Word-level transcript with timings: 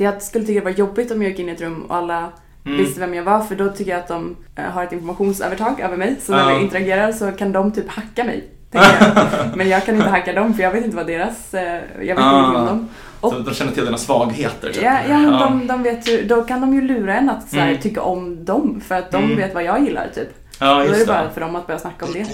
Jag 0.00 0.22
skulle 0.22 0.44
tycka 0.44 0.60
det 0.60 0.64
var 0.64 0.70
jobbigt 0.72 1.10
om 1.10 1.22
jag 1.22 1.30
gick 1.30 1.38
in 1.40 1.48
i 1.48 1.52
ett 1.52 1.60
rum 1.60 1.82
och 1.88 1.96
alla 1.96 2.32
Mm. 2.66 2.78
visste 2.78 3.00
vem 3.00 3.14
jag 3.14 3.22
var 3.22 3.40
för 3.40 3.54
då 3.56 3.68
tycker 3.68 3.90
jag 3.90 4.00
att 4.00 4.08
de 4.08 4.36
eh, 4.56 4.64
har 4.64 4.84
ett 4.84 4.92
informationsövertag 4.92 5.80
över 5.80 5.96
mig. 5.96 6.16
Så 6.22 6.32
när 6.32 6.54
vi 6.54 6.62
interagerar 6.62 7.12
så 7.12 7.32
kan 7.32 7.52
de 7.52 7.72
typ 7.72 7.88
hacka 7.88 8.24
mig. 8.24 8.44
jag. 8.70 8.84
Men 9.56 9.68
jag 9.68 9.84
kan 9.84 9.96
inte 9.96 10.08
hacka 10.08 10.32
dem 10.32 10.54
för 10.54 10.62
jag 10.62 10.70
vet 10.70 10.84
inte 10.84 10.96
vad 10.96 11.06
deras, 11.06 11.54
eh, 11.54 11.80
jag 12.00 12.14
vet 12.14 12.24
Ah. 12.24 12.38
ingenting 12.38 12.60
om 12.60 12.66
dem. 12.66 12.88
Och- 13.20 13.32
Så 13.32 13.38
de 13.38 13.54
känner 13.54 13.72
till 13.72 13.84
dina 13.84 13.96
svagheter 13.98 14.72
typ. 14.72 14.82
Ja, 14.82 14.98
ja 15.08 15.18
men 15.18 15.32
De, 15.38 15.66
de 15.66 15.82
vet 15.82 16.08
ju, 16.08 16.22
då 16.26 16.42
kan 16.42 16.60
de 16.60 16.74
ju 16.74 16.80
lura 16.80 17.14
en 17.18 17.30
att 17.30 17.48
så 17.50 17.56
här, 17.56 17.68
Mm. 17.68 17.80
tycka 17.80 18.02
om 18.02 18.44
dem 18.44 18.80
för 18.86 18.94
att 18.94 19.10
de 19.10 19.24
Mm. 19.24 19.36
vet 19.36 19.54
vad 19.54 19.64
jag 19.64 19.82
gillar 19.84 20.08
typ. 20.14 20.28
Ja 20.58 20.74
Då 20.74 20.92
är 20.92 20.98
det 20.98 21.06
bara 21.06 21.30
för 21.30 21.40
dem 21.40 21.56
att 21.56 21.66
börja 21.66 21.78
snacka 21.78 22.06
om 22.06 22.12
det. 22.12 22.26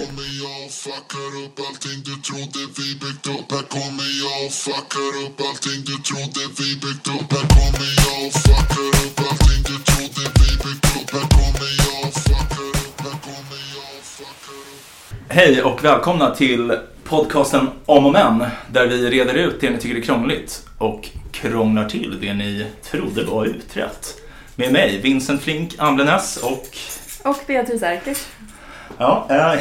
Hej 15.28 15.62
och 15.62 15.84
välkomna 15.84 16.34
till 16.34 16.78
podcasten 17.04 17.68
Om 17.86 18.06
och 18.06 18.12
Men 18.12 18.44
där 18.72 18.86
vi 18.86 19.10
reder 19.10 19.34
ut 19.34 19.60
det 19.60 19.70
ni 19.70 19.78
tycker 19.78 19.96
är 19.96 20.02
krångligt 20.02 20.66
och 20.78 21.08
krånglar 21.32 21.88
till 21.88 22.18
det 22.20 22.34
ni 22.34 22.66
trodde 22.82 23.24
var 23.24 23.46
utrett. 23.46 24.20
Med 24.56 24.72
mig, 24.72 25.00
Vincent 25.02 25.42
Flink 25.42 25.74
Amlenäs 25.78 26.36
och 26.36 26.66
Och 27.24 27.38
Beatrice 27.46 27.82
Erkers. 27.82 28.26
ja, 28.98 29.26
eh, 29.30 29.60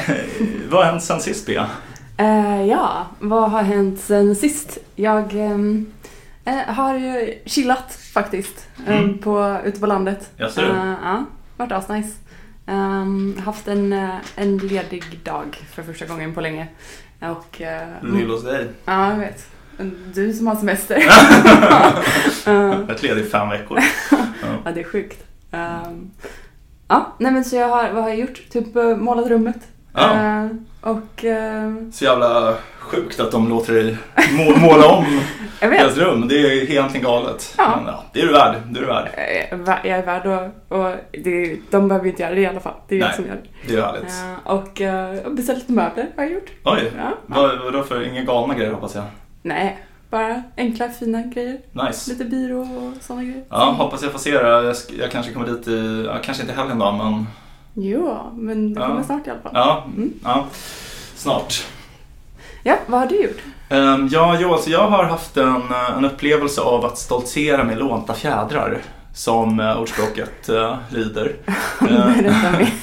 vad 0.70 0.86
har 0.86 0.92
hänt 0.92 1.04
sen 1.04 1.20
sist 1.22 1.46
Bea? 1.46 1.70
Eh, 2.18 2.66
ja, 2.66 3.06
vad 3.20 3.52
har 3.52 3.62
hänt 3.64 4.00
sen 4.00 4.36
sist? 4.36 4.78
Jag 4.96 5.34
ehm, 5.34 5.94
eh, 6.46 6.56
har 6.58 6.98
ju 6.98 7.40
chillat 7.46 7.94
faktiskt 8.14 8.68
ehm, 8.88 8.98
Mm. 9.04 9.18
på, 9.18 9.58
ute 9.66 9.80
på 9.80 9.86
landet. 9.86 10.30
Jaså 10.38 10.62
du? 10.62 10.68
Eh, 10.68 10.94
ja, 11.04 11.26
varit 11.58 11.72
asnice. 11.72 12.10
Um, 12.68 13.38
haft 13.46 13.68
en, 13.68 13.94
eh, 13.94 14.10
en 14.36 14.58
ledig 14.58 15.20
dag 15.24 15.58
för 15.74 15.84
första 15.84 16.06
gången 16.06 16.34
på 16.34 16.42
länge. 16.42 16.68
Och, 17.20 17.62
eh, 17.62 17.88
Lill 18.02 18.30
hos 18.30 18.44
dig. 18.44 18.68
Ja, 18.86 19.10
jag 19.12 19.18
vet. 19.20 19.48
Du 20.14 20.34
som 20.34 20.48
har 20.48 20.56
semester. 20.56 20.98
Ett 22.92 23.04
ledig 23.04 23.32
fem 23.32 23.50
veckor. 23.50 23.80
ja, 24.66 24.72
det 24.72 24.80
är 24.80 24.84
sjukt. 24.84 25.24
Ehm, 25.52 26.12
ja, 26.92 27.06
nej 27.18 27.32
men 27.32 27.46
så 27.46 27.56
jag 27.56 27.68
har, 27.68 27.90
vad 27.92 28.04
har 28.04 28.10
jag 28.10 28.20
gjort? 28.20 28.42
Typ 28.50 28.76
uh, 28.76 28.96
målat 28.98 29.28
rummet. 29.28 29.58
Ja. 29.94 30.14
Eh, 30.14 30.48
och 30.82 31.26
ehm, 31.26 31.92
Så 31.92 32.06
jävla 32.06 32.54
sjukt 32.80 33.20
att 33.20 33.32
de 33.32 33.50
låter 33.50 33.74
dig 33.74 33.98
må- 34.32 34.58
måla 34.68 34.88
om 34.88 35.06
deras 35.60 35.98
rum. 35.98 36.28
Det 36.28 36.36
är 36.36 36.70
egentligen 36.72 37.06
galet. 37.06 37.54
Ja. 37.58 37.74
Men, 37.76 37.86
ja, 37.94 38.04
det 38.14 38.22
är 38.22 38.26
du 38.28 38.34
värd. 38.34 38.56
Det 38.70 38.80
är 38.80 38.82
du 38.82 38.88
värd. 38.88 39.10
Jag 39.16 39.60
är 39.60 39.64
vä- 39.64 39.88
jag 39.88 40.00
är 40.00 40.06
värd 40.06 40.26
och, 40.70 40.78
och 40.78 40.96
det, 41.12 41.58
de 41.70 41.88
behöver 41.88 42.08
inte 42.10 42.24
göra 42.24 42.36
det 42.36 42.42
i 42.42 42.46
alla 42.48 42.60
fall. 42.60 42.74
Det 42.88 42.96
är 42.96 43.00
jag 43.00 43.16
som 43.16 43.26
gör 43.26 43.34
det. 43.44 43.74
Det 43.74 43.80
är 43.80 43.86
härligt. 43.86 44.04
Eh, 44.04 44.52
och 44.52 44.82
uh, 45.28 45.34
beställt 45.34 45.60
lite 45.60 45.72
möbler 45.72 46.08
har 46.16 46.24
jag 46.24 46.34
gjort. 46.34 46.50
Oj, 46.66 46.92
Ja. 46.98 47.12
vad, 47.26 47.60
vadå 47.64 47.84
för 47.84 48.08
inga 48.08 48.24
galna 48.24 48.54
grejer 48.56 48.72
hoppas 48.72 48.96
jag? 48.96 49.04
Nej, 49.44 49.80
bara 50.12 50.44
enkla 50.58 50.90
fina 50.90 51.22
grejer. 51.22 51.58
Nice. 51.72 52.12
Lite 52.12 52.26
byrå 52.26 52.60
och 52.62 53.04
sådana 53.04 53.24
grejer. 53.24 53.44
Ja, 53.50 53.66
hoppas 53.66 54.04
jag 54.04 54.12
får 54.12 54.20
se 54.20 54.32
det. 54.32 54.50
Jag, 54.50 54.76
jag 55.00 55.12
kanske 55.12 55.34
kommer 55.34 55.48
dit 55.48 55.68
i, 55.68 56.04
ja, 56.08 56.18
kanske 56.24 56.44
inte 56.44 56.54
helgen 56.56 56.80
då, 56.80 56.92
men 56.92 57.28
Jo, 57.74 58.18
men 58.34 58.74
det 58.74 58.80
Ja. 58.82 58.88
kommer 58.88 59.04
snart 59.04 59.28
i 59.28 59.30
alla 59.30 59.40
fall. 59.42 59.52
ja, 59.56 59.84
Mm. 59.96 60.14
ja 60.24 60.46
snart. 61.16 61.66
Ja, 62.64 62.76
vad 62.88 63.00
har 63.00 63.08
du 63.08 63.22
gjort? 63.24 63.42
Um, 63.70 64.08
ja, 64.12 64.38
jo, 64.40 64.54
alltså 64.54 64.70
jag 64.70 64.88
har 64.88 65.04
haft 65.04 65.38
en, 65.38 65.56
eh, 65.72 65.98
en 65.98 66.06
upplevelse 66.06 66.62
av 66.62 66.86
att 66.86 66.98
stoltsera 66.98 67.64
med 67.64 67.78
lånta 67.78 68.14
fjädrar, 68.14 68.82
som 69.14 69.60
uh, 69.60 69.80
ordspråket 69.82 70.50
uh, 70.50 70.76
lyder. 70.90 71.36
Eh, 71.48 71.54
Berätta 72.16 72.52
mer. 72.52 72.74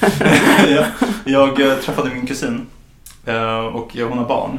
jag 0.74 0.86
jag 1.24 1.60
eh, 1.70 1.74
träffade 1.76 2.10
min 2.14 2.26
kusin 2.26 2.66
eh, 3.26 3.58
och 3.66 3.96
eh, 3.96 4.08
hon 4.08 4.18
har 4.18 4.24
barn. 4.28 4.58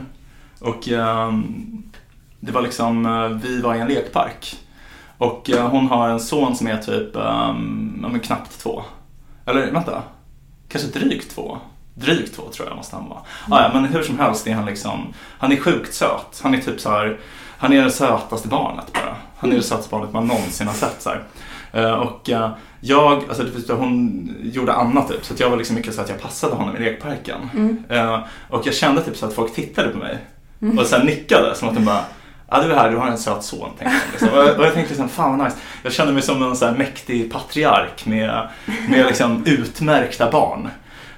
Och 0.60 0.90
ehm, 0.90 1.84
det 2.40 2.52
var 2.52 2.62
liksom, 2.62 3.06
eh, 3.06 3.28
vi 3.28 3.62
var 3.62 3.76
i 3.76 3.80
en 3.80 3.88
lekpark. 3.88 4.56
Och 5.18 5.50
eh, 5.50 5.68
hon 5.70 5.88
har 5.88 6.10
en 6.10 6.20
son 6.20 6.56
som 6.56 6.68
är 6.68 6.78
typ, 6.78 7.10
um, 7.16 8.20
knappt 8.24 8.60
två. 8.60 8.84
Eller 9.46 9.72
vänta, 9.72 10.02
kanske 10.70 11.00
drygt 11.00 11.36
två. 11.36 11.58
Drygt 11.94 12.36
två 12.36 12.44
tror 12.44 12.68
jag 12.68 12.78
måste 12.78 12.96
han 12.96 13.10
vara. 13.10 13.20
Ah, 13.50 13.64
ja, 13.64 13.70
men 13.74 13.86
hur 13.86 14.04
som 14.04 14.20
helst 14.20 14.48
är 14.48 14.54
han 14.54 14.66
liksom, 14.66 15.14
han 15.40 15.52
är 15.52 15.58
sjukt 15.58 15.94
söt. 15.94 16.40
Han 16.44 16.54
är 16.54 16.58
typ 16.62 16.80
så 16.80 16.90
här, 16.90 17.20
han 17.58 17.74
är 17.74 17.84
det 17.84 17.92
sötaste 17.92 18.48
barnet 18.48 18.94
bara. 18.94 19.16
Han 19.38 19.52
är 19.52 19.56
det 19.56 19.62
sötaste 19.62 19.90
barnet 19.92 20.14
man 20.14 20.28
någonsin 20.28 20.68
har 20.68 20.74
sett 20.74 21.02
så. 21.02 21.12
Eh, 21.74 21.92
och 21.92 22.30
eh, 22.30 22.52
jag, 22.82 23.24
alltså 23.30 23.44
det- 23.44 23.74
hon 23.74 24.28
gjorde 24.42 24.74
annat 24.74 25.08
typ, 25.08 25.26
så 25.26 25.34
jag 25.38 25.50
var 25.50 25.58
liksom 25.58 25.76
mycket 25.76 25.96
så 25.96 26.02
att 26.02 26.10
jag 26.10 26.22
passade 26.22 26.56
honom 26.56 26.76
i 26.76 26.80
lekparken. 26.80 27.50
Mm. 27.54 27.84
Eh, 27.90 28.20
och 28.50 28.68
jag 28.68 28.74
kände 28.76 29.02
typ 29.04 29.18
så 29.18 29.26
att 29.26 29.34
folk 29.34 29.54
tittade 29.56 29.90
på 29.90 29.98
mig 29.98 30.18
och 30.80 30.86
sen 30.86 31.06
nickade 31.06 31.56
som 31.56 31.70
att 31.70 31.76
de 31.76 31.86
bara 31.86 32.04
Ja 32.52 32.62
du 32.62 32.72
är 32.72 32.76
här, 32.76 32.90
du 32.92 32.98
har 32.98 33.08
en 33.08 33.18
söt 33.18 33.44
son. 33.44 33.70
Tänkte 33.80 33.86
jag, 33.86 34.12
liksom. 34.12 34.30
och, 34.30 34.38
jag, 34.48 34.60
och 34.60 34.66
jag 34.66 34.74
tänkte 34.74 34.94
liksom, 34.94 35.10
fan 35.10 35.38
vad 35.38 35.48
nice. 35.48 35.58
Jag 35.84 35.94
kände 35.94 36.14
mig 36.14 36.22
som 36.22 36.44
en 36.44 36.56
så 36.56 36.72
mäktig 36.72 37.32
patriark 37.32 38.06
med, 38.06 38.48
med 38.90 39.06
liksom 39.06 39.44
utmärkta 39.46 40.32
barn. 40.32 40.70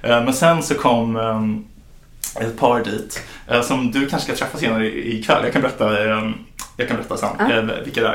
Eh, 0.02 0.24
men 0.24 0.32
sen 0.34 0.62
så 0.62 0.74
kom 0.74 1.16
eh, 1.16 2.44
ett 2.46 2.58
par 2.58 2.84
dit 2.84 3.22
eh, 3.48 3.62
som 3.62 3.90
du 3.90 4.06
kanske 4.08 4.34
ska 4.34 4.44
träffa 4.44 4.58
senare 4.58 4.86
i- 4.86 5.18
ikväll. 5.18 5.40
Jag 5.44 5.52
kan 5.52 5.62
berätta, 5.62 6.04
eh, 6.04 6.30
jag 6.76 6.88
kan 6.88 6.96
berätta 6.96 7.16
sen 7.16 7.28
Ja. 7.38 7.52
eh, 7.52 7.62
vilka 7.84 8.00
det 8.00 8.08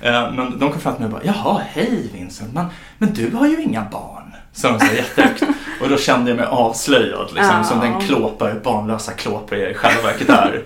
är. 0.00 0.24
Eh, 0.26 0.32
men 0.32 0.58
de 0.58 0.70
kom 0.72 0.80
fram 0.80 0.94
till 0.94 1.04
mig 1.04 1.14
och 1.14 1.20
bara, 1.20 1.32
jaha, 1.34 1.60
hej 1.72 2.10
Vincent, 2.14 2.54
men, 2.54 2.66
men 2.98 3.12
du 3.14 3.30
har 3.36 3.46
ju 3.46 3.62
inga 3.62 3.84
barn. 3.92 4.34
Så 4.52 4.68
de 4.68 4.80
sa 4.80 4.92
jättehögt. 4.92 5.42
Och 5.84 5.90
då 5.90 5.96
kände 5.96 6.30
jag 6.30 6.36
mig 6.36 6.46
avslöjad, 6.46 7.26
liksom, 7.34 7.56
Ja. 7.56 7.64
som 7.64 7.80
den 7.80 8.00
klåpare, 8.00 8.54
barnlösa 8.64 9.12
klåpare 9.12 9.58
jag 9.60 9.70
i 9.70 9.74
själva 9.74 10.02
verket 10.02 10.28
är. 10.28 10.62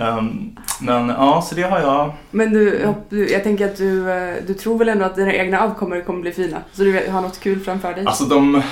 Ehm, 0.00 0.56
men 0.80 1.08
ja, 1.08 1.42
så 1.48 1.54
det 1.54 1.62
har 1.62 1.80
jag. 1.80 2.12
Men 2.30 2.52
du, 2.52 2.94
jag 3.32 3.42
tänker 3.42 3.66
att 3.66 3.76
du, 3.76 4.10
eh, 4.12 4.34
du 4.46 4.54
tror 4.54 4.78
väl 4.78 4.88
ändå 4.88 5.04
att 5.04 5.16
dina 5.16 5.32
egna 5.32 5.60
avkommor 5.60 6.00
kommer 6.00 6.20
bli 6.20 6.32
fina? 6.32 6.58
Så 6.72 6.82
du 6.82 7.08
har 7.10 7.20
något 7.20 7.40
kul 7.40 7.60
framför 7.60 7.94
dig? 7.94 8.06
Alltså 8.06 8.24
de, 8.24 8.62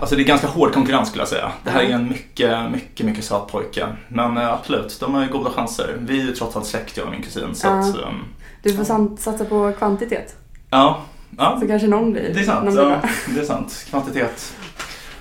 alltså 0.00 0.16
det 0.16 0.22
är 0.22 0.24
ganska 0.24 0.46
hård 0.46 0.72
konkurrens 0.72 1.08
skulle 1.08 1.20
jag 1.20 1.28
säga. 1.28 1.52
Det 1.64 1.70
här 1.70 1.80
är 1.82 1.90
en 1.90 2.08
mycket, 2.08 2.70
mycket, 2.72 3.06
mycket 3.06 3.24
söt 3.24 3.46
pojke. 3.48 3.86
Men 4.08 4.36
eh, 4.36 4.52
absolut, 4.52 5.00
de 5.00 5.14
har 5.14 5.22
ju 5.22 5.28
goda 5.28 5.50
chanser. 5.50 5.96
Vi 6.00 6.20
är 6.20 6.24
ju 6.24 6.32
trots 6.32 6.56
allt 6.56 6.66
släkt 6.66 6.96
jag 6.96 7.06
och 7.06 7.12
min 7.12 7.22
kusin. 7.22 7.54
Så 7.54 7.66
Ja. 7.66 7.78
att, 7.78 7.86
ehm, 7.96 8.24
Du 8.62 8.72
får 8.76 9.16
satsa 9.16 9.44
på 9.44 9.72
kvantitet. 9.78 10.36
ja, 10.70 11.00
ja, 11.38 11.56
Så 11.60 11.66
kanske 11.66 11.88
någon 11.88 12.12
blir, 12.12 12.30
det 12.34 12.40
är 12.40 12.44
sant. 12.44 12.70
blir 12.70 12.82
Ja, 12.82 13.00
det 13.34 13.40
är 13.40 13.44
sant. 13.44 13.86
Kvantitet. 13.90 14.54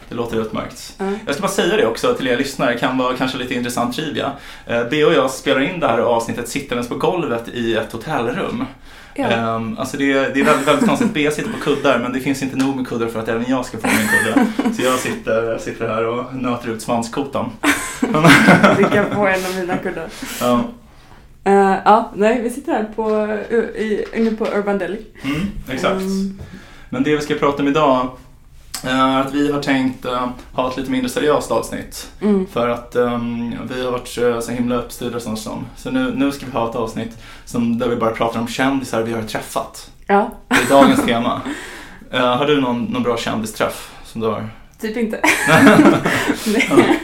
Det 0.10 0.16
låter 0.16 0.42
utmärkt. 0.42 0.96
Ja. 0.98 1.06
Jag 1.26 1.36
ska 1.36 1.42
bara 1.42 1.52
säga 1.52 1.78
det 1.78 1.86
också 1.88 2.14
till 2.14 2.28
er 2.28 2.38
lyssnare, 2.38 2.74
det 2.74 2.80
kan 2.80 2.98
vara 2.98 3.18
kanske 3.18 3.38
lite 3.38 3.54
intressant 3.54 3.96
trivia. 3.96 4.32
Eh, 4.68 4.82
B 4.92 5.06
och 5.06 5.14
jag 5.14 5.32
spelar 5.32 5.62
in 5.62 5.80
det 5.80 5.88
här 5.88 6.00
avsnittet 6.00 6.50
sittandes 6.50 6.90
på 6.90 6.96
golvet 6.96 7.48
i 7.54 7.76
ett 7.76 7.92
hotellrum. 7.92 8.66
Ja. 9.16 9.26
Ehm, 9.28 9.78
alltså 9.80 9.98
det, 9.98 10.12
är- 10.12 10.32
det 10.34 10.40
är 10.40 10.44
väldigt, 10.44 10.68
väldigt 10.68 10.88
konstigt. 10.88 11.14
B 11.14 11.32
sitter 11.32 11.50
på 11.52 11.58
kuddar 11.60 12.00
men 12.00 12.14
det 12.14 12.20
finns 12.20 12.44
inte 12.44 12.56
nog 12.58 12.76
med 12.76 12.88
kuddar 12.88 13.08
för 13.08 13.20
att 13.20 13.28
även 13.28 13.46
jag 13.50 13.66
ska 13.66 13.78
få 13.78 13.88
min 13.88 14.08
kudde. 14.08 14.74
Så 14.76 14.82
jag 14.84 15.00
sitter, 15.00 15.58
sitter 15.58 15.88
här 15.88 16.06
och 16.08 16.36
nöter 16.36 16.70
ut 16.70 16.82
svanskotan. 16.82 17.50
Du 18.78 18.84
kan 18.84 19.06
få 19.16 19.28
en 19.28 19.46
av 19.46 19.56
mina 19.60 19.78
kuddar. 19.78 20.08
Ja, 20.42 20.64
Eh, 21.44 21.76
ja, 21.86 22.12
nej, 22.16 22.42
vi 22.42 22.50
sitter 22.50 22.72
här 22.74 22.84
på, 22.96 23.28
i, 23.80 24.06
inne 24.16 24.32
på 24.32 24.46
Urban 24.46 24.78
Deli. 24.78 24.98
mm, 25.24 25.42
exakt. 25.70 26.02
Mm. 26.02 26.40
Men 26.90 27.04
det 27.04 27.16
vi 27.16 27.22
ska 27.22 27.36
prata 27.36 27.62
om 27.62 27.68
idag 27.68 28.08
att 28.86 29.34
vi 29.34 29.52
har 29.52 29.62
tänkt 29.62 30.06
eh, 30.06 30.30
ha 30.54 30.70
ett 30.72 30.78
lite 30.78 30.92
mindre 30.92 31.10
seriöst 31.10 31.52
avsnitt. 31.52 32.12
Mm. 32.22 32.48
För 32.48 32.70
att 32.70 32.96
ehm, 32.96 33.56
vi 33.74 33.86
har 33.86 33.92
varit 33.92 34.18
eh, 34.18 34.40
så 34.40 34.52
himla 34.52 34.76
uppstyrda 34.76 35.20
som 35.20 35.38
som. 35.38 35.66
Så 35.76 35.92
nu, 35.92 36.14
nu 36.16 36.32
ska 36.32 36.46
vi 36.46 36.52
ha 36.52 36.70
ett 36.70 36.76
avsnitt 36.76 37.18
som, 37.46 37.78
där 37.80 37.88
vi 37.90 37.96
bara 37.96 38.12
pratar 38.12 38.40
om 38.40 38.48
kändisar 38.48 39.02
vi 39.02 39.14
har 39.14 39.22
träffat. 39.22 39.92
Ja, 40.08 40.30
Det 40.48 40.56
är 40.56 40.70
dagens 40.70 41.06
tema. 41.06 41.42
Eh, 42.12 42.36
har 42.38 42.46
du 42.46 42.62
någon, 42.62 42.84
någon 42.84 43.04
bra 43.04 43.18
kändisträff 43.18 43.92
som 44.04 44.22
du 44.22 44.28
har? 44.28 44.50
typ 44.82 44.98
inte. 44.98 45.20
nej. 46.48 47.00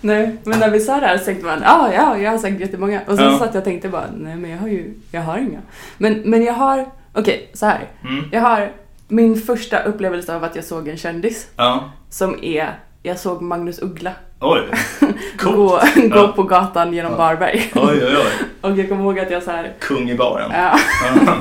nej, 0.00 0.36
men 0.44 0.58
när 0.58 0.70
vi 0.70 0.80
sa 0.80 1.00
det 1.00 1.06
här 1.06 1.18
så 1.18 1.24
tänkte 1.24 1.46
man, 1.46 1.62
ah, 1.64 1.92
ja, 1.92 2.18
jag 2.18 2.30
har 2.30 2.38
säkert 2.38 2.60
jättemånga. 2.60 3.00
Och 3.06 3.16
sen 3.16 3.24
Ja. 3.32 3.38
satt 3.38 3.54
jag 3.54 3.60
och 3.60 3.64
tänkte 3.64 3.88
bara, 3.88 4.06
nej 4.16 4.36
men 4.36 4.50
jag 4.50 4.58
har 4.58 4.68
ju, 4.68 4.94
jag 5.10 5.22
har 5.22 5.38
inga. 5.38 5.58
Men, 5.98 6.22
men 6.24 6.44
jag 6.44 6.52
har, 6.54 6.86
okej, 7.12 7.50
så 7.54 7.66
här. 7.66 7.88
Mm. 8.04 8.24
Jag 8.32 8.40
har 8.40 8.72
min 9.08 9.36
första 9.40 9.82
upplevelse 9.82 10.36
av 10.36 10.44
att 10.44 10.56
jag 10.56 10.64
såg 10.64 10.88
en 10.88 10.96
kändis 10.96 11.48
Ja. 11.56 11.90
som 12.10 12.38
är, 12.44 12.78
jag 13.02 13.18
såg 13.18 13.42
Magnus 13.42 13.82
Uggla 13.82 14.12
Oj, 14.40 14.62
gå, 15.38 15.52
gå 15.54 15.80
Ja. 16.14 16.32
på 16.36 16.42
gatan 16.42 16.92
genom 16.94 17.12
Ja. 17.12 17.18
Varberg. 17.18 17.72
Oj, 17.74 17.82
oj, 18.04 18.16
oj. 18.16 18.46
Och 18.70 18.78
jag 18.78 18.88
kommer 18.88 19.02
ihåg 19.02 19.18
att 19.18 19.30
jag 19.30 19.42
så 19.42 19.50
här, 19.50 19.72
Kung 19.80 20.10
i 20.10 20.14
baren. 20.14 20.50
ja, 20.54 20.78
Ja. 21.26 21.36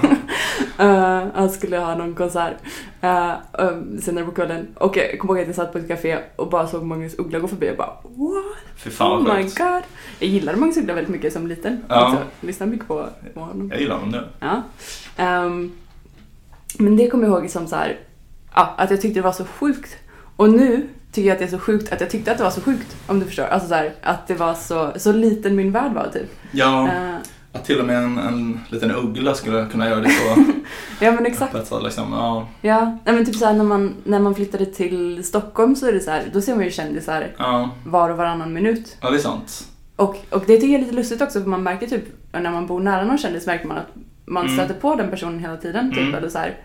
eh, 0.86 1.24
han 1.36 1.50
skulle 1.50 1.78
ha 1.78 1.96
någon 1.96 2.16
konsert 2.16 2.54
uh, 3.04 3.34
senare 4.02 4.26
på 4.26 4.32
kvällen. 4.32 4.68
Och 4.76 4.98
jag 4.98 5.20
kommer 5.20 5.34
ihåg 5.34 5.42
att 5.42 5.48
jag 5.48 5.56
satt 5.56 5.72
på 5.72 5.78
ett 5.78 5.88
café 5.88 6.18
och 6.36 6.50
bara 6.50 6.68
såg 6.68 6.84
Magnus 6.84 7.16
Uggla 7.20 7.40
gå 7.40 7.48
förbi 7.48 7.72
och 7.72 7.78
bara 7.78 7.88
what? 8.04 8.58
Fy 8.78 8.90
fan 8.90 9.12
oh 9.22 9.28
vad 9.28 9.38
my 9.38 9.44
sjukt. 9.44 9.58
god. 9.58 9.82
Jag 10.20 10.30
gillade 10.30 10.58
Magnus 10.58 10.78
Uggla 10.78 10.94
väldigt 10.94 11.12
mycket 11.14 11.34
som 11.34 11.48
liten. 11.48 11.84
Ja. 11.90 11.96
Alltså, 11.96 12.22
lyssnade 12.42 12.72
mycket 12.72 12.88
på, 12.88 13.06
på 13.34 13.40
honom. 13.40 13.70
Jag 13.72 13.82
gillar 13.82 13.96
honom 13.96 14.10
nu. 14.12 14.24
Ja. 14.40 14.62
Ehm, 15.18 15.72
men 16.80 16.96
det 16.98 17.08
kommer 17.08 17.28
jag 17.28 17.40
ihåg 17.40 17.50
som 17.50 17.68
så 17.68 17.76
här, 17.76 18.00
ja, 18.56 18.74
att 18.78 18.92
jag 18.92 19.02
tyckte 19.02 19.20
det 19.20 19.24
var 19.24 19.32
så 19.32 19.46
sjukt. 19.46 19.98
Och 20.36 20.50
nu 20.50 20.88
tycker 21.12 21.28
jag 21.28 21.34
att 21.34 21.40
det 21.40 21.46
är 21.46 21.50
så 21.50 21.60
sjukt 21.60 21.94
att 21.94 22.02
jag 22.02 22.10
tyckte 22.10 22.32
att 22.32 22.38
det 22.38 22.44
var 22.44 22.52
så 22.52 22.62
sjukt, 22.62 22.96
om 23.08 23.20
du 23.20 23.26
förstår. 23.26 23.44
Alltså 23.44 23.70
så 23.70 23.76
här, 23.76 23.94
att 24.02 24.28
det 24.28 24.36
var 24.36 24.54
så, 24.54 24.92
så 24.96 25.12
liten 25.12 25.56
min 25.56 25.72
värld 25.72 25.94
var 25.94 26.10
typ. 26.14 26.32
Ja, 26.52 26.88
Eh, 26.88 27.16
att 27.56 27.66
till 27.66 27.80
och 27.80 27.86
med 27.86 27.98
en, 27.98 28.18
en 28.18 28.60
liten 28.70 28.92
uggla 28.92 29.34
skulle 29.34 29.66
kunna 29.66 29.90
göra 29.90 30.00
det 30.00 30.10
så 30.10 30.44
ja 31.06 31.12
men 31.12 31.26
exakt. 31.26 31.56
öppet. 31.56 31.84
Liksom, 31.84 32.14
ja, 32.14 32.48
Ja, 32.62 32.98
nej, 33.06 33.16
men 33.16 33.26
typ 33.26 33.36
så 33.36 33.46
här, 33.46 33.54
när, 33.54 33.64
man, 33.64 33.96
när 34.04 34.20
man 34.20 34.36
flyttade 34.36 34.66
till 34.66 35.24
Stockholm 35.24 35.76
så 35.76 35.88
är 35.88 35.94
det 35.94 36.00
så 36.00 36.12
här, 36.12 36.24
då 36.34 36.42
ser 36.42 36.56
man 36.56 36.64
ju 36.64 36.72
kändisar 36.72 37.32
ja, 37.38 37.70
var 37.86 38.10
och 38.10 38.18
varannan 38.18 38.54
minut. 38.54 38.98
ja, 39.02 39.10
det 39.10 39.18
är 39.18 39.20
sant. 39.20 39.68
Och, 39.96 40.18
och 40.30 40.44
det 40.48 40.56
tycker 40.56 40.68
jag 40.68 40.76
är 40.76 40.80
lite 40.80 40.96
lustigt 40.96 41.22
också 41.22 41.42
för 41.42 41.50
man 41.50 41.64
märker 41.64 41.88
typ, 41.88 42.04
när 42.32 42.52
man 42.52 42.68
bor 42.68 42.80
nära 42.80 43.06
någon 43.06 43.18
kändis 43.18 43.46
märker 43.46 43.68
man 43.68 43.78
att 43.78 43.88
man 44.26 44.46
Mm. 44.46 44.58
stöter 44.58 44.82
på 44.82 44.96
den 44.96 45.10
personen 45.10 45.40
hela 45.40 45.58
tiden. 45.58 45.90
Typ, 45.92 46.00
Mm. 46.00 46.16
eller 46.16 46.30
så 46.30 46.38
här. 46.40 46.58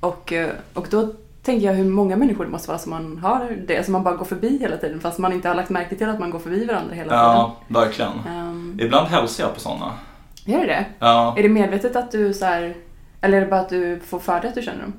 Och, 0.00 0.32
eh, 0.32 0.50
och 0.74 0.86
då 0.90 1.12
tänker 1.42 1.66
jag 1.66 1.74
hur 1.74 1.84
många 1.84 2.16
människor 2.16 2.44
det 2.44 2.50
måste 2.50 2.68
vara 2.68 2.78
som 2.78 2.90
man 2.90 3.18
har 3.18 3.56
det, 3.66 3.84
som 3.84 3.92
man 3.92 4.02
bara 4.02 4.16
går 4.16 4.24
förbi 4.24 4.58
hela 4.58 4.76
tiden 4.76 5.00
fast 5.00 5.18
man 5.18 5.32
inte 5.32 5.48
har 5.48 5.54
lagt 5.54 5.70
märke 5.70 5.94
till 5.96 6.08
att 6.08 6.18
man 6.20 6.30
går 6.30 6.38
förbi 6.38 6.64
varandra 6.64 6.94
hela 6.94 7.12
Ja, 7.14 7.56
verkligen. 7.68 8.12
tiden. 8.22 8.38
Um, 8.48 8.78
Ibland 8.80 9.08
hälsar 9.08 9.44
jag 9.44 9.54
på 9.54 9.60
sådana. 9.60 9.92
gör 10.44 10.60
det 10.60 10.66
det? 10.66 10.84
Ja, 10.98 11.34
Är 11.38 11.42
det 11.42 11.48
medvetet 11.48 11.96
att 11.96 12.12
du 12.12 12.34
så 12.34 12.44
här, 12.44 12.74
eller 13.20 13.36
är 13.36 13.40
det 13.40 13.46
bara 13.50 13.60
att 13.60 13.68
du 13.68 14.00
får 14.00 14.18
för 14.18 14.40
dig 14.40 14.48
att 14.48 14.54
du 14.54 14.62
känner 14.62 14.82
dem? 14.82 14.92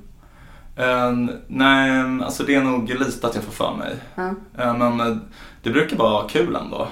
eh, 0.75 1.35
nej, 1.47 2.01
alltså 2.23 2.44
det 2.44 2.56
är 2.56 2.63
nog 2.63 2.89
lite 2.89 3.27
att 3.27 3.35
jag 3.35 3.44
får 3.44 3.51
för 3.51 3.73
mig. 3.77 3.95
Ja. 4.15 4.27
Eh, 4.63 4.77
Men 4.77 5.00
eh, 5.00 5.17
det 5.63 5.69
brukar 5.69 5.97
vara 5.97 6.27
kul 6.27 6.56
ändå. 6.56 6.88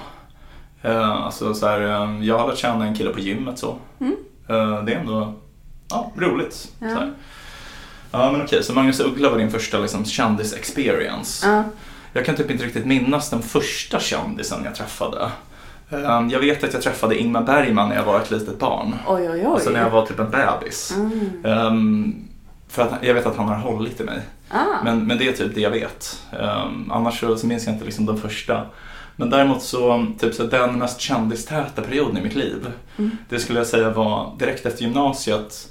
Eh, 0.82 1.10
Alltså 1.10 1.54
så 1.54 1.66
här, 1.66 1.80
jag 2.22 2.38
har 2.38 2.48
lärt 2.48 2.58
känna 2.58 2.86
en 2.86 2.94
kille 2.94 3.10
på 3.10 3.20
gymmet 3.20 3.58
så. 3.58 3.76
Mm. 4.00 4.16
Eh, 4.48 4.84
Det 4.84 4.92
är 4.92 4.98
ändå 4.98 5.34
ja, 5.90 6.12
roligt. 6.16 6.68
Ja. 6.78 6.88
Så 6.88 6.94
här. 6.94 7.12
Ja 8.12 8.32
men 8.32 8.42
okej, 8.42 8.62
så 8.64 8.72
Magnus 8.72 9.00
Uggla 9.00 9.30
var 9.30 9.38
din 9.38 9.50
första 9.50 9.78
liksom, 9.78 10.04
kändis-experience. 10.04 11.46
Ja. 11.48 11.64
Jag 12.12 12.26
kan 12.26 12.34
typ 12.36 12.50
inte 12.50 12.64
riktigt 12.64 12.86
minnas 12.86 13.30
den 13.30 13.42
första 13.42 14.00
kändisen 14.00 14.64
jag 14.64 14.74
träffade. 14.74 15.30
Eh, 15.90 16.26
Jag 16.30 16.40
vet 16.40 16.64
att 16.64 16.72
jag 16.72 16.82
träffade 16.82 17.18
Ingmar 17.18 17.42
Bergman 17.42 17.88
när 17.88 17.96
jag 17.96 18.04
var 18.04 18.20
ett 18.20 18.30
litet 18.30 18.58
barn. 18.58 18.94
Oj, 19.06 19.30
oj, 19.30 19.40
oj. 19.40 19.46
Alltså 19.46 19.70
när 19.70 19.80
jag 19.80 19.90
var 19.90 20.06
typ 20.06 20.18
en 20.18 20.30
bebis. 20.30 20.92
Mm. 20.96 21.44
Ehm, 21.44 22.14
för 22.68 22.82
att 22.82 22.90
jag 23.02 23.14
vet 23.14 23.26
att 23.26 23.36
han 23.36 23.48
har 23.48 23.56
hållit 23.56 24.00
i 24.00 24.04
mig. 24.04 24.20
Ah. 24.50 24.64
Men, 24.84 25.06
men 25.06 25.18
det 25.18 25.28
är 25.28 25.32
typ 25.32 25.54
det 25.54 25.60
jag 25.60 25.70
vet. 25.70 26.22
Ehm, 26.40 26.90
annars 26.92 27.20
så, 27.20 27.36
så 27.36 27.46
minns 27.46 27.66
jag 27.66 27.74
inte 27.74 27.84
liksom 27.84 28.06
den 28.06 28.16
första. 28.16 28.66
Men 29.16 29.30
däremot 29.30 29.62
så, 29.62 30.06
typ 30.18 30.34
så 30.34 30.42
den 30.46 30.78
mest 30.78 31.00
kändistäta 31.00 31.82
perioden 31.82 32.18
i 32.18 32.22
mitt 32.22 32.34
liv. 32.34 32.66
Mm. 32.96 33.10
Det 33.28 33.38
skulle 33.38 33.58
jag 33.58 33.66
säga 33.66 33.90
var 33.90 34.36
direkt 34.38 34.66
efter 34.66 34.82
gymnasiet. 34.82 35.70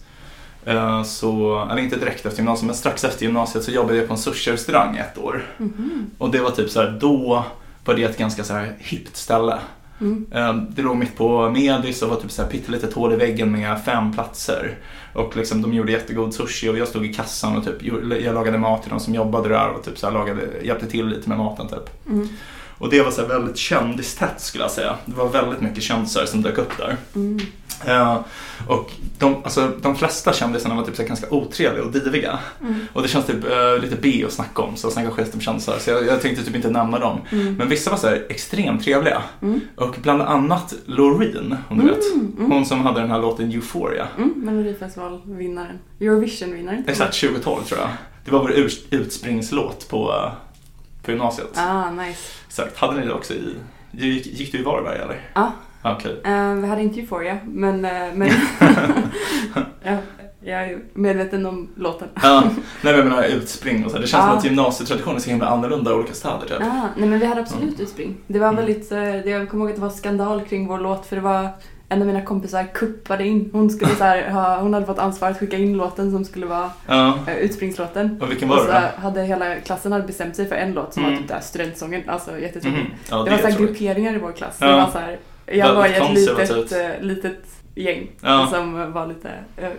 Eh, 0.65 1.03
så, 1.03 1.61
eller 1.71 1.81
inte 1.81 1.95
direkt 1.95 2.25
efter 2.25 2.37
gymnasiet, 2.39 2.65
men 2.65 2.75
strax 2.75 3.03
efter 3.03 3.25
gymnasiet 3.25 3.63
så 3.63 3.71
jobbade 3.71 3.97
jag 3.97 4.07
på 4.07 4.13
en 4.13 4.19
sushi-restaurang 4.19 4.97
ett 4.97 5.17
år. 5.17 5.43
Mhm. 5.57 6.11
Och 6.17 6.31
det 6.31 6.39
var 6.41 6.51
typ 6.51 6.69
så 6.69 6.81
här, 6.81 6.97
då 7.01 7.43
var 7.85 7.95
det 7.95 8.03
ett 8.03 8.17
ganska 8.17 8.43
så 8.43 8.53
här 8.53 8.75
hippt 8.79 9.15
ställe. 9.17 9.57
Mm. 10.01 10.25
Eh, 10.31 10.55
Det 10.55 10.81
låg 10.81 10.97
mitt 10.97 11.17
på 11.17 11.49
Medis 11.49 12.01
och 12.01 12.09
var 12.09 12.15
typ 12.15 12.31
så 12.31 12.41
här 12.41 12.49
pyttelitet 12.49 12.93
hål 12.93 13.13
i 13.13 13.15
väggen 13.15 13.51
med 13.51 13.83
fem 13.85 14.13
platser. 14.13 14.77
Och 15.13 15.37
liksom, 15.37 15.61
de 15.61 15.73
gjorde 15.73 15.91
jättegod 15.91 16.33
sushi 16.33 16.69
och 16.69 16.77
jag 16.77 16.87
stod 16.87 17.05
i 17.05 17.13
kassan 17.13 17.57
och 17.57 17.65
typ, 17.65 17.83
jag 18.23 18.33
lagade 18.35 18.57
mat 18.57 18.81
till 18.81 18.89
de 18.91 18.99
som 18.99 19.15
jobbade 19.15 19.49
där 19.49 19.69
och 19.69 19.83
typ 19.83 19.97
så 19.97 20.09
lagade, 20.09 20.41
hjälpte 20.63 20.87
till 20.87 21.07
lite 21.07 21.29
med 21.29 21.37
maten. 21.37 21.67
Typ. 21.67 22.07
Mm. 22.09 22.29
Och 22.77 22.89
det 22.89 23.01
var 23.01 23.11
så 23.11 23.21
här 23.21 23.27
väldigt 23.27 23.57
kändistätt 23.57 24.41
skulle 24.41 24.63
jag 24.63 24.71
säga. 24.71 24.95
Det 25.05 25.15
var 25.15 25.29
väldigt 25.29 25.61
mycket 25.61 25.83
kändisar 25.83 26.25
som 26.25 26.41
dök 26.41 26.57
upp 26.57 26.77
där. 26.77 26.97
Mm. 27.15 27.39
Eh, 27.85 28.19
och 28.67 28.91
de, 29.19 29.35
alltså, 29.43 29.71
de 29.81 29.95
flesta 29.95 30.33
kändisarna 30.33 30.75
var 30.75 30.83
typ 30.83 30.95
så 30.95 31.03
ganska 31.03 31.29
otrevliga 31.29 31.83
och 31.83 31.91
diviga. 31.91 32.39
Mm. 32.61 32.75
Och 32.93 33.01
det 33.01 33.07
känns 33.07 33.25
typ 33.25 33.43
eh, 33.51 33.81
lite 33.81 33.95
B 34.01 34.23
att 34.25 34.33
snacka 34.33 34.61
om, 34.61 34.75
så 34.75 34.91
snacka 34.91 35.11
skit 35.11 35.33
om 35.33 35.41
kändisar. 35.41 35.79
Så 35.79 35.89
jag, 35.89 36.05
jag 36.05 36.21
tänkte 36.21 36.45
typ 36.45 36.55
inte 36.55 36.69
nämna 36.69 36.99
dem. 36.99 37.19
Mm. 37.31 37.55
Men 37.55 37.69
vissa 37.69 37.91
var 37.91 37.97
så 37.97 38.07
här 38.07 38.25
extremt 38.29 38.83
trevliga. 38.83 39.21
Mm. 39.41 39.61
Och 39.75 39.95
bland 40.01 40.21
annat 40.21 40.73
Loreen, 40.85 41.55
om 41.69 41.79
du 41.79 41.85
vet. 41.85 42.13
Mm, 42.13 42.35
mm. 42.37 42.51
Hon 42.51 42.65
som 42.65 42.81
hade 42.81 42.99
den 42.99 43.11
här 43.11 43.19
låten 43.19 43.51
Euphoria. 43.51 44.07
Mm, 44.17 44.33
Melodifestivalvinnaren. 44.35 45.79
Eurovision-vinnaren. 45.99 46.83
Exakt, 46.87 47.19
2012 47.21 47.63
tror 47.63 47.79
jag. 47.79 47.89
Det 48.25 48.31
var 48.31 48.39
vår 48.39 48.51
utspringslåt 48.89 49.89
på, 49.89 50.11
eh, 50.11 50.31
på 51.03 51.11
gymnasiet. 51.11 51.49
Ah, 51.57 51.89
nice. 51.91 52.19
Exakt. 52.47 52.77
Hade 52.77 52.99
ni 52.99 53.05
det 53.05 53.13
också 53.13 53.33
i... 53.33 53.55
Gick, 53.91 54.25
gick 54.25 54.51
du 54.51 54.57
i 54.59 54.63
Varberg 54.63 54.99
eller? 54.99 55.21
Ja. 55.33 55.51
Ah, 55.81 55.93
Okej. 55.95 56.21
Eh, 56.25 56.53
vi 56.53 56.67
hade 56.67 56.81
inte 56.81 56.99
Euphoria, 56.99 57.37
men, 57.45 57.85
eh, 57.85 57.91
men 58.13 58.29
ja, 59.83 59.97
jag 60.41 60.63
är 60.63 60.79
medveten 60.93 61.45
om 61.45 61.69
låten. 61.75 62.07
Ja, 62.23 62.41
nej 62.41 62.53
men 62.81 62.95
jag 62.95 63.05
menar 63.05 63.23
utspring 63.23 63.85
och 63.85 63.91
så. 63.91 63.97
Det 63.97 64.07
känns 64.07 64.23
som 64.23 64.31
Ja. 64.31 64.37
att 64.37 64.45
gymnasietraditionen 64.45 65.15
är 65.15 65.19
så 65.21 65.29
himla 65.29 65.47
annorlunda 65.47 65.91
i 65.91 65.93
olika 65.93 66.13
städer 66.13 66.47
typ. 66.47 66.61
Ah, 66.61 66.87
nej 66.97 67.09
men 67.09 67.19
vi 67.19 67.25
hade 67.25 67.41
absolut 67.41 67.79
utspring. 67.79 68.17
Det 68.27 68.39
var 68.39 68.47
Mm. 68.49 68.65
väldigt, 68.65 68.91
eh, 68.91 68.97
det, 68.99 69.29
jag 69.29 69.49
kommer 69.49 69.63
ihåg 69.65 69.69
att 69.71 69.75
det 69.75 69.81
var 69.81 69.89
skandal 69.89 70.41
kring 70.41 70.67
vår 70.67 70.79
låt 70.79 71.05
för 71.05 71.15
det 71.15 71.21
var 71.21 71.49
en 71.93 72.01
av 72.01 72.07
mina 72.07 72.21
kompisar 72.21 72.63
kuppade 72.73 73.27
in. 73.27 73.49
Hon, 73.53 73.69
skulle 73.69 73.95
så 73.95 74.03
här, 74.03 74.29
ha, 74.29 74.57
hon 74.59 74.73
hade 74.73 74.85
fått 74.85 74.99
ansvar 74.99 75.29
att 75.31 75.39
skicka 75.39 75.57
in 75.57 75.77
låten 75.77 76.11
som 76.11 76.25
skulle 76.25 76.45
vara 76.45 76.71
Ja. 76.87 77.13
eh, 77.27 77.35
utspringslåten. 77.37 78.21
Och 78.21 78.31
vilken 78.31 78.49
Och 78.49 78.55
var 78.57 78.65
så 78.65 78.71
det 78.71 78.91
hade 78.97 79.23
hela 79.23 79.55
klassen 79.55 79.91
hade 79.91 80.07
bestämt 80.07 80.35
sig 80.35 80.45
för 80.47 80.55
en 80.55 80.73
låt 80.73 80.93
som 80.93 81.03
Mm. 81.03 81.13
var 81.15 81.21
typ 81.21 81.29
där 81.29 81.39
studentsången. 81.39 82.09
Alltså 82.09 82.31
då? 82.31 82.37
jättetråkigt. 82.39 82.83
Mhm. 82.83 82.91
Ja, 83.09 83.17
Det 83.17 83.23
det, 83.23 83.31
var 83.31 83.37
så 83.37 83.47
är 83.47 83.51
här 83.51 83.59
grupperingar 83.59 84.13
i 84.13 84.17
vår 84.19 84.31
klass. 84.31 84.57
Ja. 84.61 84.67
Det 84.67 84.73
var 84.73 84.89
så 84.91 84.97
här, 84.97 85.19
jag 85.45 85.73
var 85.73 85.85
i 85.87 85.93
ett 85.93 86.13
litet, 86.13 86.71
eh, 86.71 87.01
litet 87.01 87.45
gäng 87.75 88.11
Ja. 88.21 88.47
som 88.51 88.91
var 88.93 89.07
lite, 89.07 89.29
eh, 89.57 89.69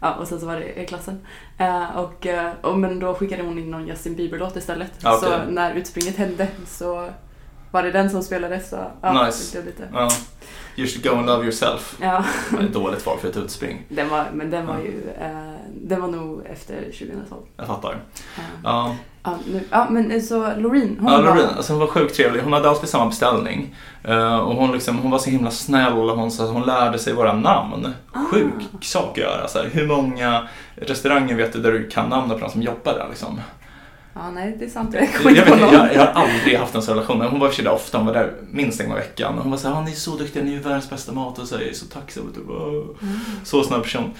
ja 0.00 0.14
och 0.14 0.28
sen 0.28 0.40
så 0.40 0.46
var 0.46 0.56
det 0.56 0.80
i 0.82 0.86
klassen. 0.86 1.20
Eh, 1.58 1.96
och, 1.96 2.26
eh, 2.26 2.50
och, 2.62 2.78
men 2.78 2.98
då 3.00 3.14
skickade 3.14 3.42
hon 3.42 3.58
in 3.58 3.70
någon 3.70 3.86
Justin 3.86 4.14
Bieber-låt 4.14 4.56
istället. 4.56 4.92
Okej. 5.04 5.18
Så 5.22 5.50
när 5.50 5.74
utspringet 5.74 6.16
hände 6.16 6.46
så 6.66 7.08
var 7.70 7.82
det 7.82 7.90
den 7.90 8.10
som 8.10 8.22
spelades. 8.22 8.70
Så, 8.70 8.76
ja, 9.02 9.24
Nice. 9.26 9.56
det 9.58 9.62
blev 9.62 9.66
lite, 9.74 9.88
Ja. 9.92 10.08
You 10.78 10.86
should 10.86 11.04
go 11.04 11.16
and 11.18 11.26
love 11.26 11.42
yourself. 11.44 11.96
ja. 12.02 12.24
Ett 12.60 12.72
dåligt 12.72 13.06
val 13.06 13.18
för 13.18 13.28
ett 13.28 13.36
utspring. 13.36 13.82
Den 13.88 14.08
var, 14.08 14.24
men 14.32 14.50
den 14.50 14.66
var 14.66 14.74
Ja. 14.74 14.80
ju, 14.84 15.10
eh, 15.20 15.50
den 15.82 16.00
var 16.00 16.08
nog 16.08 16.46
efter 16.46 16.74
2012. 16.76 17.42
Jag 17.56 17.66
fattar. 17.66 17.90
Eh, 17.92 18.42
Ja. 18.64 18.96
ja, 19.22 19.38
nu, 19.52 19.60
ja, 19.70 19.86
men 19.90 20.10
eh, 20.10 20.20
så 20.22 20.52
Loreen, 20.56 20.96
hon 21.00 21.12
Ja, 21.12 21.18
var... 21.18 21.24
Loreen, 21.24 21.48
alltså 21.56 21.72
hon 21.72 21.80
var 21.80 21.86
sjukt 21.86 22.16
trevlig. 22.16 22.40
Hon 22.42 22.52
hade 22.52 22.68
alltid 22.68 22.88
samma 22.88 23.06
beställning. 23.06 23.74
Eh, 24.04 24.38
och 24.38 24.54
hon, 24.54 24.72
liksom, 24.72 24.98
hon 24.98 25.10
var 25.10 25.18
så 25.18 25.30
himla 25.30 25.50
snäll 25.50 25.92
och 25.92 26.18
hon, 26.18 26.30
så, 26.30 26.46
hon 26.46 26.62
lärde 26.62 26.98
sig 26.98 27.12
våra 27.14 27.32
namn. 27.32 27.94
Ah. 28.12 28.18
Sjuk 28.24 28.52
sak 28.80 29.10
att 29.10 29.16
göra. 29.24 29.48
Så 29.48 29.58
här, 29.58 29.68
hur 29.72 29.86
många 29.86 30.48
restauranger 30.76 31.34
vet 31.34 31.52
du 31.52 31.60
där 31.62 31.72
du 31.72 31.88
kan 31.88 32.08
namnet 32.08 32.38
på 32.38 32.44
de 32.44 32.50
som 32.52 32.62
jobbar 32.62 32.92
där? 32.94 33.06
Liksom? 33.08 33.40
Ja, 34.18 34.30
nej, 34.30 34.56
det 34.58 34.64
är 34.64 34.68
sant. 34.68 34.94
Jag 34.94 35.08
Jag, 35.36 35.44
vet, 35.44 35.60
jag, 35.60 35.94
jag 35.94 36.00
har 36.06 36.22
aldrig 36.22 36.58
haft 36.58 36.74
en 36.74 36.82
sån 36.82 36.94
relation. 36.94 37.20
Hon 37.20 37.40
var 37.40 37.46
i 37.46 37.50
och 37.50 37.52
för 37.52 37.56
sig 37.56 37.64
där 37.64 37.72
ofta. 37.72 37.98
Hon 37.98 38.06
var 38.06 38.14
där 38.14 38.32
minst 38.50 38.80
en 38.80 38.88
gång 38.88 38.96
i 38.96 39.00
veckan. 39.00 39.34
Och 39.36 39.42
hon 39.42 39.50
var 39.50 39.58
så 39.58 39.68
här, 39.68 39.74
"Ah, 39.74 39.80
ni 39.82 39.90
är 39.90 39.94
så 39.94 40.16
duktiga, 40.16 40.44
ni 40.44 40.54
är 40.54 40.60
världens 40.60 40.90
bästa 40.90 41.12
mat. 41.12 41.38
Och 41.38 41.46
så 41.48 41.54
är 41.56 41.60
jag 41.66 41.76
så 41.76 41.86
tacksam. 41.86 42.32
Typ. 42.34 42.48
Mm. 42.48 43.20
Så 43.44 43.62
snäll 43.62 43.80
person. 43.80 44.10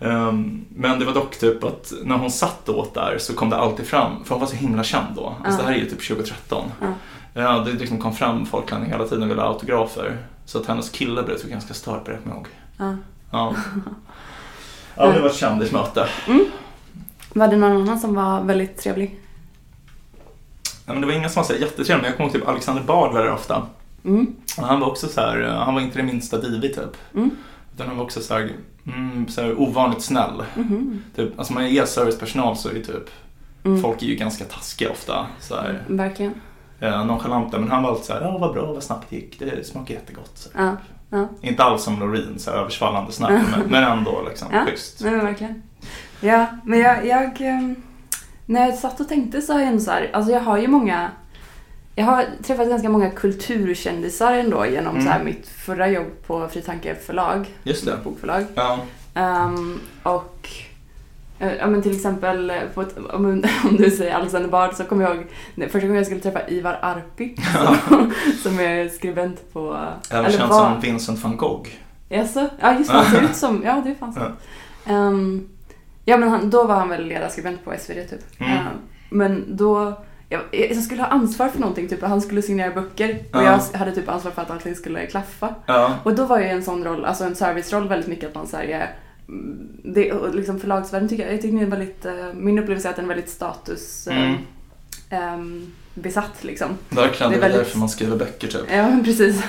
Ehm, 0.00 0.64
men 0.74 0.98
det 0.98 1.04
var 1.04 1.12
dock 1.14 1.38
typ 1.38 1.64
att 1.64 1.92
när 2.04 2.16
hon 2.16 2.30
satt 2.30 2.68
åt 2.68 2.94
där 2.94 3.16
så 3.18 3.34
kom 3.34 3.50
det 3.50 3.56
alltid 3.56 3.86
fram, 3.86 4.24
för 4.24 4.34
hon 4.34 4.40
var 4.40 4.48
så 4.48 4.56
himla 4.56 4.82
känd 4.84 5.06
då. 5.16 5.34
Alltså 5.44 5.60
Ja. 5.60 5.66
det 5.66 5.72
här 5.72 5.78
är 5.78 5.84
ju 5.84 5.90
typ 5.90 6.02
2013. 6.08 6.64
Ja. 6.80 6.86
Ja, 7.34 7.58
det 7.66 7.72
liksom 7.72 7.98
kom 7.98 8.14
fram 8.14 8.46
folk 8.46 8.70
henne 8.72 8.86
hela 8.86 9.04
tiden 9.04 9.22
och 9.22 9.30
ville 9.30 9.40
ha 9.42 9.48
autografer. 9.48 10.16
Så 10.44 10.58
att 10.58 10.66
hennes 10.66 10.90
kille 10.90 11.22
blev 11.22 11.36
typ 11.36 11.50
ganska 11.50 11.74
störd 11.74 12.04
på 12.04 12.10
det, 12.10 12.16
kommer 12.16 12.36
jag 12.36 12.36
ihåg. 12.36 12.48
Ja. 12.78 12.96
Ja. 13.32 13.54
ja, 14.96 15.12
det 15.12 15.20
var 15.20 15.28
ett 15.28 15.34
kändismöte. 15.36 16.08
Var 17.32 17.48
det 17.48 17.56
någon 17.56 17.72
annan 17.82 17.98
som 17.98 18.14
var 18.14 18.40
väldigt 18.42 18.76
trevlig? 18.78 19.20
Ja, 20.88 20.92
men 20.92 21.00
det 21.00 21.06
var 21.06 21.14
ingen 21.14 21.30
som 21.30 21.40
var 21.40 21.46
så 21.46 21.52
här 21.52 21.60
jättetrevlig, 21.60 21.96
men 22.02 22.04
jag 22.04 22.16
kommer 22.16 22.30
ihåg 22.30 22.40
typ 22.40 22.48
Alexander 22.48 22.82
Bard 22.82 23.12
var 23.12 23.20
där 23.24 23.32
ofta. 23.32 23.66
Mm. 24.04 24.34
Och 24.58 24.64
han 24.66 24.80
var 24.80 24.86
också 24.88 25.08
så 25.08 25.20
här, 25.20 25.42
eh, 25.42 25.52
han 25.54 25.74
var 25.74 25.80
inte 25.80 25.98
det 25.98 26.02
minsta 26.04 26.38
divig 26.38 26.74
typ. 26.74 26.96
Mm. 27.14 27.30
Utan 27.74 27.86
han 27.88 27.96
var 27.96 28.04
också 28.04 28.20
så 28.20 28.34
här, 28.34 28.50
mm, 28.86 29.28
så 29.28 29.40
här 29.42 29.60
ovanligt 29.60 30.02
snäll. 30.02 30.42
Mhm. 30.54 31.02
Typ, 31.16 31.38
alltså 31.38 31.52
man 31.52 31.62
är 31.64 31.84
servicepersonal 31.84 32.56
så 32.56 32.68
är 32.68 32.74
det 32.74 32.80
typ, 32.84 33.10
Mm. 33.64 33.82
folk 33.82 34.02
är 34.02 34.06
ju 34.06 34.14
ganska 34.14 34.44
taskiga 34.44 34.90
ofta. 34.90 35.26
Så 35.40 35.56
här, 35.56 35.82
Verkligen. 35.88 36.34
eh, 36.80 37.04
nonchalanta, 37.06 37.58
men 37.58 37.70
han 37.70 37.82
var 37.82 37.90
alltid 37.90 38.04
så 38.04 38.12
här, 38.12 38.20
ja 38.20 38.38
vad 38.38 38.52
bra, 38.52 38.72
vad 38.72 38.82
snabbt 38.82 39.06
det 39.10 39.16
gick, 39.16 39.38
det 39.38 39.66
smakar 39.66 39.94
jättegott. 39.94 40.30
Så. 40.34 40.48
Ja. 40.56 40.76
Ja. 41.10 41.28
Inte 41.40 41.62
alls 41.64 41.82
som 41.82 42.00
Loreen, 42.00 42.38
så 42.38 42.50
här, 42.50 42.58
översvallande 42.58 43.12
snabb, 43.12 43.30
men, 43.32 43.60
men 43.70 43.84
ändå 43.84 44.22
liksom 44.28 44.48
Ja. 44.52 44.64
schysst. 44.66 45.00
Nej 45.00 45.10
men 45.12 45.24
verkligen. 45.26 45.62
Ja, 46.20 46.46
men 46.64 46.78
jag, 46.78 47.06
jag 47.06 47.40
ehm, 47.40 47.74
när 48.48 48.66
jag 48.68 48.74
satt 48.78 49.00
och 49.00 49.08
tänkte 49.08 49.42
så 49.42 49.52
har 49.52 49.60
jag 49.60 49.68
ändå 49.68 49.80
så 49.80 49.90
här, 49.90 50.10
alltså 50.12 50.32
jag 50.32 50.40
har 50.40 50.58
ju 50.58 50.68
många 50.68 51.10
jag 51.94 52.04
har 52.04 52.24
träffat 52.42 52.68
ganska 52.68 52.88
många 52.88 53.10
kulturkändisar 53.10 54.32
ändå 54.32 54.66
genom 54.66 54.92
Mm. 54.94 55.04
så 55.06 55.10
här 55.12 55.24
mitt 55.24 55.48
förra 55.48 55.88
jobb 55.88 56.06
på 56.26 56.48
Fri 56.48 56.62
Tanke 56.62 56.94
förlag, 56.94 57.46
Just 57.62 57.84
det. 57.84 57.98
bokförlag. 58.04 58.44
Ja, 58.54 58.78
Ehm, 59.14 59.80
och 60.02 60.48
eh, 61.38 61.54
ja, 61.54 61.66
men 61.66 61.82
till 61.82 61.94
exempel, 61.96 62.52
på 62.74 62.82
ett, 62.82 62.98
om, 62.98 63.24
om 63.70 63.76
du 63.76 63.90
säger 63.90 64.14
Alexander 64.14 64.48
Bard 64.48 64.74
så 64.74 64.84
kommer 64.84 65.04
jag 65.04 65.16
ihåg 65.16 65.24
första 65.56 65.78
gången 65.80 65.94
jag 65.96 66.06
skulle 66.06 66.20
träffa 66.20 66.48
Ivar 66.48 66.78
Arpi 66.82 67.36
som, 67.88 68.12
som 68.42 68.60
är 68.60 68.88
skribent 68.88 69.52
på... 69.52 69.86
även 70.10 70.32
känd 70.32 70.52
som 70.52 70.80
Vincent 70.80 71.22
van 71.22 71.36
Gogh. 71.36 71.68
Jaså? 72.08 72.48
Ja 72.60 72.74
just 72.78 72.90
det, 72.90 72.96
han 72.96 73.04
ser 73.14 73.22
ut 73.22 73.36
som... 73.36 73.62
Ja 73.64 73.82
det 73.84 73.90
är 73.90 73.94
fan 73.94 74.14
Ja. 74.16 74.22
sant. 74.22 74.38
Ja, 76.08 76.16
men 76.16 76.28
han, 76.28 76.50
då 76.50 76.64
var 76.66 76.74
han 76.74 76.88
väl 76.88 77.06
ledarskribent 77.06 77.64
på 77.64 77.74
SvD 77.78 78.08
typ. 78.10 78.40
Mm. 78.40 78.52
Eh, 78.52 78.62
men 79.10 79.56
då, 79.56 80.02
jag, 80.28 80.40
jag 80.52 80.76
skulle 80.82 81.02
ha 81.02 81.08
ansvar 81.08 81.48
för 81.48 81.60
någonting, 81.60 81.88
typ 81.88 82.02
han 82.02 82.20
skulle 82.22 82.42
signera 82.42 82.70
böcker 82.74 83.18
och 83.32 83.42
Ja. 83.42 83.60
jag 83.72 83.78
hade 83.78 83.92
typ 83.94 84.08
ansvar 84.08 84.30
för 84.32 84.42
att 84.42 84.50
allting 84.50 84.74
skulle 84.74 85.06
klaffa. 85.06 85.54
Ja. 85.66 85.94
Och 86.02 86.14
då 86.14 86.24
var 86.24 86.38
ju 86.38 86.44
en 86.44 86.62
sån 86.62 86.84
roll, 86.84 87.04
alltså 87.04 87.24
en 87.24 87.34
serviceroll 87.34 87.88
väldigt 87.88 88.08
mycket 88.08 88.28
att 88.28 88.34
man 88.34 88.46
såhär, 88.46 88.90
det, 89.84 90.12
och 90.12 90.34
liksom 90.34 90.60
förlagsvärlden 90.60 91.08
tycker 91.08 91.24
jag, 91.24 91.32
jag 91.34 91.42
tycker 91.42 91.56
den 91.58 91.66
är 91.66 91.70
väldigt, 91.76 92.04
eh, 92.04 92.32
min 92.34 92.58
upplevelse 92.58 92.88
är 92.88 92.90
att 92.90 92.96
den 92.96 93.04
är 93.04 93.08
väldigt 93.08 93.30
status 93.30 94.06
eh, 94.06 94.22
Mm. 94.22 94.36
ehm, 95.10 95.72
besatt 95.94 96.44
liksom. 96.44 96.68
Verkligen, 96.88 97.32
Det 97.32 97.38
det 97.38 97.40
är 97.40 97.48
väldigt- 97.48 97.64
därför 97.64 97.78
man 97.78 97.88
skriver 97.88 98.16
böcker 98.16 98.48
typ. 98.48 98.60
Ja 98.72 98.82
men 98.82 99.04
precis. 99.04 99.42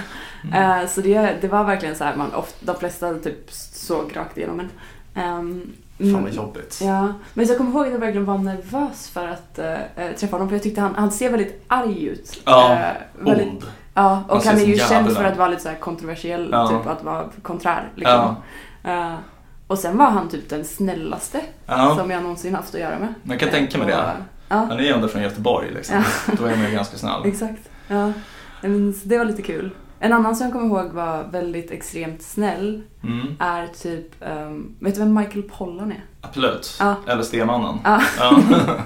Mm. 0.44 0.82
Eh, 0.84 0.88
så 0.90 1.02
det, 1.02 1.36
det 1.42 1.48
var 1.48 1.64
verkligen 1.64 1.96
så 1.96 2.04
här, 2.04 2.16
man 2.16 2.34
ofta, 2.34 2.66
de 2.74 2.80
flesta 2.80 3.14
typ 3.14 3.52
såg 3.52 4.12
rakt 4.18 4.38
igenom 4.38 4.60
en. 4.60 4.70
Ehm, 5.16 5.62
Fan 6.00 6.08
mm, 6.10 6.24
vad 6.24 6.34
jobbigt. 6.34 6.80
Ja, 6.84 7.14
men 7.34 7.46
så 7.46 7.52
jag 7.52 7.58
kommer 7.58 7.72
ihåg 7.72 7.86
att 7.86 7.92
jag 7.92 8.00
verkligen 8.00 8.26
var 8.26 8.38
nervös 8.38 9.10
för 9.10 9.28
att 9.28 9.60
eh, 9.60 9.76
träffa 10.20 10.36
honom 10.36 10.50
för 10.50 10.56
jag 10.56 10.64
tyckte 10.64 10.82
han, 10.82 10.96
han 10.96 11.12
ser 11.12 11.30
väldigt 11.30 11.64
arg 11.68 12.04
ut. 12.06 12.42
Ja, 12.46 12.74
Eh, 12.74 12.80
väldigt, 13.26 13.48
Ond. 13.48 13.64
ja 13.94 14.24
och 14.28 14.44
Han 14.44 14.48
han 14.54 14.58
är 14.64 14.66
ju 14.66 14.78
känd 14.78 15.12
för 15.12 15.24
att 15.24 15.38
vara 15.38 15.48
lite 15.48 15.62
så 15.62 15.70
kontroversiell, 15.80 16.50
Ja. 16.52 16.68
typ 16.68 16.88
att 16.88 17.04
vara 17.04 17.26
konträr. 17.42 17.90
Liksom. 17.96 18.36
Eh, 18.84 19.14
och 19.68 19.80
sen 19.80 19.98
var 19.98 20.06
han 20.10 20.30
typ 20.30 20.50
den 20.50 20.66
snällaste 20.66 21.42
Ja, 21.66 21.96
som 21.98 22.12
jag 22.12 22.22
någonsin 22.24 22.56
haft 22.56 22.76
att 22.76 22.82
göra 22.82 23.00
med. 23.00 23.14
man 23.24 23.38
kan 23.40 23.50
tänka 23.50 23.78
mig 23.78 23.86
Och- 23.86 23.92
det. 23.92 24.14
Ja, 24.50 24.56
Han 24.56 24.72
är 24.72 24.84
ju 24.84 24.88
ändå 24.90 25.08
från 25.08 25.22
Göteborg 25.22 25.72
liksom. 25.74 26.04
Då 26.38 26.46
är 26.46 26.56
man 26.56 26.66
ju 26.66 26.72
ganska 26.72 26.98
snäll. 26.98 27.22
exakt. 27.26 27.70
Ja. 27.88 28.12
Jag 28.62 28.72
minns, 28.72 29.04
det 29.04 29.18
var 29.18 29.26
lite 29.26 29.42
kul. 29.42 29.72
En 30.02 30.14
annan 30.14 30.36
som 30.36 30.46
jag 30.46 30.54
kommer 30.54 30.66
ihåg 30.66 30.92
var 30.92 31.24
väldigt 31.32 31.72
extremt 31.72 32.22
snäll 32.22 32.82
Mm, 33.04 33.28
är 33.40 33.68
typ, 33.68 34.24
ehm, 34.24 34.76
vet 34.80 34.94
du 34.96 35.00
vem 35.00 35.14
Michael 35.14 35.44
Pollan 35.44 35.92
är? 35.92 36.04
absolut. 36.22 36.78
Ja. 36.80 36.96
Eller 37.08 37.24
Stemannen. 37.24 37.78
Ja. 37.84 38.02
Ja. 38.20 38.40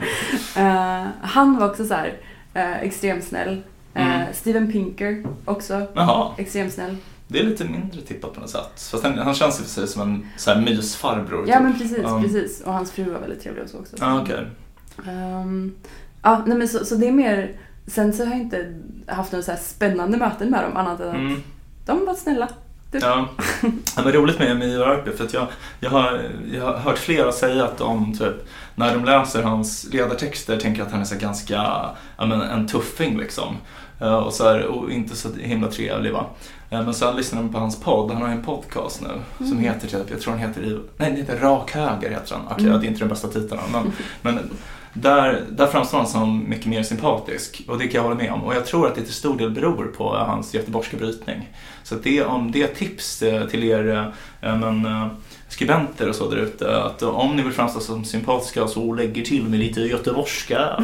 Eh, 0.57 1.07
han 1.21 1.57
var 1.59 1.69
också 1.69 1.85
så 1.85 1.93
här 1.93 2.07
uh, 2.55 2.83
extremt 2.83 3.23
snäll. 3.23 3.61
Eh, 3.93 4.15
Mm. 4.15 4.33
Steven 4.33 4.71
Pinker 4.71 5.23
också 5.45 5.87
Jaha, 5.93 6.31
extremt 6.37 6.73
snäll. 6.73 6.97
det 7.27 7.39
är 7.39 7.43
lite 7.43 7.65
mindre 7.65 8.01
tippat 8.01 8.33
på 8.33 8.39
något 8.41 8.49
sätt. 8.49 8.87
Fast 8.91 9.03
han, 9.03 9.17
han 9.17 9.33
känns 9.33 9.59
ju 9.59 9.63
för 9.63 9.69
sig 9.69 9.87
som 9.87 10.01
en 10.01 10.27
så 10.37 10.51
här 10.51 10.61
mysfarbror. 10.61 11.45
Ja 11.47 11.53
typ. 11.55 11.63
men 11.63 11.73
precis, 11.79 11.99
Ja. 12.03 12.21
precis. 12.21 12.61
Och 12.61 12.73
hans 12.73 12.91
fru 12.91 13.03
var 13.11 13.19
väldigt 13.19 13.41
trevlig 13.43 13.63
och 13.63 13.69
så 13.69 13.79
också. 13.79 13.95
Ja, 13.99 14.21
okej. 14.21 14.47
Ehm, 15.07 15.73
ja, 16.21 16.43
nej 16.45 16.57
men 16.57 16.67
så, 16.67 16.85
så 16.85 16.95
det 16.95 17.07
är 17.07 17.11
mer, 17.11 17.51
sen 17.87 18.13
så 18.13 18.23
har 18.25 18.31
jag 18.31 18.41
inte 18.41 18.73
haft 19.07 19.31
några 19.31 19.43
så 19.43 19.51
spännande 19.61 20.17
möten 20.17 20.49
med 20.49 20.63
dem 20.63 20.77
annat 20.77 20.99
än 20.99 21.07
att 21.09 21.15
Mm. 21.15 21.41
de 21.85 22.05
var 22.05 22.13
snälla. 22.13 22.49
Ja. 22.91 23.27
ja, 23.95 24.01
men 24.03 24.11
roligt 24.13 24.39
med, 24.39 24.63
Ivar 24.63 24.87
Arpi 24.87 25.11
för 25.11 25.23
att 25.23 25.33
jag, 25.33 25.47
jag, 25.79 25.89
har, 25.89 26.21
jag 26.53 26.65
har 26.65 26.73
hört 26.77 26.97
flera 26.97 27.31
säga 27.31 27.63
att 27.65 27.77
de 27.77 28.17
typ, 28.17 28.33
när 28.75 28.93
de 28.93 29.05
läser 29.05 29.43
hans 29.43 29.87
ledartexter 29.93 30.57
tänker 30.57 30.81
att 30.83 30.91
han 30.91 31.01
är 31.01 31.05
så 31.05 31.15
ganska, 31.15 31.53
ja 32.17 32.25
men 32.25 32.41
en 32.41 32.67
tuffing 32.67 33.17
liksom. 33.17 33.55
Eh, 33.99 34.13
Och, 34.15 34.33
så 34.33 34.43
här, 34.43 34.65
och 34.65 34.91
inte 34.91 35.15
så 35.15 35.29
himla 35.39 35.67
trevlig 35.67 36.13
va. 36.13 36.25
Eh, 36.69 36.83
Men 36.85 36.93
sen 36.93 37.15
lyssnar 37.15 37.41
de 37.41 37.53
på 37.53 37.59
hans 37.59 37.79
podd, 37.79 38.11
han 38.11 38.21
har 38.21 38.29
en 38.29 38.43
podcast 38.43 39.01
nu 39.01 39.45
som 39.47 39.59
heter 39.59 39.87
typ, 39.87 40.09
jag 40.11 40.21
tror 40.21 40.33
den 40.33 40.41
heter, 40.41 40.79
nej 40.97 41.11
det 41.11 41.17
heter 41.17 41.37
Rak 41.39 41.71
Höger 41.71 42.09
heter 42.09 42.35
den. 42.35 42.41
Okej, 42.51 42.65
Mm. 42.67 42.79
det 42.81 42.85
är 42.85 42.89
inte 42.89 42.99
den 42.99 43.09
bästa 43.09 43.27
titeln 43.27 43.61
men, 43.71 43.91
men 44.21 44.39
där, 44.93 45.41
där 45.51 45.67
framstår 45.67 45.97
han 45.97 46.07
som 46.07 46.49
mycket 46.49 46.65
mer 46.65 46.83
sympatisk 46.83 47.63
och 47.67 47.77
det 47.77 47.87
kan 47.87 47.93
jag 47.95 48.03
hålla 48.03 48.15
med 48.15 48.31
om. 48.31 48.43
Och 48.43 48.55
jag 48.55 48.65
tror 48.65 48.87
att 48.87 48.95
det 48.95 49.01
till 49.01 49.13
stor 49.13 49.37
del 49.37 49.51
beror 49.51 49.85
på 49.97 50.15
hans 50.15 50.53
göteborgska 50.53 50.97
brytning. 50.97 51.49
Så 51.83 51.95
det, 51.95 52.23
om 52.23 52.51
det 52.51 52.63
är 52.63 52.67
tips 52.75 53.21
eh, 53.21 53.47
till 53.47 53.63
er 53.63 54.11
eh, 54.41 54.57
men, 54.57 54.85
eh, 54.85 55.07
skribenter 55.49 56.09
och 56.09 56.15
så 56.15 56.29
där 56.29 56.37
ute, 56.37 56.83
att 56.83 57.03
om 57.03 57.35
ni 57.35 57.41
vill 57.43 57.51
framstå 57.53 57.79
som 57.79 58.05
sympatiska 58.05 58.67
så 58.67 58.93
lägger 58.93 59.23
till 59.23 59.43
med 59.49 59.59
lite 59.59 59.81
göteborgska. 59.81 60.83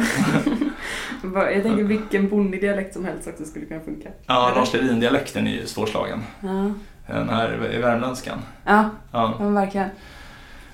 Jag 1.34 1.62
tänker 1.62 1.82
vilken 1.82 2.28
bonnig 2.28 2.60
dialekt 2.60 2.94
som 2.94 3.04
helst 3.04 3.28
också 3.28 3.44
skulle 3.44 3.66
kunna 3.66 3.80
funka. 3.80 4.08
Ja, 4.26 4.52
Lars 4.56 4.72
Lerin-dialekten 4.72 5.46
är 5.46 5.50
ju 5.52 5.66
svårslagen. 5.66 6.22
Ja, 6.40 6.72
Den 7.06 7.28
här 7.28 7.78
värmländskan. 7.82 8.38
ja, 8.64 8.90
Ja. 9.12 9.34
men 9.40 9.54
verkligen. 9.54 9.88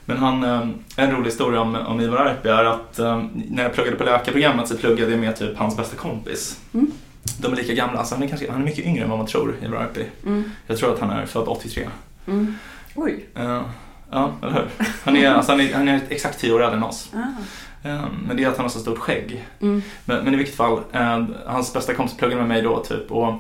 Men 0.07 0.17
han, 0.17 0.45
eh, 0.45 0.69
en 0.97 1.11
rolig 1.11 1.25
historia 1.25 1.61
om, 1.61 1.75
om 1.75 2.01
Ivar 2.01 2.17
Arpi 2.17 2.49
är 2.49 2.65
att 2.65 2.99
eh, 2.99 3.23
när 3.35 3.63
jag 3.63 3.75
pluggade 3.75 3.97
på 3.97 4.05
läkarprogrammet 4.05 4.69
så 4.69 4.77
pluggade 4.77 5.11
jag 5.11 5.21
med 5.21 5.37
typ 5.37 5.59
hans 5.59 5.77
bästa 5.77 5.97
kompis. 5.97 6.61
Mm. 6.75 6.91
De 7.39 7.53
är 7.53 7.57
lika 7.57 7.75
gamla, 7.75 7.99
alltså 7.99 8.15
han 8.15 8.23
är, 8.25 8.29
kanske, 8.29 8.51
han 8.51 8.61
är 8.61 8.65
mycket 8.65 8.85
yngre 8.85 9.05
än 9.05 9.11
vad 9.11 9.19
man 9.19 9.27
tror, 9.27 9.55
Ivar 9.63 9.77
Arpi. 9.77 10.05
Mm. 10.27 10.51
Jag 10.67 10.79
tror 10.79 10.95
att 10.95 11.01
han 11.01 11.11
är 11.11 11.27
född 11.27 11.49
83. 11.49 11.89
Mm. 12.27 12.55
Oj. 12.95 13.27
Eh, 13.35 13.63
ja, 14.11 14.33
eller 14.43 14.53
hur? 14.53 14.69
Han 15.05 15.17
är, 15.17 15.31
alltså, 15.31 15.53
han 15.53 15.61
är, 15.61 15.75
han 15.75 15.89
är 15.89 16.01
exakt 16.09 16.41
10 16.41 16.53
år 16.53 16.63
äldre 16.63 16.77
än 16.77 16.83
oss. 16.83 17.11
Ah. 17.15 17.99
Men 18.27 18.37
det 18.37 18.45
är 18.45 18.49
att 18.49 18.57
han 18.57 18.65
har 18.65 18.71
så 18.71 18.79
stort 18.79 18.99
skägg. 18.99 19.47
Mm. 19.61 19.83
Men, 20.05 20.25
men 20.25 20.35
i 20.35 20.37
vilket 20.37 20.57
fall, 20.57 20.81
eh, 20.93 21.25
hans 21.47 21.73
bästa 21.73 21.95
kompis 21.95 22.17
pluggade 22.17 22.41
med 22.41 22.49
mig 22.49 22.63
då 22.63 22.85
typ 22.85 23.13
och 23.13 23.35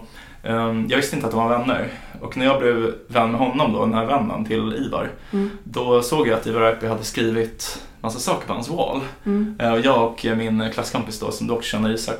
jag 0.88 0.96
visste 0.96 1.16
inte 1.16 1.26
att 1.26 1.32
de 1.32 1.48
var 1.48 1.58
vänner. 1.58 1.88
Och 2.20 2.36
när 2.36 2.46
jag 2.46 2.60
blev 2.60 2.94
vän 3.08 3.30
med 3.30 3.40
honom 3.40 3.72
då, 3.72 3.80
den 3.80 3.94
här 3.94 4.06
vännen 4.06 4.44
till 4.44 4.74
Ivar, 4.86 5.10
Mm. 5.32 5.50
då 5.64 6.02
såg 6.02 6.28
jag 6.28 6.34
att 6.38 6.46
Ivar 6.46 6.60
Arpi 6.60 6.86
hade 6.86 7.04
skrivit 7.04 7.82
massa 8.00 8.18
saker 8.18 8.46
på 8.46 8.52
hans 8.52 8.68
wall. 8.68 9.00
Mm. 9.24 9.56
Eh, 9.58 9.72
och 9.72 9.80
jag 9.80 10.04
och 10.04 10.26
min 10.36 10.70
klasskompis 10.74 11.20
då, 11.20 11.30
som 11.30 11.46
du 11.46 11.52
också 11.52 11.68
känner 11.70 11.90
Isak, 11.94 12.16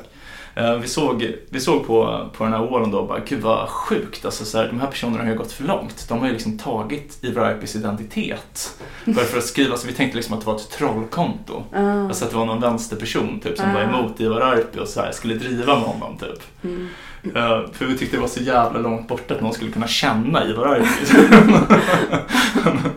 vi 0.81 0.87
såg, 0.87 1.31
vi 1.49 1.59
såg 1.59 1.87
på, 1.87 2.29
på 2.37 2.43
den 2.43 2.53
här 2.53 2.67
wallen 2.71 2.91
då 2.91 2.99
och 2.99 3.07
bara, 3.07 3.19
gud 3.19 3.41
vad 3.41 3.69
sjukt, 3.69 4.25
alltså, 4.25 4.45
så 4.45 4.57
här, 4.57 4.67
de 4.67 4.79
här 4.79 4.87
personerna 4.87 5.23
har 5.23 5.31
ju 5.31 5.37
gått 5.37 5.51
för 5.51 5.63
långt. 5.63 6.05
De 6.09 6.19
har 6.19 6.25
ju 6.27 6.33
liksom 6.33 6.57
tagit 6.57 7.23
Ivar 7.23 7.41
Arpis 7.45 7.75
identitet. 7.75 8.77
Bara 9.05 9.25
för 9.25 9.37
att 9.37 9.43
skriva, 9.43 9.77
så 9.77 9.87
vi 9.87 9.93
tänkte 9.93 10.15
liksom 10.17 10.33
att 10.33 10.41
det 10.41 10.47
var 10.47 10.55
ett 10.55 10.69
trollkonto. 10.69 11.63
Ah. 11.73 11.81
Alltså 12.07 12.25
att 12.25 12.31
det 12.31 12.37
var 12.37 12.45
någon 12.45 12.61
vänsterperson 12.61 13.39
typ 13.39 13.57
som 13.57 13.69
Ah. 13.69 13.73
var 13.73 13.81
emot 13.81 14.19
Ivar 14.19 14.41
Arpi 14.41 14.79
och 14.79 14.87
så 14.87 15.01
här, 15.01 15.11
skulle 15.11 15.33
driva 15.33 15.75
med 15.75 15.83
honom 15.83 16.17
typ. 16.17 16.63
Mm. 16.63 16.87
Eh, 17.35 17.71
för 17.73 17.85
vi 17.85 17.97
tyckte 17.97 18.17
det 18.17 18.21
var 18.21 18.27
så 18.27 18.43
jävla 18.43 18.79
långt 18.79 19.07
borta 19.07 19.33
att 19.33 19.41
någon 19.41 19.53
skulle 19.53 19.71
kunna 19.71 19.87
känna 19.87 20.45
Ivar 20.47 20.65
Arpi. 20.65 20.85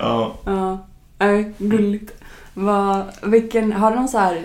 ja. 0.00 0.34
Ja, 0.44 1.44
gulligt. 1.58 2.12
Vad, 2.54 3.02
vilken, 3.22 3.72
har 3.72 3.90
du 3.90 3.96
någon 3.96 4.08
så 4.08 4.18
här, 4.18 4.42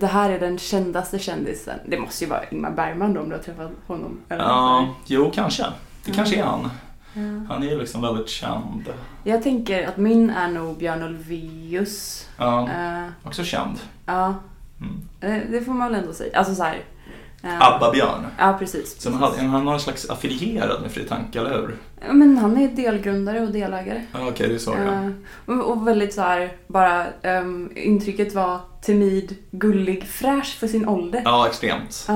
det 0.00 0.06
här 0.06 0.30
är 0.30 0.40
den 0.40 0.58
kändaste 0.58 1.18
kändisen? 1.18 1.78
Det 1.86 1.98
måste 1.98 2.24
ju 2.24 2.30
vara 2.30 2.40
Ingmar 2.50 2.70
Bergman 2.70 3.14
då 3.14 3.20
om 3.20 3.28
du 3.28 3.34
har 3.36 3.42
träffat 3.42 3.70
honom. 3.86 4.20
Eller 4.28 4.44
ja, 4.44 4.88
jo 5.06 5.30
kanske. 5.34 5.66
Det 6.04 6.12
kanske 6.12 6.36
är 6.36 6.42
han. 6.44 6.60
ja. 7.14 7.20
Han 7.54 7.62
är 7.62 7.66
ju 7.70 7.78
liksom 7.78 8.02
väldigt 8.02 8.28
känd. 8.28 8.92
Jag 9.24 9.42
tänker 9.42 9.88
att 9.88 9.96
min 9.96 10.30
är 10.30 10.48
nog 10.48 10.78
Björn 10.78 11.02
Ulvaeus. 11.02 12.28
Ja, 12.38 12.68
Eh, 12.70 13.06
också 13.24 13.44
känd. 13.44 13.78
ja, 14.06 14.34
Mm. 14.80 15.00
eh, 15.20 15.50
det 15.50 15.60
får 15.60 15.72
man 15.72 15.92
väl 15.92 16.00
ändå 16.00 16.12
säga. 16.12 16.38
Alltså 16.38 16.54
så 16.54 16.62
här. 16.62 16.82
Eh, 17.46 17.60
Abba-Björn. 17.62 18.26
Ja, 18.38 18.56
precis. 18.58 19.00
Så 19.00 19.10
han, 19.10 19.22
hade, 19.22 19.42
han 19.42 19.66
har 19.66 19.74
en 19.74 19.80
slags 19.80 20.10
affilierad 20.10 20.82
med 20.82 20.92
Fri 20.92 21.04
Tanke, 21.04 21.40
eller 21.40 21.50
hur? 21.50 21.76
Ja, 22.06 22.12
Men 22.12 22.38
han 22.38 22.56
är 22.56 22.68
delgrundare 22.68 23.40
och 23.40 23.50
delägare. 23.52 24.02
Ja, 24.12 24.18
Okej, 24.28 24.48
det 24.48 24.54
är 24.54 24.58
så 24.58 24.70
ja. 24.86 24.92
Eh, 24.92 25.10
och, 25.58 25.70
och 25.72 25.88
väldigt 25.88 26.14
så 26.14 26.20
här, 26.20 26.52
bara 26.66 27.06
um, 27.22 27.70
intrycket 27.74 28.34
var 28.34 28.60
timid, 28.82 29.36
gullig, 29.50 30.08
fräsch 30.08 30.56
för 30.60 30.66
sin 30.66 30.88
ålder. 30.88 31.22
Ja, 31.24 31.46
extremt. 31.48 32.04
Ja, 32.08 32.14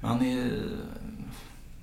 Men 0.00 0.10
han 0.10 0.22
är 0.26 0.50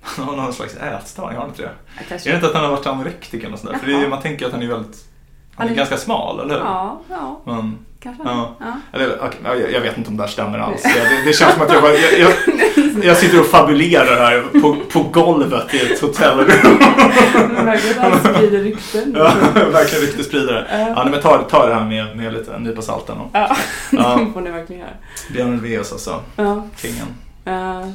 Han 0.02 0.24
har 0.28 0.36
någon 0.36 0.52
slags 0.52 0.76
ätstörning, 0.76 1.34
har 1.36 1.40
han 1.40 1.48
inte 1.50 1.62
det? 1.62 1.68
jag 1.94 2.02
Är 2.04 2.08
kanske. 2.08 2.30
det 2.30 2.34
inte 2.34 2.46
att 2.48 2.54
han 2.54 2.64
har 2.64 2.70
varit 2.70 2.86
anorektiker 2.86 3.46
eller 3.46 3.56
sådär? 3.56 3.78
För 3.78 3.86
det 3.86 3.92
är, 3.94 4.08
man 4.08 4.22
tänker 4.22 4.46
att 4.46 4.52
han 4.52 4.62
är 4.62 4.66
väldigt... 4.68 5.04
Han 5.54 5.56
Han 5.56 5.66
är 5.68 5.72
är- 5.72 5.76
ganska 5.76 5.96
smal, 5.96 6.40
eller 6.40 6.54
hur? 6.54 6.60
Ja, 6.64 7.00
ja, 7.10 7.40
Men, 7.44 7.78
kanske. 8.00 8.22
Ja. 8.24 8.56
Ja. 8.60 8.72
eller, 8.92 9.16
jag, 9.72 9.80
vet 9.80 9.98
inte 9.98 10.10
om 10.10 10.16
det 10.16 10.22
här 10.22 10.30
stämmer 10.30 10.58
alls. 10.58 10.82
Det, 10.82 11.22
det 11.24 11.32
känns 11.32 11.54
som 11.54 11.62
att 11.62 11.72
jag, 11.72 11.82
bara, 11.82 11.92
jag, 11.92 12.18
jag, 12.20 12.32
jag 13.04 13.16
sitter 13.16 13.40
och 13.40 13.46
fabulerar 13.46 14.16
här 14.16 14.60
på, 14.60 14.76
på 14.92 15.02
golvet 15.02 15.74
i 15.74 15.92
ett 15.92 16.00
hotellrum. 16.00 16.46
Verkligen 17.64 18.18
sprider 18.20 18.58
rykten. 18.62 19.14
Ja, 19.16 19.32
verkligen 19.72 20.04
ryktesspridare. 20.06 20.66
Ja. 20.70 20.94
Nej, 21.02 21.10
men 21.10 21.20
ta, 21.20 21.38
ta 21.42 21.66
det 21.66 21.74
här 21.74 21.84
med, 21.84 22.16
med 22.16 22.32
lite, 22.32 22.54
en 22.54 22.62
nypa 22.62 22.82
salt. 22.82 23.04
Ja, 23.32 23.56
Ja. 23.90 24.20
det 24.26 24.32
får 24.32 24.40
ni 24.40 24.50
verkligen 24.50 24.80
göra. 24.80 24.92
Björn 25.32 25.52
Ulvaeus 25.52 25.92
alltså, 25.92 26.20
Ja. 26.36 26.66
kingen. 26.76 27.06
eh, 27.44 27.88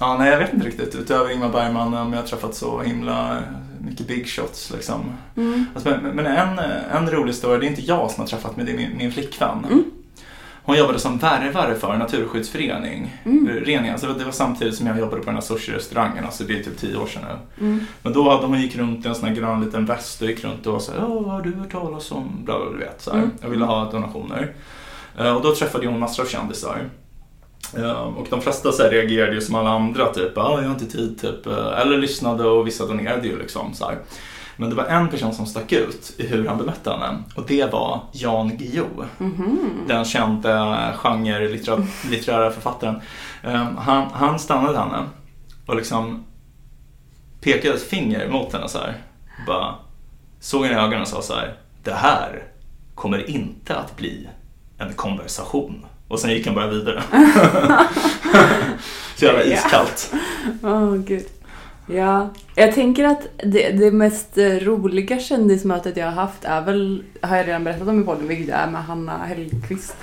Ja, 0.00 0.16
nej 0.18 0.30
jag 0.30 0.38
vet 0.38 0.52
inte 0.54 0.66
riktigt. 0.66 0.94
Utöver 0.94 1.30
Ingmar 1.30 1.48
Bergman 1.48 1.94
om 1.94 2.12
jag 2.12 2.20
har 2.20 2.26
träffat 2.26 2.54
så 2.54 2.80
himla 2.80 3.38
mycket 3.80 4.06
big 4.08 4.28
shots 4.28 4.70
liksom. 4.70 5.12
mm. 5.36 5.64
Alltså, 5.74 5.90
men 6.02 6.16
men 6.16 6.26
en, 6.26 6.58
en 6.92 7.10
rolig 7.10 7.34
story, 7.34 7.58
det 7.60 7.66
är 7.66 7.70
inte 7.70 7.82
jag 7.82 8.10
som 8.10 8.20
har 8.20 8.28
träffat 8.28 8.56
med 8.56 8.66
det 8.66 8.72
är 8.72 8.76
min, 8.76 8.96
min 8.96 9.12
flickvän. 9.12 9.64
Mm. 9.70 9.84
Hon 10.62 10.78
jobbade 10.78 10.98
som 10.98 11.18
värvare 11.18 11.74
för 11.74 11.92
en 11.92 11.98
naturskyddsförening. 11.98 13.16
Mm. 13.24 13.48
Reningen. 13.48 13.98
Så 13.98 14.06
det 14.06 14.24
var 14.24 14.32
samtidigt 14.32 14.74
som 14.74 14.86
jag 14.86 14.98
jobbade 14.98 15.20
på 15.20 15.26
den 15.26 15.34
här 15.34 15.42
sushi-restaurangen, 15.42 16.24
alltså 16.24 16.44
det 16.44 16.58
är 16.58 16.62
typ 16.62 16.78
tio 16.78 16.96
år 16.96 17.06
sedan 17.06 17.22
nu. 17.58 17.66
Mm. 17.66 17.84
Men 18.02 18.12
då 18.12 18.30
hade 18.30 18.46
hon 18.46 18.60
gick 18.60 18.76
runt 18.76 19.04
i 19.04 19.08
en 19.08 19.14
sån 19.14 19.28
här 19.28 19.34
grön 19.34 19.60
liten 19.64 19.86
väst 19.86 20.22
och 20.22 20.28
gick 20.28 20.44
runt 20.44 20.66
och 20.66 20.82
sa 20.82 20.92
Åh, 20.98 21.22
vad 21.22 21.32
har 21.34 21.42
du 21.42 21.54
hört 21.54 21.72
talas 21.72 22.12
om? 22.12 22.44
Bla, 22.44 22.58
bla, 22.58 22.70
du 22.70 22.78
vet. 22.78 23.02
Så 23.02 23.10
här. 23.10 23.18
Mm. 23.18 23.30
Jag 23.42 23.48
ville 23.48 23.64
ha 23.64 23.90
donationer. 23.90 24.52
Eh, 25.18 25.36
Och 25.36 25.42
då 25.42 25.54
träffade 25.54 25.86
hon 25.86 25.98
massor 26.00 26.22
av 26.22 26.26
kändisar. 26.26 26.88
Eh, 27.76 27.90
Och 28.00 28.26
de 28.30 28.40
flesta 28.40 28.72
så 28.72 28.82
här 28.82 28.90
reagerade 28.90 29.32
ju 29.34 29.40
som 29.40 29.54
alla 29.54 29.70
andra, 29.70 30.06
typ 30.12 30.38
ah, 30.38 30.50
jag 30.60 30.68
har 30.68 30.74
inte 30.74 30.86
tid, 30.86 31.20
typ. 31.20 31.46
eh, 31.46 31.80
eller 31.80 31.98
lyssnade 31.98 32.44
och 32.48 32.66
vissa 32.66 32.86
donerade 32.86 33.28
ju 33.28 33.38
liksom. 33.38 33.74
Så 33.74 33.84
här. 33.84 33.98
Men 34.56 34.70
det 34.70 34.76
var 34.76 34.84
en 34.84 35.08
person 35.08 35.34
som 35.34 35.46
stack 35.46 35.72
ut 35.72 36.14
i 36.18 36.26
hur 36.26 36.48
han 36.48 36.58
bemötte 36.58 36.90
henne 36.90 37.18
och 37.36 37.44
det 37.46 37.72
var 37.72 38.00
Jan 38.12 38.56
Guillou. 38.56 39.04
Mhm. 39.18 39.58
Den 39.88 40.04
kända 40.04 40.76
genre 40.96 41.48
litterä- 41.48 41.86
litterära 42.10 42.50
författaren. 42.50 43.00
Ehm, 43.42 43.76
Han, 43.76 44.08
han 44.12 44.38
stannade 44.38 44.78
henne 44.78 45.04
och 45.66 45.76
liksom 45.76 46.24
pekade 47.40 47.74
ett 47.74 47.82
finger 47.82 48.28
mot 48.28 48.52
henne 48.52 48.68
så 48.68 48.78
här. 48.78 48.94
Bara 49.46 49.74
såg 50.40 50.64
henne 50.66 50.80
i 50.80 50.82
ögonen 50.82 51.02
och 51.02 51.08
sa 51.08 51.22
så 51.22 51.34
här. 51.34 51.54
Det 51.84 51.92
här 51.94 52.42
kommer 52.94 53.30
inte 53.30 53.76
att 53.76 53.96
bli 53.96 54.28
en 54.78 54.92
konversation. 54.94 55.84
Och 56.10 56.18
sen 56.20 56.30
gick 56.30 56.46
han 56.46 56.54
bara 56.54 56.66
vidare. 56.66 57.02
så 59.16 59.24
jävla 59.24 59.44
iskallt. 59.44 60.12
Åh 60.62 60.96
gud. 60.96 61.26
Ja, 61.86 62.28
jag 62.54 62.74
tänker 62.74 63.04
att 63.04 63.26
det, 63.36 63.70
det 63.70 63.90
mest 63.90 64.38
roliga 64.38 65.18
kändismötet 65.18 65.96
jag 65.96 66.06
har 66.06 66.12
haft 66.12 66.44
är 66.44 66.60
väl, 66.60 67.02
har 67.22 67.36
jag 67.36 67.48
redan 67.48 67.64
berättat 67.64 67.88
om 67.88 68.02
i 68.02 68.04
podden, 68.04 68.28
vilket 68.28 68.54
är 68.54 68.66
med 68.70 68.84
Hanna 68.84 69.18
Hellquist. 69.18 69.96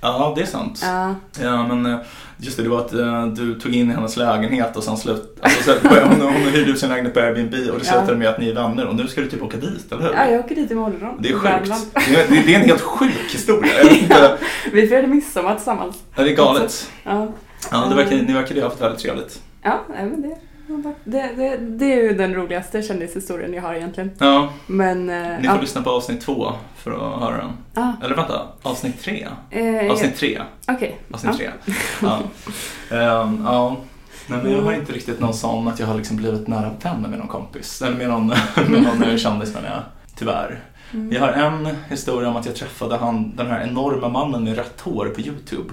Ja, 0.00 0.32
det 0.36 0.42
är 0.42 0.46
sant. 0.46 0.80
Ja, 0.82 1.14
Ja, 1.42 1.66
men 1.66 1.86
eh, 1.86 1.98
just 2.40 2.56
det, 2.56 2.62
det 2.62 2.68
var 2.68 2.78
att 2.78 2.92
eh, 2.92 3.26
du 3.26 3.60
tog 3.60 3.74
in 3.74 3.90
i 3.90 3.94
hennes 3.94 4.16
lägenhet 4.16 4.76
och 4.76 4.84
sen 4.84 4.96
slut, 4.96 5.38
alltså, 5.40 5.72
så 5.72 5.88
hon, 6.08 6.20
hon 6.20 6.32
hyrde 6.32 6.70
ut 6.70 6.78
sin 6.78 6.88
lägenhet 6.88 7.14
på 7.14 7.20
Airbnb 7.20 7.54
och 7.54 7.78
det 7.78 7.84
Ja. 7.86 7.92
slutade 7.92 8.16
med 8.16 8.28
att 8.28 8.38
ni 8.38 8.48
är 8.48 8.54
vänner 8.54 8.86
och 8.86 8.94
nu 8.94 9.06
ska 9.08 9.20
du 9.20 9.28
typ 9.28 9.42
åka 9.42 9.56
dit, 9.56 9.92
eller 9.92 10.02
hur? 10.02 10.12
ja 10.14 10.30
jag 10.30 10.40
åker 10.44 10.54
dit 10.54 10.70
imorgon. 10.70 11.16
Det 11.22 11.28
är 11.28 11.34
sjukt. 11.34 11.86
Det 11.94 12.14
är, 12.20 12.44
det 12.46 12.54
är 12.54 12.60
en 12.60 12.66
helt 12.66 12.80
sjuk 12.80 13.30
historia. 13.32 13.82
Inte, 13.90 14.38
Vi 14.72 14.86
firade 14.88 15.06
midsommar 15.06 15.54
tillsammans. 15.54 15.96
ja, 16.16 16.22
det 16.22 16.30
är 16.32 16.36
galet. 16.36 16.90
Ja, 17.04 17.28
Ja, 17.70 17.86
det 17.90 17.94
verkar, 17.94 18.16
ni 18.16 18.32
verkar 18.32 18.54
ju 18.54 18.60
ha 18.60 18.68
haft 18.68 18.80
väldigt 18.80 19.00
trevligt. 19.02 19.42
ja 19.62 19.80
men 19.88 20.22
det, 20.22 20.36
det, 21.04 21.30
det, 21.36 21.56
det 21.56 21.92
är 21.92 22.02
ju 22.02 22.12
den 22.14 22.34
roligaste 22.34 22.82
kändishistorien 22.82 23.54
jag 23.54 23.62
har 23.62 23.74
egentligen. 23.74 24.10
Ja, 24.18 24.52
Men... 24.66 25.10
eh, 25.10 25.16
ni 25.40 25.48
får 25.48 25.56
ja, 25.56 25.60
lyssna 25.60 25.82
på 25.82 25.90
avsnitt 25.90 26.20
två 26.20 26.52
för 26.76 26.90
att 26.90 27.20
höra 27.22 27.36
den. 27.36 27.50
Eller 28.02 28.16
vänta, 28.16 28.46
avsnitt 28.62 29.02
tre? 29.02 29.28
eh, 29.50 29.90
Avsnitt 29.90 30.16
tre. 30.16 30.42
Okej. 30.68 31.00
Avsnitt 31.12 31.40
ja. 31.40 31.50
tre. 31.64 31.74
Ja. 32.02 32.18
Ehm, 32.96 33.42
ja. 33.44 33.76
Nej, 34.26 34.38
men 34.42 34.52
jag 34.52 34.62
har 34.62 34.72
inte 34.72 34.92
riktigt 34.92 35.20
någon 35.20 35.34
sån 35.34 35.68
att 35.68 35.78
jag 35.80 35.86
har 35.86 35.94
liksom 35.94 36.16
blivit 36.16 36.48
nära 36.48 36.70
vän 36.82 37.00
med 37.00 37.18
någon 37.18 37.28
kompis. 37.28 37.82
Eller 37.82 37.96
med 37.96 38.08
någon, 38.08 38.26
med 38.68 38.82
någon 38.82 39.02
eh, 39.02 39.16
kändis 39.16 39.54
menar 39.54 39.68
jag. 39.68 39.82
Tyvärr. 40.16 40.60
Mm. 40.92 41.12
Jag 41.12 41.20
har 41.20 41.28
en 41.32 41.68
historia 41.88 42.28
om 42.28 42.36
att 42.36 42.46
jag 42.46 42.54
träffade 42.56 42.96
han, 42.96 43.36
den 43.36 43.46
här 43.46 43.60
enorma 43.60 44.08
mannen 44.08 44.44
med 44.44 44.56
rött 44.56 44.80
hår 44.80 45.06
på 45.14 45.20
YouTube. 45.20 45.72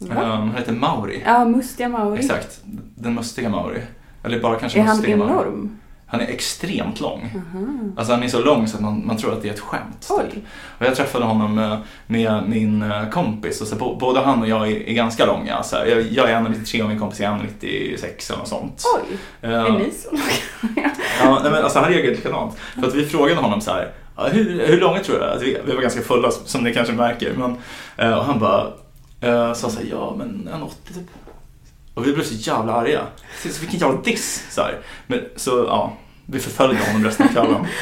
Ehm, 0.00 0.16
han 0.16 0.54
heter 0.54 0.72
Mauri. 0.72 1.22
Ja, 1.26 1.44
Mustiga 1.44 1.88
Mauri. 1.88 2.18
Exakt, 2.18 2.60
den 2.94 3.14
mustiga 3.14 3.48
Mauri. 3.48 3.82
Eller 4.24 4.40
bara 4.40 4.58
kanske 4.58 4.78
Är 4.78 4.82
han 4.84 4.96
mustiga 4.96 5.16
Mauri. 5.16 5.32
enorm? 5.32 5.78
Han 6.14 6.22
är 6.22 6.28
extremt 6.32 7.00
lång. 7.00 7.30
Aha. 7.34 7.66
Alltså 7.96 8.12
han 8.12 8.22
är 8.22 8.28
så 8.28 8.40
lång 8.40 8.68
så 8.68 8.76
att 8.76 8.82
man, 8.82 9.06
man 9.06 9.16
tror 9.16 9.32
att 9.32 9.42
det 9.42 9.48
är 9.48 9.52
ett 9.52 9.60
skämt. 9.60 10.08
Typ. 10.32 10.44
Och 10.78 10.86
jag 10.86 10.94
träffade 10.96 11.24
honom 11.24 11.54
med, 11.54 11.78
med 12.06 12.42
min 12.48 12.82
eh, 12.82 13.08
kompis 13.10 13.60
och 13.60 13.66
så 13.66 13.76
bo, 13.76 13.96
både 13.96 14.20
han 14.20 14.42
och 14.42 14.48
jag 14.48 14.68
är, 14.68 14.88
är 14.88 14.92
ganska 14.94 15.26
långa. 15.26 15.62
Så 15.62 15.76
här, 15.76 15.86
jag, 15.86 16.02
jag 16.02 16.30
är 16.30 16.40
1,93 16.40 16.82
och 16.82 16.88
min 16.88 16.98
kompis 16.98 17.20
är 17.20 17.24
1,96 17.24 18.30
eller 18.30 18.38
något 18.38 18.48
sånt. 18.48 18.82
Oj, 18.96 19.16
Eh, 19.40 19.50
är 19.52 19.70
ni 19.70 19.90
så 19.90 20.10
långa? 20.10 20.90
ja, 21.20 21.40
nej, 21.42 21.52
men 21.52 21.62
alltså, 21.64 21.78
han 21.78 21.88
reagerade 21.88 22.16
likadant. 22.16 22.56
För 22.80 22.86
att 22.86 22.94
vi 22.94 23.06
frågade 23.06 23.40
honom 23.40 23.60
så 23.60 23.70
här, 23.70 23.92
"Ja, 24.16 24.28
hur, 24.32 24.66
hur 24.66 24.80
långa 24.80 25.00
tror 25.00 25.18
du 25.18 25.24
att 25.24 25.42
vi 25.42 25.54
är?" 25.54 25.62
Vi 25.66 25.74
var 25.74 25.82
ganska 25.82 26.02
fulla 26.02 26.30
som 26.30 26.64
ni 26.64 26.74
kanske 26.74 26.92
märker. 26.94 27.32
Men, 27.36 27.56
eh, 27.96 28.18
och 28.18 28.24
han 28.24 28.38
bara 28.38 28.66
eh, 29.20 29.52
sa 29.52 29.70
så 29.70 29.78
här, 29.78 29.86
ja 29.90 30.14
men 30.18 30.48
1,80 30.54 30.94
typ. 30.94 31.06
Och 31.94 32.06
vi 32.06 32.12
blev 32.12 32.24
så 32.24 32.34
jävla 32.34 32.72
arga. 32.72 33.00
Så, 33.42 33.48
så 33.48 33.60
vilken 33.60 33.80
jävla 33.80 34.00
diss. 34.00 34.46
Så, 34.50 34.60
här. 34.60 34.78
Men, 35.06 35.20
så 35.36 35.50
ja, 35.68 35.92
vi 36.26 36.38
förföljde 36.38 36.84
honom 36.86 37.04
resten 37.04 37.26
av 37.26 37.32
kvällen. 37.32 37.66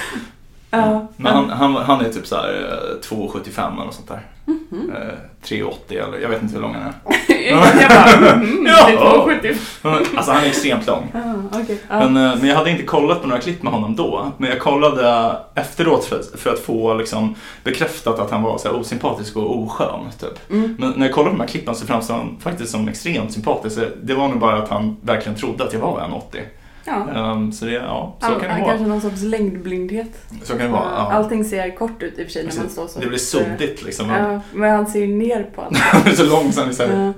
Ja. 0.74 1.08
Men 1.16 1.34
han, 1.34 1.50
han, 1.50 1.76
han 1.76 2.00
är 2.00 2.08
typ 2.08 2.26
så 2.26 2.36
här 2.36 2.78
eh, 2.92 3.08
2,75 3.08 3.72
eller 3.74 3.84
något 3.84 3.94
sånt 3.94 4.08
där. 4.08 4.20
Mhm. 4.44 4.92
Eh, 4.96 5.14
3,80 5.44 5.74
eller 5.90 6.18
jag 6.18 6.28
vet 6.28 6.42
inte 6.42 6.54
hur 6.54 6.62
lång 6.62 6.74
han 6.74 6.82
är. 6.82 6.92
jag 7.48 7.58
bara, 7.58 8.32
mm, 8.32 8.66
är 8.66 8.70
Ja. 8.70 9.24
2,70. 9.26 9.56
Men, 9.82 9.92
alltså 9.92 10.32
han 10.32 10.42
är 10.42 10.46
extremt 10.46 10.86
lång. 10.86 11.12
Ah, 11.14 11.58
okej. 11.62 11.78
Ja. 11.88 12.08
Men, 12.08 12.30
eh, 12.30 12.38
men 12.38 12.48
jag 12.48 12.56
hade 12.56 12.70
inte 12.70 12.82
kollat 12.82 13.22
på 13.22 13.28
några 13.28 13.40
klipp 13.40 13.62
med 13.62 13.72
honom 13.72 13.96
då. 13.96 14.32
Men 14.38 14.50
jag 14.50 14.60
kollade 14.60 15.36
efteråt 15.54 16.04
för, 16.04 16.22
för 16.36 16.50
att 16.52 16.58
få 16.58 16.94
liksom, 16.94 17.34
bekräftat 17.64 18.18
att 18.18 18.30
han 18.30 18.42
var 18.42 18.58
så 18.58 18.68
här, 18.68 18.76
osympatisk 18.76 19.36
och 19.36 19.58
oskön. 19.62 20.10
Typ. 20.20 20.50
Mm. 20.50 20.76
Men 20.78 20.92
när 20.96 21.06
jag 21.06 21.14
kollade 21.14 21.30
på 21.30 21.36
de 21.36 21.40
här 21.40 21.48
klippen 21.48 21.74
så 21.74 21.86
framstod 21.86 22.16
han 22.16 22.36
faktiskt 22.40 22.72
som 22.72 22.88
extremt 22.88 23.32
sympatisk. 23.32 23.78
Det 24.02 24.14
var 24.14 24.28
nog 24.28 24.38
bara 24.38 24.62
att 24.62 24.68
han 24.68 24.96
verkligen 25.02 25.38
trodde 25.38 25.64
att 25.64 25.72
jag 25.72 25.80
var 25.80 26.00
1,80. 26.00 26.40
Ja. 26.84 27.32
Um, 27.32 27.52
så 27.52 27.64
det, 27.64 27.72
ja, 27.72 28.16
så 28.20 28.26
Han, 28.26 28.40
kan 28.40 28.48
det 28.48 28.60
vara. 28.60 28.70
kanske 28.70 28.86
någon 28.86 29.00
sorts 29.00 29.22
längdblindhet. 29.22 30.26
Så 30.42 30.52
kan 30.52 30.66
det 30.66 30.72
vara. 30.72 30.82
Ja. 30.90 31.12
Allting 31.12 31.44
ser 31.44 31.76
kort 31.76 32.02
ut 32.02 32.18
i 32.18 32.22
och 32.22 32.26
för 32.26 32.32
sig 32.32 32.46
när 32.46 32.56
man 32.62 32.68
står 32.70 32.86
så. 32.88 33.00
Det 33.00 33.06
blir 33.06 33.18
suddigt 33.18 33.82
liksom. 33.82 34.10
Ja, 34.10 34.40
men 34.52 34.70
han 34.70 34.86
ser 34.86 35.00
ju 35.00 35.06
ner 35.06 35.42
på 35.54 35.62
allt. 35.62 35.76
Han 35.78 36.06
är 36.06 36.10
så 36.12 36.24
lång 36.24 36.52
så 36.52 36.60
här 36.60 36.68
Ja. 36.92 37.12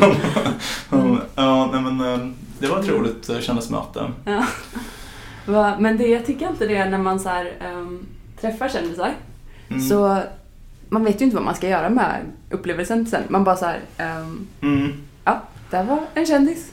bara- 0.00 1.26
ja, 1.34 1.70
nej, 1.72 1.82
men 1.82 2.00
eh, 2.14 2.28
det 2.58 2.66
var 2.66 2.78
ett 2.80 2.88
roligt 2.88 3.28
eh, 3.28 3.38
kändismöte. 3.40 4.12
Ja. 4.24 4.44
Va, 5.46 5.74
men 5.78 5.96
det, 5.96 6.06
jag 6.06 6.26
tycker 6.26 6.46
alltid 6.46 6.68
det 6.68 6.76
är 6.76 6.90
när 6.90 6.98
man 6.98 7.20
så 7.20 7.28
här, 7.28 7.52
ehm, 7.60 8.06
träffar 8.40 8.68
kändisar. 8.68 9.14
Mm. 9.68 9.80
Så 9.82 10.18
man 10.88 11.04
vet 11.04 11.20
ju 11.20 11.24
inte 11.24 11.36
vad 11.36 11.44
man 11.44 11.54
ska 11.54 11.68
göra 11.68 11.88
med 11.88 12.16
upplevelsen 12.50 13.06
sen. 13.06 13.22
Man 13.28 13.44
bara 13.44 13.56
så 13.56 13.64
här, 13.66 13.80
ehm, 13.98 14.46
Mm. 14.62 14.92
ja, 15.24 15.40
där 15.70 15.84
var 15.84 15.98
en 16.14 16.26
kändis. 16.26 16.70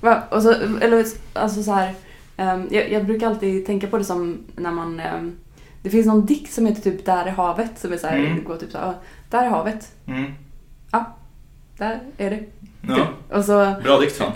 Va? 0.00 0.22
Och 0.30 0.42
så, 0.42 0.52
eller 0.80 1.04
alltså 1.32 1.62
så 1.62 1.72
här, 1.72 1.94
ehm, 2.36 2.68
jag, 2.70 2.90
jag 2.92 3.04
brukar 3.06 3.26
alltid 3.26 3.66
tänka 3.66 3.86
på 3.86 3.98
det 3.98 4.04
som 4.04 4.38
när 4.56 4.70
man, 4.72 5.00
ehm, 5.00 5.36
det 5.82 5.90
finns 5.90 6.06
någon 6.06 6.26
dikt 6.26 6.52
som 6.52 6.66
heter 6.66 6.82
typ 6.82 7.04
Där 7.04 7.26
är 7.26 7.30
havet, 7.30 7.78
som 7.78 7.92
är 7.92 7.96
så 7.96 8.06
här, 8.06 8.18
Mm. 8.18 8.44
går 8.44 8.56
typ 8.56 8.70
så 8.72 8.78
här, 8.78 8.86
"Ja, 8.86 8.94
där 9.30 9.42
är 9.44 9.48
havet, 9.50 9.92
Mm. 10.06 10.32
där 11.78 12.00
är 12.18 12.30
det. 12.30 12.40
Ja, 12.88 13.06
Och 13.38 13.44
så, 13.44 13.74
bra 13.84 13.98
dikt 14.00 14.16
fan. 14.16 14.32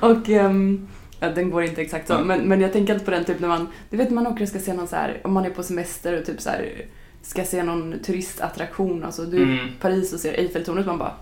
och 0.00 0.28
ehm, 0.30 0.88
ja, 1.20 1.28
den 1.30 1.50
går 1.50 1.62
inte 1.62 1.80
exakt 1.82 2.06
så, 2.06 2.12
Ja. 2.12 2.20
men, 2.24 2.40
men 2.40 2.60
jag 2.60 2.72
tänker 2.72 2.92
alltid 2.92 3.04
på 3.04 3.10
den 3.10 3.24
typ 3.24 3.40
när 3.40 3.48
man, 3.48 3.68
du 3.90 3.96
vet 3.96 4.10
man 4.10 4.26
åker 4.26 4.42
och 4.42 4.48
ska 4.48 4.58
se 4.58 4.72
någon 4.74 4.88
så 4.88 4.96
här, 4.96 5.20
om 5.24 5.32
man 5.32 5.44
är 5.44 5.50
på 5.50 5.62
semester 5.62 6.18
och 6.20 6.26
typ 6.26 6.40
så 6.40 6.50
här, 6.50 6.72
ska 7.22 7.44
se 7.44 7.62
någon 7.62 7.94
turistattraktion, 8.06 9.04
alltså 9.04 9.22
du 9.24 9.36
är 9.36 9.40
i 9.40 9.58
Mm. 9.58 9.68
Paris 9.80 10.12
och 10.12 10.20
ser 10.20 10.32
Eiffeltornet, 10.32 10.86
man 10.86 10.98
bara, 10.98 11.12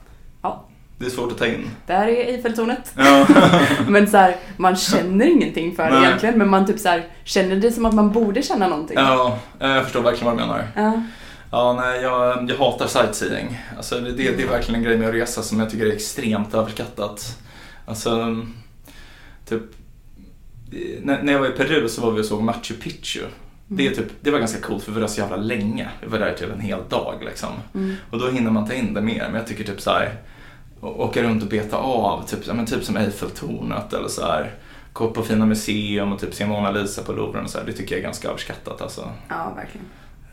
Det 0.98 1.06
är 1.06 1.10
svårt 1.10 1.32
att 1.32 1.38
ta 1.38 1.46
in. 1.46 1.70
där 1.86 2.06
är 2.06 2.26
Eiffeltornet. 2.26 2.92
Ja. 2.96 3.26
Men 3.88 4.06
så 4.06 4.16
här, 4.16 4.36
man 4.56 4.76
känner 4.76 5.26
ingenting 5.26 5.76
för 5.76 5.84
det 5.84 5.90
Nej. 5.90 6.04
egentligen, 6.04 6.38
men 6.38 6.48
man 6.50 6.66
typ 6.66 6.78
så 6.78 6.88
här, 6.88 7.06
känner 7.24 7.56
det 7.56 7.72
som 7.72 7.86
att 7.86 7.94
man 7.94 8.12
borde 8.12 8.42
känna 8.42 8.68
någonting. 8.68 8.96
ja, 8.98 9.38
jag 9.58 9.84
förstår 9.84 10.02
verkligen 10.02 10.26
vad 10.26 10.36
du 10.36 10.46
menar. 10.46 10.68
Ja. 10.74 11.02
Ja, 11.50 11.72
nej, 11.72 12.02
jag, 12.02 12.50
jag 12.50 12.56
hatar 12.56 12.86
sightseeing. 12.86 13.60
Alltså, 13.76 14.00
det, 14.00 14.12
det, 14.12 14.36
det 14.36 14.42
är 14.42 14.48
verkligen 14.48 14.80
en 14.80 14.84
grej 14.86 14.98
med 14.98 15.08
att 15.08 15.14
resa 15.14 15.42
som 15.42 15.60
jag 15.60 15.70
tycker 15.70 15.86
är 15.86 15.92
extremt 15.92 16.54
överskattat. 16.54 17.38
Alltså, 17.86 18.36
typ, 19.48 19.62
när, 21.02 21.22
när 21.22 21.32
jag 21.32 21.40
var 21.40 21.46
i 21.46 21.50
Peru 21.50 21.88
så 21.88 22.00
var 22.00 22.10
vi 22.10 22.20
och 22.20 22.24
såg 22.24 22.42
Machu 22.42 22.74
Picchu. 22.74 23.20
Det, 23.68 23.86
är 23.86 23.90
typ, 23.90 24.06
det 24.20 24.30
var 24.30 24.38
ganska 24.38 24.60
coolt 24.60 24.84
för 24.84 24.90
vi 24.92 24.94
var 24.94 25.00
där 25.00 25.08
så 25.08 25.20
jävla 25.20 25.36
länge. 25.36 25.88
Vi 26.02 26.08
var 26.08 26.18
där 26.18 26.34
typ 26.34 26.52
en 26.52 26.60
hel 26.60 26.80
dag 26.88 27.14
liksom. 27.24 27.50
Mm. 27.74 27.96
Och 28.10 28.18
då 28.18 28.30
hinner 28.30 28.50
man 28.50 28.66
ta 28.66 28.72
in 28.72 28.94
det 28.94 29.00
mer. 29.00 29.24
Men 29.26 29.34
jag 29.34 29.46
tycker 29.46 29.64
typ 29.64 29.80
så 29.80 29.90
här, 29.90 30.14
åka 30.84 31.22
runt 31.22 31.42
och 31.42 31.48
beta 31.48 31.76
av, 31.76 32.22
typ, 32.26 32.46
ja, 32.46 32.54
men 32.54 32.66
typ 32.66 32.84
som 32.84 32.96
Eiffeltornet 32.96 33.92
eller 33.92 34.08
så 34.08 34.22
här. 34.22 34.54
Gå 34.92 35.10
på 35.10 35.22
fina 35.22 35.46
museum 35.46 36.12
och 36.12 36.20
typ 36.20 36.34
se 36.34 36.46
Mona 36.46 36.70
Lisa 36.70 37.02
på 37.02 37.12
Louvren 37.12 37.44
och 37.44 37.50
så 37.50 37.58
här. 37.58 37.66
Det 37.66 37.72
tycker 37.72 37.94
jag 37.94 37.98
är 37.98 38.04
ganska 38.04 38.28
överskattat 38.28 38.82
alltså. 38.82 39.08
ja, 39.28 39.52
verkligen. 39.56 39.86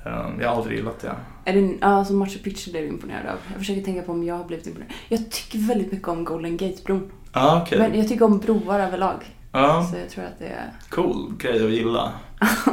Um, 0.05 0.41
Jag 0.41 0.49
har 0.49 0.55
aldrig 0.55 0.77
gillat 0.77 0.99
det. 0.99 1.11
Är 1.45 1.53
det, 1.53 1.85
alltså 1.85 2.13
Machu 2.13 2.39
Picchu 2.43 2.71
blev 2.71 2.83
jag 2.83 2.93
imponerad 2.93 3.25
av. 3.27 3.37
Jag 3.49 3.57
försöker 3.57 3.81
tänka 3.81 4.01
på 4.01 4.11
om 4.11 4.23
jag 4.23 4.35
har 4.35 4.43
blivit 4.43 4.67
imponerad. 4.67 4.91
Jag 5.07 5.31
tycker 5.31 5.59
väldigt 5.59 5.91
mycket 5.91 6.07
om 6.07 6.23
Golden 6.23 6.57
Gate-bron. 6.57 7.11
Ja, 7.33 7.61
okej. 7.63 7.79
Men 7.79 7.97
jag 7.97 8.07
tycker 8.07 8.25
om 8.25 8.39
broar 8.39 8.79
överlag. 8.79 9.23
Ja, 9.53 9.87
Så 9.91 9.97
jag 9.97 10.09
tror 10.09 10.23
att 10.25 10.39
det 10.39 10.45
är... 10.45 10.69
cool 10.89 11.33
grej 11.39 11.65
att 11.65 11.71
gilla. 11.71 12.11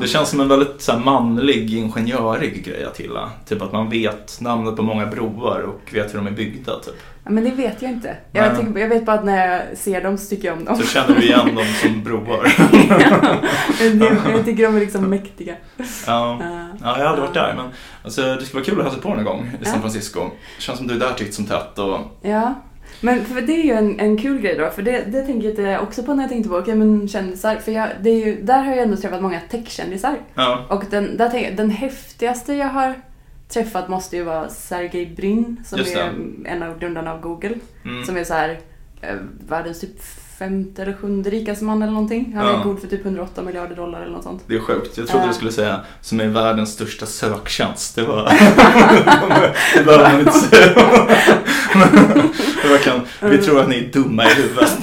Det 0.01 0.07
känns 0.07 0.29
som 0.29 0.41
en 0.41 0.49
väldigt 0.49 0.83
så 0.83 0.93
här, 0.93 0.99
manlig, 0.99 1.75
ingenjörig 1.75 2.65
grej 2.65 2.85
att 2.85 3.01
gilla. 3.01 3.31
Typ 3.49 3.63
att 3.63 3.73
man 3.73 3.91
vet 3.91 4.41
namnet 4.41 4.77
på 4.77 4.83
många 4.83 5.07
broar 5.07 5.61
och 5.61 5.95
vet 5.95 6.15
hur 6.15 6.19
de 6.19 6.27
är 6.27 6.31
byggda. 6.31 6.79
Typ. 6.81 6.95
Ja, 7.25 7.31
men 7.31 7.45
det 7.45 7.51
vet 7.51 7.83
jag 7.83 7.91
inte. 7.91 8.17
Jag, 8.33 8.57
tänker, 8.57 8.81
jag 8.81 8.89
vet 8.89 9.07
bara 9.07 9.19
att 9.19 9.25
när 9.25 9.47
jag 9.69 9.79
ser 9.79 10.03
dem 10.03 10.19
så 10.19 10.29
tycker 10.29 10.49
jag 10.49 10.59
om 10.59 10.65
dem. 10.65 10.77
Så 10.77 10.87
känner 10.87 11.15
du 11.15 11.23
igen 11.23 11.55
dem 11.55 11.65
som 11.83 12.03
broar. 12.05 12.55
Det- 13.99 14.31
jag 14.37 14.45
tycker 14.45 14.63
de 14.63 14.77
är 14.77 14.81
liksom 14.81 15.05
mäktiga. 15.11 15.55
Ja. 15.77 15.85
Ja. 16.07 16.39
Ja, 16.83 16.99
jag 16.99 17.05
har 17.05 17.05
aldrig 17.05 17.25
varit 17.25 17.35
där 17.35 17.55
men 17.57 17.67
alltså, 18.05 18.23
det 18.23 18.45
skulle 18.45 18.61
vara 18.61 18.65
kul 18.65 18.79
att 18.81 18.85
hälsa 18.85 19.01
på 19.01 19.15
någon 19.15 19.25
gång 19.25 19.51
i 19.61 19.65
San 19.65 19.75
Ja. 19.75 19.81
Francisco. 19.81 20.21
Det 20.57 20.63
känns 20.63 20.79
som 20.79 20.87
du 20.87 20.95
är 20.95 20.99
där 20.99 21.13
titt 21.13 21.35
som 21.35 21.47
tätt 21.47 21.79
och 21.79 21.99
Ja, 22.23 22.55
men 23.01 23.25
för 23.25 23.41
det 23.41 23.53
är 23.53 23.65
ju 23.65 23.73
en, 23.73 24.01
en 24.01 24.17
kul 24.17 24.41
grej 24.41 24.57
då, 24.57 24.71
för 24.71 24.83
det, 24.83 25.05
det 25.07 25.23
tänker 25.23 25.61
jag 25.63 25.83
också 25.83 26.03
på 26.03 26.15
när 26.15 26.23
jag 26.23 26.31
tänkte 26.31 26.49
på 26.49 26.57
okej, 26.57 26.75
men 26.75 27.09
kändisar. 27.09 27.57
För 27.57 27.73
jag, 27.73 27.89
det 28.01 28.11
är 28.11 28.27
ju, 28.27 28.43
där 28.43 28.63
har 28.63 28.71
jag 28.71 28.79
ändå 28.79 28.97
träffat 28.97 29.23
många 29.23 29.41
techkändisar. 29.41 30.17
ja. 30.35 30.67
Och 30.69 30.85
den, 30.91 31.17
där 31.17 31.35
jag, 31.35 31.57
den 31.57 31.71
häftigaste 31.71 32.55
jag 32.55 32.69
har 32.69 32.95
träffat 33.49 33.89
måste 33.89 34.17
ju 34.17 34.23
vara 34.23 34.49
Sergey 34.49 35.15
Brin 35.15 35.65
som 35.67 35.79
Just 35.79 35.95
det. 35.95 36.01
är 36.01 36.13
en 36.45 36.63
av 36.63 36.79
grundarna 36.79 37.13
av 37.13 37.21
Google. 37.21 37.55
Mm. 37.85 38.05
Som 38.05 38.17
är 38.17 38.25
så 38.25 38.35
här 38.35 38.61
eh, 39.01 39.17
världens 39.49 39.81
typ 39.81 40.01
femte 40.39 40.83
eller 40.83 40.93
sjunde 40.93 41.31
rikaste 41.31 41.65
man 41.65 41.83
eller 41.83 41.93
någonting. 41.93 42.33
Han 42.37 42.47
Ja. 42.47 42.61
är 42.61 42.65
god 42.65 42.81
för 42.81 42.87
typ 42.89 43.05
108 43.05 43.43
miljarder 43.43 43.77
dollar 43.77 44.03
eller 44.03 44.13
något 44.13 44.23
sånt. 44.25 44.43
Det 44.47 44.55
är 44.57 44.61
sjukt. 44.61 44.99
Jag 44.99 45.07
trodde 45.09 45.25
Ja. 45.25 45.29
du 45.29 45.35
skulle 45.35 45.53
säga 45.53 45.81
som 46.01 46.21
är 46.21 46.27
världens 46.27 46.73
största 46.73 47.07
söktjänst. 47.07 47.97
Det 47.97 48.03
var... 48.03 48.25
det 49.75 49.85
behöver 49.85 50.11
man 50.13 50.21
inte 50.21 50.33
säga. 50.33 50.75
Kan... 52.85 53.01
Vi 53.31 53.39
tror 53.39 53.61
att 53.61 53.69
ni 53.69 53.79
är 53.79 53.93
dumma 53.93 54.25
i 54.25 54.29
huvudet. 54.35 54.79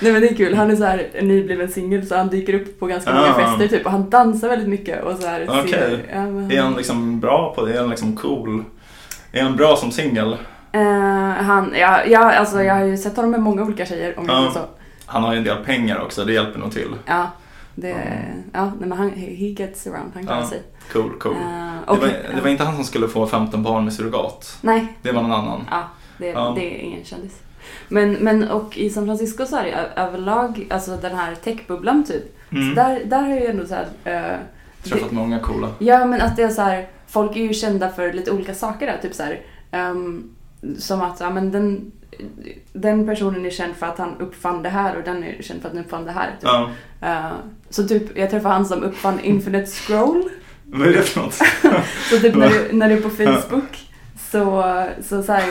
Nej 0.00 0.12
men 0.12 0.20
det 0.22 0.28
är 0.30 0.34
kul, 0.34 0.54
han 0.54 0.70
är 0.70 0.76
så 0.76 0.84
här 0.84 1.08
en 1.14 1.28
nybliven 1.28 1.68
singel 1.68 2.06
så 2.06 2.16
han 2.16 2.28
dyker 2.28 2.54
upp 2.54 2.80
på 2.80 2.86
ganska 2.86 3.14
många 3.14 3.34
Ah. 3.34 3.34
fester 3.58 3.68
typ 3.76 3.86
och 3.86 3.92
han 3.92 4.10
dansar 4.10 4.48
väldigt 4.48 4.68
mycket 4.68 5.04
och 5.04 5.16
så 5.18 5.26
här 5.26 5.46
Okej. 5.48 5.70
ser- 5.72 6.04
ja, 6.14 6.20
men- 6.26 6.52
Är 6.52 6.60
han 6.62 6.74
liksom 6.74 7.20
bra 7.20 7.52
på 7.56 7.66
det? 7.66 7.74
Är 7.74 7.80
han 7.80 7.90
liksom 7.90 8.16
cool? 8.16 8.64
Är 9.32 9.42
han 9.42 9.56
bra 9.56 9.76
som 9.76 9.90
singel? 9.92 10.36
Eh, 10.74 11.44
han, 11.44 11.72
ja, 11.76 12.04
ja, 12.06 12.32
alltså 12.32 12.62
jag 12.62 12.74
har 12.74 12.84
ju 12.84 12.96
sett 12.96 13.16
honom 13.16 13.30
med 13.30 13.40
många 13.42 13.62
olika 13.62 13.86
tjejer 13.86 14.18
om 14.18 14.26
Ja. 14.28 14.50
så. 14.54 14.60
Han 15.06 15.22
har 15.22 15.32
ju 15.32 15.38
en 15.38 15.44
del 15.44 15.64
pengar 15.64 16.00
också, 16.00 16.24
det 16.24 16.32
hjälper 16.32 16.58
nog 16.60 16.72
till. 16.72 16.94
Ja, 17.06 17.30
det, 17.74 17.90
Mm. 17.92 18.42
ja 18.52 18.72
men 18.80 18.92
han, 18.92 19.10
he 19.10 19.46
gets 19.46 19.86
around, 19.86 20.10
han 20.14 20.26
klarar 20.26 20.40
Ja. 20.40 20.46
sig. 20.46 20.62
Cool, 20.92 21.18
cool. 21.18 21.32
Eh, 21.32 21.38
Det 21.86 21.90
och, 21.92 21.98
var, 21.98 22.06
det 22.34 22.40
var 22.42 22.48
inte 22.50 22.64
han 22.64 22.74
som 22.74 22.84
skulle 22.84 23.08
få 23.08 23.26
15 23.26 23.62
barn 23.62 23.84
med 23.84 23.92
surrogat. 23.92 24.58
Nej, 24.60 24.86
Det 25.02 25.12
var 25.12 25.22
någon 25.22 25.32
annan. 25.32 25.60
ja, 25.70 25.82
det, 26.18 26.26
Ja. 26.28 26.52
det 26.56 26.74
är 26.80 26.82
ingen 26.84 27.04
kändis. 27.04 27.40
Men, 27.88 28.12
men 28.12 28.48
och 28.50 28.78
i 28.78 28.90
San 28.90 29.06
Francisco 29.06 29.46
så 29.46 29.56
är 29.56 29.64
det 29.64 30.00
överlag, 30.00 30.66
alltså 30.70 30.96
den 30.96 31.16
här 31.16 31.34
techbubblan 31.34 32.04
typ. 32.04 32.36
Mm. 32.52 32.68
Så 32.68 32.80
där, 32.82 33.00
där 33.04 33.22
har 33.22 33.28
jag 33.28 33.40
ju 33.40 33.46
ändå 33.46 33.66
så 33.66 33.74
här, 33.74 33.86
eh, 34.04 34.36
Träffat 34.90 35.10
många 35.12 35.38
coola. 35.38 35.68
Ja, 35.78 36.04
men 36.06 36.20
att 36.20 36.36
det 36.36 36.42
är 36.42 36.48
så 36.48 36.62
här, 36.62 36.86
folk 37.06 37.36
är 37.36 37.40
ju 37.40 37.54
kända 37.54 37.88
för 37.90 38.12
lite 38.12 38.30
olika 38.30 38.54
saker 38.54 38.86
där. 38.86 38.98
Typ 39.02 39.14
så 39.14 39.22
här, 39.22 39.40
ehm, 39.70 40.30
som 40.78 41.02
att 41.02 41.20
ja, 41.20 41.30
men 41.30 41.52
den, 41.52 41.92
den 42.72 43.06
personen 43.06 43.46
är 43.46 43.50
känd 43.50 43.74
för 43.74 43.86
att 43.86 43.98
han 43.98 44.20
uppfann 44.20 44.62
det 44.62 44.68
här 44.68 44.96
och 44.96 45.04
den 45.04 45.24
är 45.24 45.42
känd 45.42 45.60
för 45.62 45.68
att 45.68 45.74
han 45.74 45.84
uppfann 45.84 46.04
det 46.04 46.12
här. 46.12 46.30
Typ. 46.30 46.42
Ja. 46.42 46.70
Eh, 47.00 47.32
så 47.70 47.88
typ, 47.88 48.18
jag 48.18 48.30
träffade 48.30 48.54
han 48.54 48.66
som 48.66 48.82
uppfann 48.82 49.20
Infinite 49.20 49.66
Scroll. 49.66 50.30
Vad 50.66 50.88
är 50.88 50.92
det 50.92 51.02
för 51.02 51.20
något? 51.20 51.34
Så 52.10 52.18
typ 52.18 52.34
när 52.34 52.48
du, 52.48 52.72
när 52.72 52.88
du 52.88 52.94
är 52.94 53.00
på 53.00 53.10
Facebook 53.10 53.88
så, 54.38 54.64
så, 55.08 55.22
så 55.22 55.32
här, 55.32 55.44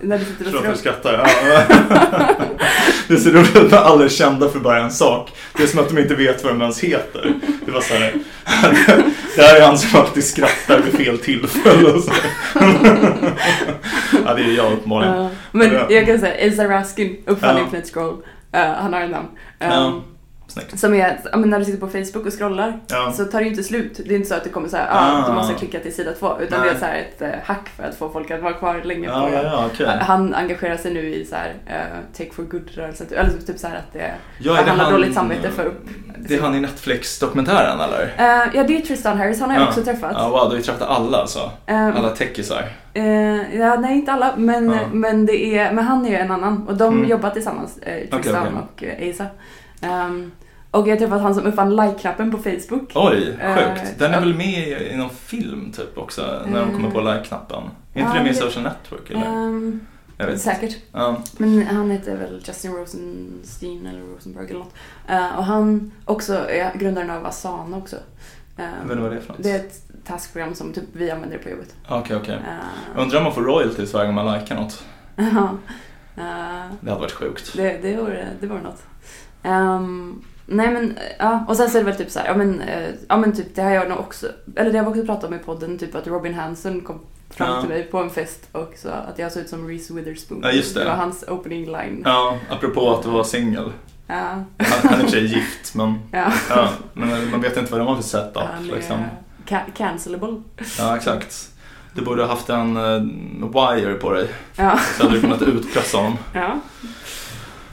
när 0.00 0.18
du 0.18 0.24
sitter 0.24 0.44
och 0.44 0.50
Förlåt, 0.50 0.64
jag 0.64 0.76
scrollar. 0.76 1.00
skrattar. 1.00 2.46
Det 3.08 3.14
är 3.14 3.18
så 3.18 3.30
roligt 3.30 3.56
att 3.56 3.72
alla 3.72 4.04
är 4.04 4.08
kända 4.08 4.48
för 4.48 4.58
bara 4.60 4.82
en 4.82 4.90
sak. 4.90 5.30
Det 5.56 5.62
är 5.62 5.66
som 5.66 5.80
att 5.80 5.88
de 5.88 5.98
inte 5.98 6.14
vet 6.14 6.44
vad 6.44 6.52
de 6.52 6.60
ens 6.62 6.80
heter. 6.80 7.34
Det 7.66 7.70
var 7.72 7.80
så 7.80 7.94
här. 7.94 8.12
Det 9.36 9.42
här 9.42 9.56
är 9.60 9.66
han 9.66 9.78
som 9.78 10.00
alltid 10.00 10.24
skrattar 10.24 10.80
vid 10.80 10.94
fel 10.94 11.18
tillfälle. 11.18 12.00
Så. 12.02 12.12
Ja, 14.26 14.34
det 14.34 14.42
är 14.42 14.56
jag 14.56 14.72
uppenbarligen. 14.72 15.28
Men 15.52 15.72
Ja. 15.72 15.86
jag 15.90 16.06
kan 16.06 16.18
säga, 16.18 16.34
Elsa 16.34 16.68
Raskin 16.68 17.16
uppfann 17.26 17.56
Ja. 17.56 17.62
Infinite 17.62 17.88
Scroll. 17.88 18.16
Eh, 18.52 18.60
han 18.72 18.92
har 18.92 19.00
en 19.00 19.10
namn. 19.10 19.28
Um, 19.60 19.68
Ja. 19.70 20.02
Snyggt. 20.48 20.78
Som 20.78 20.94
är, 20.94 21.18
men 21.36 21.50
när 21.50 21.58
du 21.58 21.64
sitter 21.64 21.78
på 21.80 21.88
Facebook 21.88 22.26
och 22.26 22.32
scrollar 22.38 22.80
Ja. 22.86 23.12
så 23.16 23.24
tar 23.24 23.38
det 23.38 23.44
ju 23.44 23.50
inte 23.50 23.62
slut. 23.62 24.00
Det 24.06 24.14
är 24.14 24.16
inte 24.16 24.28
så 24.28 24.34
att 24.34 24.44
det 24.44 24.50
kommer 24.50 24.68
så 24.68 24.76
här, 24.76 24.86
ah, 24.90 25.26
du 25.26 25.32
Ah. 25.32 25.34
måste 25.34 25.54
klicka 25.54 25.80
till 25.80 25.94
sida 25.94 26.12
två. 26.18 26.40
Utan 26.40 26.60
Nej. 26.60 26.68
det 26.68 26.74
är 26.76 26.78
så 26.80 26.84
här 26.84 26.96
ett 26.98 27.22
eh, 27.22 27.28
hack 27.44 27.68
för 27.76 27.82
att 27.84 27.94
få 27.94 28.10
folk 28.10 28.30
att 28.30 28.42
vara 28.42 28.52
kvar 28.52 28.80
länge 28.84 29.06
Ja, 29.08 29.28
på 29.28 29.34
ja, 29.34 29.66
okej. 29.72 29.86
Han 30.00 30.34
engagerar 30.34 30.76
sig 30.76 30.94
nu 30.94 31.14
i 31.14 31.24
så 31.24 31.34
här, 31.36 31.54
eh, 31.66 32.16
Take 32.18 32.30
for 32.32 32.42
Good-rörelsen. 32.42 33.06
Eller 33.10 33.30
typ 33.46 33.58
så 33.58 33.68
här 33.68 33.76
att 33.76 33.92
det, 33.92 34.14
Ja, 34.38 34.58
att 34.58 34.64
det 34.64 34.70
han 34.70 34.78
har 34.80 34.84
han- 34.86 34.94
dåligt 34.94 35.14
samvete 35.14 35.50
för 35.50 35.64
upp. 35.66 35.84
Det 36.18 36.34
är 36.36 36.40
han 36.42 36.54
i 36.54 36.60
Netflix-dokumentären 36.60 37.80
eller? 37.80 38.14
Eh, 38.18 38.50
ja, 38.54 38.64
det 38.68 38.76
är 38.76 38.80
Tristan 38.80 39.18
Harris. 39.18 39.40
Han 39.40 39.50
har 39.50 39.56
jag 39.56 39.64
Ja. 39.64 39.68
också 39.68 39.82
träffat. 39.82 40.12
Ja, 40.14 40.28
wow, 40.28 40.40
du 40.40 40.46
har 40.48 40.56
ju 40.56 40.62
träffat 40.62 40.82
alla 40.82 41.18
alltså. 41.18 41.50
Alla 41.66 42.08
techisar. 42.10 42.64
ja, 43.52 43.74
nej, 43.80 43.94
inte 43.98 44.12
alla. 44.12 44.34
Men, 44.36 44.76
men, 44.92 45.26
det 45.26 45.58
är, 45.58 45.72
men 45.72 45.84
han 45.84 46.06
är 46.06 46.10
ju 46.10 46.16
en 46.16 46.30
annan. 46.30 46.68
Och 46.68 46.74
de 46.76 46.94
Mm. 46.94 47.08
jobbar 47.10 47.30
tillsammans, 47.30 47.78
Tristan 48.10 48.46
okej. 48.74 48.92
och 48.96 49.02
eh, 49.02 49.10
Asa. 49.10 49.26
Ehm, 49.80 50.32
och 50.70 50.88
jag 50.88 50.92
har 50.92 50.98
träffat 50.98 51.20
han 51.22 51.34
som 51.34 51.46
uppfann 51.46 51.76
like-knappen 51.76 52.30
på 52.30 52.38
Facebook. 52.38 52.92
Oj, 52.94 53.36
Eh, 53.40 53.54
sjukt. 53.54 53.98
Den 53.98 54.14
är 54.14 54.20
väl 54.20 54.34
med 54.34 54.68
i 54.68 54.88
i 54.92 54.96
någon 54.96 55.10
film 55.10 55.72
typ 55.76 55.98
också? 55.98 56.42
När 56.46 56.60
de 56.60 56.72
kommer 56.74 56.90
på 56.90 57.00
like-knappen. 57.00 57.62
Är 57.94 58.00
inte 58.00 58.14
det 58.18 58.22
med 58.22 58.32
i 58.32 58.34
Social 58.34 58.64
Network 58.64 59.10
eller? 59.10 59.26
Ehm, 59.26 59.80
Jag 60.20 60.26
vet 60.26 60.40
säkert. 60.40 60.76
Ja. 60.92 61.16
Men 61.38 61.66
han 61.66 61.90
heter 61.90 62.16
väl 62.16 62.42
Justin 62.46 62.72
Rosenstein 62.72 63.86
eller 63.86 64.00
Rosenberg 64.00 64.46
eller 64.50 64.58
något. 64.58 64.74
Eh, 65.08 65.38
och 65.38 65.44
han 65.44 65.92
också 66.04 66.34
är 66.48 66.74
grundaren 66.78 67.10
av 67.10 67.26
Asana 67.26 67.76
också. 67.76 67.96
Eh, 68.56 68.64
Jag 68.64 68.82
vet 68.82 68.82
inte 68.90 69.02
vad 69.02 69.10
det 69.10 69.16
är 69.16 69.20
för 69.20 69.32
något. 69.32 69.42
det 69.42 69.50
är 69.50 69.56
ett 69.56 69.82
taskprogram 70.04 70.54
som 70.54 70.72
typ 70.72 70.84
vi 70.92 71.10
använder 71.10 71.38
på 71.38 71.48
jobbet. 71.50 71.74
Okej, 71.88 72.16
okej. 72.16 72.34
Eh, 72.34 73.00
Undrar 73.02 73.18
om 73.18 73.24
man 73.24 73.34
får 73.34 73.42
royalties 73.42 73.94
varje 73.94 74.06
gång 74.06 74.14
man 74.14 74.38
likar 74.38 74.54
något. 74.56 74.84
Eh, 76.16 76.64
Det 76.80 76.90
hade 76.90 77.00
varit 77.00 77.12
sjukt. 77.12 77.52
det, 77.56 77.78
det, 77.82 77.96
vore, 77.96 78.26
det 78.40 78.46
vore 78.46 78.62
något. 78.62 78.82
Ehm, 79.42 80.22
nej 80.46 80.70
men, 80.72 80.90
eh, 80.90 81.02
ja. 81.18 81.44
Och 81.48 81.56
sen 81.56 81.70
så 81.70 81.78
är 81.78 81.82
det 81.84 81.90
väl 81.90 81.98
typ 81.98 82.10
så 82.10 82.18
här, 82.18 82.26
ja 82.26 82.34
men, 82.36 82.60
eh, 82.60 82.90
ja 83.08 83.16
men 83.16 83.32
typ 83.32 83.54
det 83.54 83.62
har 83.62 83.70
jag 83.70 83.88
nog 83.88 83.98
också, 83.98 84.26
eller 84.56 84.72
det 84.72 84.78
har 84.78 84.84
vi 84.84 84.90
också 85.00 85.06
pratat 85.06 85.24
om 85.24 85.34
i 85.34 85.38
podden, 85.38 85.78
typ 85.78 85.94
att 85.94 86.06
Robin 86.06 86.34
Hansen 86.34 86.80
kom 86.80 87.00
fram 87.30 87.54
Ja. 87.54 87.60
till 87.60 87.68
mig 87.70 87.82
på 87.82 87.98
en 87.98 88.10
fest 88.10 88.48
och 88.52 88.72
sa 88.76 88.90
att 88.90 89.18
jag 89.18 89.32
såg 89.32 89.42
ut 89.42 89.48
som 89.48 89.68
Reese 89.68 89.90
Witherspoon. 89.90 90.40
Ja, 90.42 90.50
just 90.50 90.74
det. 90.74 90.84
var 90.84 90.92
hans 90.92 91.24
opening 91.28 91.64
line. 91.66 92.02
Ja, 92.04 92.38
apropå 92.50 92.94
att 92.94 93.02
du 93.02 93.10
var 93.10 93.24
singel. 93.24 93.72
Ja. 94.06 94.14
Han, 94.16 94.44
han 94.82 94.92
är 94.92 94.98
i 94.98 95.06
och 95.06 95.10
för 95.10 95.10
sig 95.10 95.24
gift, 95.26 95.74
men, 95.74 95.98
ja. 96.12 96.32
ja, 96.50 96.68
men 96.92 97.30
man 97.30 97.40
vet 97.40 97.56
inte 97.56 97.72
vad 97.72 97.80
de 97.80 97.86
har 97.88 97.96
för 97.96 98.02
setup. 98.02 98.36
Han 98.54 98.70
är 98.70 98.74
Liksom. 98.74 98.96
ca- 99.46 99.70
cancelable. 99.76 100.42
Ja, 100.78 100.96
exakt. 100.96 101.48
Du 101.94 102.02
borde 102.04 102.22
ha 102.22 102.28
haft 102.30 102.48
en 102.50 102.76
uh, 102.76 103.02
wire 103.50 103.94
på 103.94 104.12
dig, 104.12 104.28
Ja. 104.56 104.78
så 104.96 105.02
hade 105.02 105.14
du 105.14 105.20
kunnat 105.20 105.42
utpressa 105.42 105.96
honom. 105.98 106.18
ja. 106.32 106.60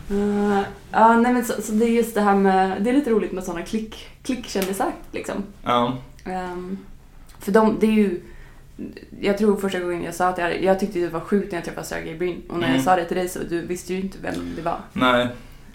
Eh, 0.09 0.59
ja, 0.95 1.17
nej 1.17 1.33
men 1.33 1.45
så, 1.45 1.61
så 1.61 1.71
det 1.71 1.85
är 1.85 1.89
just 1.89 2.15
det 2.15 2.21
här 2.21 2.35
med, 2.35 2.81
det 2.83 2.89
är 2.89 2.93
lite 2.93 3.09
roligt 3.09 3.31
med 3.31 3.43
sådana 3.43 3.65
klick, 3.65 4.09
klickkändisar 4.23 4.91
liksom. 5.11 5.43
Ja, 5.63 5.93
Ehm, 6.25 6.77
för 7.39 7.51
de, 7.51 7.77
det 7.79 7.85
är 7.87 7.91
ju, 7.91 8.21
jag 9.21 9.37
tror 9.37 9.57
första 9.57 9.79
gången 9.79 10.03
jag 10.03 10.13
sa 10.15 10.27
att 10.27 10.37
jag, 10.37 10.63
jag 10.63 10.79
tyckte 10.79 10.99
det 10.99 11.09
var 11.09 11.19
sjukt 11.19 11.51
när 11.51 11.57
jag 11.57 11.65
träffade 11.65 11.87
Sergey 11.87 12.17
Brin 12.17 12.41
och 12.49 12.57
när 12.59 12.63
Mm. 12.67 12.75
jag 12.75 12.83
sa 12.83 12.95
det 12.95 13.05
till 13.05 13.17
dig 13.17 13.29
så 13.29 13.39
du 13.49 13.61
visste 13.65 13.93
ju 13.93 14.01
inte 14.01 14.17
vem 14.21 14.33
det 14.55 14.61
var. 14.61 14.77
nej. 14.93 15.27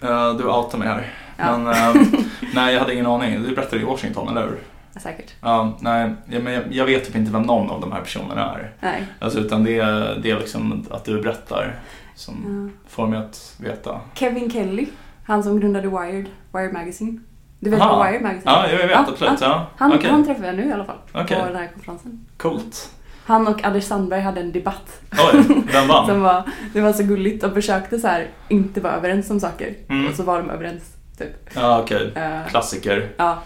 Uh, 0.03 0.37
du 0.37 0.43
outar 0.45 0.77
mig 0.77 0.87
här. 0.87 1.13
Ja. 1.37 1.57
Men 1.57 1.67
eh, 1.67 2.01
nej, 2.55 2.73
jag 2.73 2.79
hade 2.81 2.93
ingen 2.93 3.05
aning. 3.05 3.43
Du 3.43 3.55
berättade 3.55 3.81
i 3.81 3.85
Washington, 3.85 4.27
eller 4.29 4.41
hur? 4.47 4.59
Säkert. 5.01 5.33
Ja, 5.41 5.77
nej, 5.81 6.13
men 6.25 6.53
jag, 6.53 6.63
jag 6.71 6.85
vet 6.85 7.05
typ 7.05 7.15
inte 7.15 7.31
vem 7.31 7.41
någon 7.41 7.69
av 7.69 7.81
de 7.81 7.91
här 7.91 8.01
personerna 8.01 8.53
är. 8.55 8.71
Nej. 8.79 9.03
Alltså, 9.19 9.39
utan 9.39 9.63
det, 9.63 9.75
det 10.23 10.31
är 10.31 10.39
liksom 10.39 10.85
att 10.91 11.05
du 11.05 11.21
berättar 11.21 11.75
som 12.15 12.69
Ja. 12.73 12.89
får 12.89 13.07
mig 13.07 13.19
att 13.19 13.55
veta. 13.59 13.99
Kevin 14.13 14.51
Kelly, 14.51 14.87
han 15.31 15.43
som 15.43 15.59
grundade 15.59 15.87
Wired, 15.87 16.25
Wired 16.53 16.73
Magazine. 16.73 17.19
Du 17.59 17.69
vet 17.69 17.81
Aha. 17.81 17.95
vad 17.97 18.07
Wired 18.07 18.21
Magazine 18.21 18.51
Ja, 18.51 18.69
jag 18.69 18.77
vet 18.77 18.91
Ja, 18.91 19.05
absolut. 19.09 19.41
Ja. 19.41 19.67
Han, 19.77 19.93
Okej. 19.93 20.09
han 20.09 20.25
träffade 20.25 20.47
jag 20.47 20.55
nu 20.55 20.65
i 20.65 20.71
alla 20.71 20.85
fall 20.85 20.97
Okej. 21.13 21.39
på 21.39 21.45
den 21.45 21.55
här 21.55 21.69
konferensen. 21.73 22.25
Coolt. 22.37 22.89
Han 23.25 23.47
och 23.47 23.63
Anders 23.63 23.83
Sandberg 23.83 24.21
hade 24.21 24.41
en 24.41 24.51
debatt 24.51 25.01
Oj, 25.11 25.43
vem 25.73 25.87
vann? 25.87 26.05
som 26.07 26.21
var, 26.21 26.43
det 26.73 26.81
var 26.81 26.93
så 26.93 27.03
gulligt 27.03 27.43
och 27.43 27.53
försökte 27.53 27.99
så 27.99 28.07
här 28.07 28.27
inte 28.47 28.81
vara 28.81 28.93
överens 28.93 29.29
om 29.29 29.39
saker. 29.39 29.75
Mm. 29.89 30.07
Och 30.07 30.13
så 30.13 30.23
var 30.23 30.37
de 30.37 30.49
överens. 30.49 30.83
Typ. 31.17 31.49
Ja, 31.55 31.81
okej. 31.81 32.11
Eh, 32.15 32.47
Klassiker. 32.49 33.09
ja. 33.17 33.37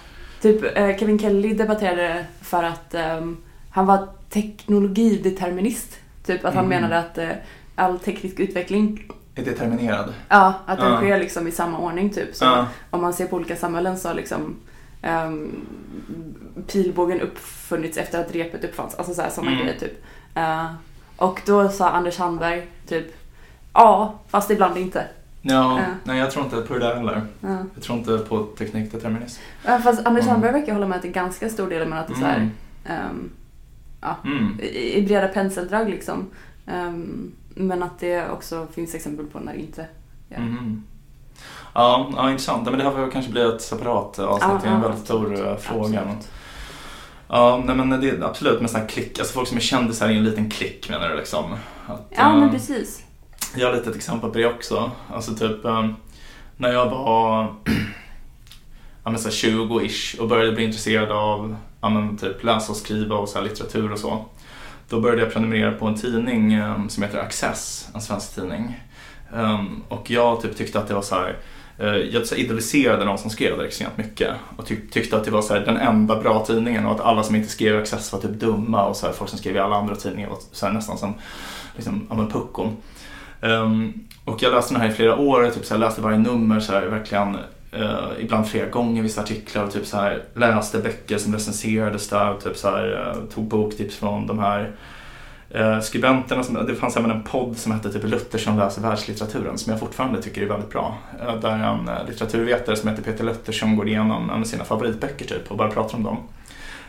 Typ 0.41 0.77
eh, 0.77 0.97
Kevin 0.97 1.19
Kelly 1.19 1.53
debatterade 1.53 2.25
för 2.41 2.63
att 2.63 2.93
ehm, 2.93 3.37
han 3.69 3.85
var 3.85 4.07
teknologideterminist. 4.29 5.99
Typ 6.25 6.45
att 6.45 6.53
han 6.55 6.65
Mm. 6.65 6.81
menade 6.81 6.99
att 6.99 7.17
eh, 7.17 7.29
all 7.75 7.99
teknisk 7.99 8.39
utveckling, 8.39 9.03
Är 9.35 9.45
determinerad? 9.45 10.13
ja, 10.29 10.53
att 10.65 10.79
den 10.79 10.91
Ja. 10.91 10.97
sker 10.97 11.19
liksom 11.19 11.47
i 11.47 11.51
samma 11.51 11.77
ordning 11.77 12.09
typ. 12.09 12.35
Så 12.35 12.45
Ja. 12.45 12.67
om 12.89 13.01
man 13.01 13.13
ser 13.13 13.27
på 13.27 13.35
olika 13.35 13.55
samhällen 13.55 13.97
så 13.97 14.07
har 14.07 14.15
liksom 14.15 14.55
um, 15.27 15.65
pilbågen 16.67 17.21
uppfunnits 17.21 17.97
efter 17.97 18.19
att 18.21 18.35
repet 18.35 18.63
uppfanns. 18.63 18.95
Alltså 18.95 19.13
sådana 19.13 19.51
Mm. 19.51 19.63
grejer 19.65 19.79
typ. 19.79 20.03
Eh, 20.35 20.65
och 21.17 21.41
då 21.45 21.69
sa 21.69 21.89
Anders 21.89 22.17
Handberg 22.19 22.67
typ 22.87 23.05
Ja, 23.73 24.19
fast 24.27 24.51
ibland 24.51 24.77
inte. 24.77 25.07
Ja, 25.41 25.79
Ja. 25.79 25.85
nej 26.03 26.17
jag 26.19 26.31
tror 26.31 26.45
inte 26.45 26.61
på 26.61 26.73
det 26.73 26.79
där 26.79 26.95
heller. 26.95 27.21
Ja. 27.41 27.57
Jag 27.73 27.83
tror 27.83 27.97
inte 27.97 28.17
på 28.17 28.43
teknikdeterminism. 28.43 29.41
Ja, 29.65 29.79
Fast 29.79 30.05
Anders 30.05 30.23
Mm. 30.23 30.31
Handberg 30.31 30.51
verkar 30.53 30.73
hålla 30.73 30.87
med 30.87 30.95
att 30.95 31.01
det 31.01 31.07
är 31.07 31.11
ganska 31.13 31.49
stor 31.49 31.69
del 31.69 31.87
men 31.87 31.97
att 31.99 32.07
det 32.07 32.13
är 32.13 32.17
så 32.17 32.25
här, 32.25 32.37
Mm. 32.37 32.51
ehm, 32.85 33.29
Mm. 34.23 34.59
i, 34.59 34.97
i 34.97 35.01
breda 35.05 35.27
penseldrag 35.27 35.89
liksom. 35.89 36.27
Ehm, 36.67 37.31
men 37.55 37.83
att 37.83 37.99
det 37.99 38.29
också 38.29 38.67
finns 38.73 38.95
exempel 38.95 39.25
på 39.25 39.39
när 39.39 39.53
det 39.53 39.59
inte 39.59 39.87
ja. 40.29 40.39
Mhm. 40.39 40.83
Ja, 41.73 42.11
ja, 42.15 42.31
intressant. 42.31 42.65
Men 42.69 42.77
det 42.77 42.83
här 42.83 42.91
får 42.91 43.11
kanske 43.11 43.31
bli 43.31 43.41
ett 43.41 43.61
separat 43.61 44.19
avsnitt. 44.19 44.61
det 44.63 44.69
är 44.69 44.73
en 44.73 44.81
väldigt 44.81 45.05
stor 45.05 45.31
absolut. 45.31 45.47
eh, 45.47 45.57
fråga. 45.57 45.99
Absolut. 45.99 46.27
Ja, 47.27 47.63
nej, 47.65 47.75
men 47.75 48.01
det 48.01 48.09
är 48.09 48.23
absolut 48.23 48.61
med 48.61 48.69
sån 48.69 48.79
här 48.79 48.87
klick. 48.87 49.19
Alltså 49.19 49.33
folk 49.33 49.47
som 49.47 49.57
är 49.57 49.61
kändisar 49.61 50.09
i 50.09 50.17
en 50.17 50.23
liten 50.23 50.49
klick 50.49 50.89
menar 50.89 51.09
du 51.09 51.15
liksom? 51.15 51.53
Att, 51.87 52.01
Ja, 52.09 52.33
eh, 52.33 52.39
men 52.39 52.49
precis. 52.49 53.03
Jag 53.55 53.67
har 53.67 53.75
lite 53.75 53.89
ett 53.89 53.95
exempel 53.95 54.31
på 54.31 54.37
det 54.37 54.45
också. 54.45 54.91
Alltså 55.13 55.35
typ 55.35 55.65
eh, 55.65 55.89
när 56.57 56.73
jag 56.73 56.89
var 56.89 57.43
ja, 59.03 59.09
men 59.09 59.19
så 59.19 59.29
här 59.29 59.35
20-ish 59.35 60.19
och 60.19 60.27
började 60.27 60.51
bli 60.51 60.63
intresserad 60.63 61.11
av 61.11 61.55
ja, 61.81 61.89
men 61.89 62.17
typ 62.17 62.43
läsa 62.43 62.71
och 62.71 62.77
skriva 62.77 63.15
och 63.15 63.29
så 63.29 63.37
här 63.37 63.45
litteratur 63.45 63.91
och 63.91 63.99
så. 63.99 64.25
Då 64.89 64.99
började 64.99 65.21
jag 65.21 65.33
prenumerera 65.33 65.71
på 65.71 65.85
en 65.85 65.95
tidning 65.95 66.53
ehm, 66.53 66.89
som 66.89 67.03
heter 67.03 67.19
Access, 67.19 67.89
en 67.93 68.01
svensk 68.01 68.35
tidning. 68.35 68.79
Ehm, 69.35 69.83
och 69.87 70.11
jag 70.11 70.41
typ 70.41 70.57
tyckte 70.57 70.79
att 70.79 70.87
det 70.87 70.93
var 70.93 71.01
så 71.01 71.15
här, 71.15 71.37
eh, 71.79 71.95
jag 71.95 72.27
så 72.27 72.35
här 72.35 72.41
idoliserade 72.41 73.05
någon 73.05 73.17
som 73.17 73.29
skrev 73.29 73.57
där 73.57 73.65
extremt 73.65 73.97
mycket. 73.97 74.33
Och 74.57 74.65
tyck, 74.65 74.91
tyckte 74.91 75.17
att 75.17 75.23
det 75.25 75.31
var 75.31 75.41
så 75.41 75.53
här, 75.53 75.65
den 75.65 75.77
enda 75.77 76.21
bra 76.21 76.45
tidningen 76.45 76.85
och 76.85 76.91
att 76.91 77.01
alla 77.01 77.23
som 77.23 77.35
inte 77.35 77.49
skrev 77.49 77.79
Access 77.79 78.13
var 78.13 78.19
typ 78.19 78.31
dumma 78.31 78.85
och 78.85 78.95
så 78.95 79.05
här, 79.05 79.13
folk 79.13 79.29
som 79.29 79.39
skrev 79.39 79.55
i 79.55 79.59
alla 79.59 79.75
andra 79.75 79.95
tidningar 79.95 80.29
var 80.29 80.37
så 80.51 80.65
här, 80.65 80.73
nästan 80.73 80.97
som 80.97 81.13
liksom, 81.75 82.07
ja, 82.09 82.15
men 82.15 82.31
puckon. 82.31 82.77
Um, 83.41 84.07
och 84.25 84.43
jag 84.43 84.53
läste 84.53 84.73
den 84.73 84.81
här 84.81 84.89
i 84.89 84.93
flera 84.93 85.17
år, 85.17 85.43
jag 85.43 85.53
typ 85.53 85.65
så 85.65 85.77
läste 85.77 86.01
varje 86.01 86.17
nummer 86.17 86.59
så 86.59 86.73
här, 86.73 86.85
verkligen 86.85 87.37
eh, 87.75 88.09
ibland 88.19 88.47
flera 88.47 88.69
gånger 88.69 89.01
vissa 89.01 89.21
artiklar 89.21 89.63
och 89.63 89.71
typ 89.71 89.85
så 89.85 89.97
här, 89.97 90.23
läste 90.33 90.79
böcker 90.79 91.17
som 91.17 91.33
recenserades 91.33 92.09
där 92.09 92.33
och 92.33 92.43
typ 92.43 92.57
så 92.57 92.69
här, 92.69 93.13
eh, 93.15 93.35
tog 93.35 93.43
boktips 93.47 93.95
från 93.95 94.27
de 94.27 94.39
här 94.39 94.71
eh, 95.49 95.79
skribenterna. 95.79 96.43
Som, 96.43 96.65
det 96.65 96.75
fanns 96.75 96.97
även 96.97 97.11
en 97.11 97.23
podd 97.23 97.57
som 97.57 97.71
hette 97.71 97.93
typ 97.93 98.03
Luttersson 98.03 98.57
läser 98.57 98.81
världslitteraturen 98.81 99.57
som 99.57 99.71
jag 99.71 99.79
fortfarande 99.79 100.21
tycker 100.21 100.41
är 100.41 100.45
väldigt 100.45 100.69
bra. 100.69 100.97
Eh, 101.21 101.39
där 101.39 101.51
en 101.51 101.87
eh, 101.87 102.07
litteraturvetare 102.07 102.75
som 102.75 102.89
heter 102.89 103.03
Peter 103.03 103.23
Luttersson 103.23 103.75
går 103.75 103.87
igenom 103.87 104.29
en 104.29 104.39
av 104.41 104.43
sina 104.43 104.63
favoritböcker 104.63 105.25
typ 105.25 105.51
och 105.51 105.57
bara 105.57 105.71
pratar 105.71 105.97
om 105.97 106.03
dem. 106.03 106.17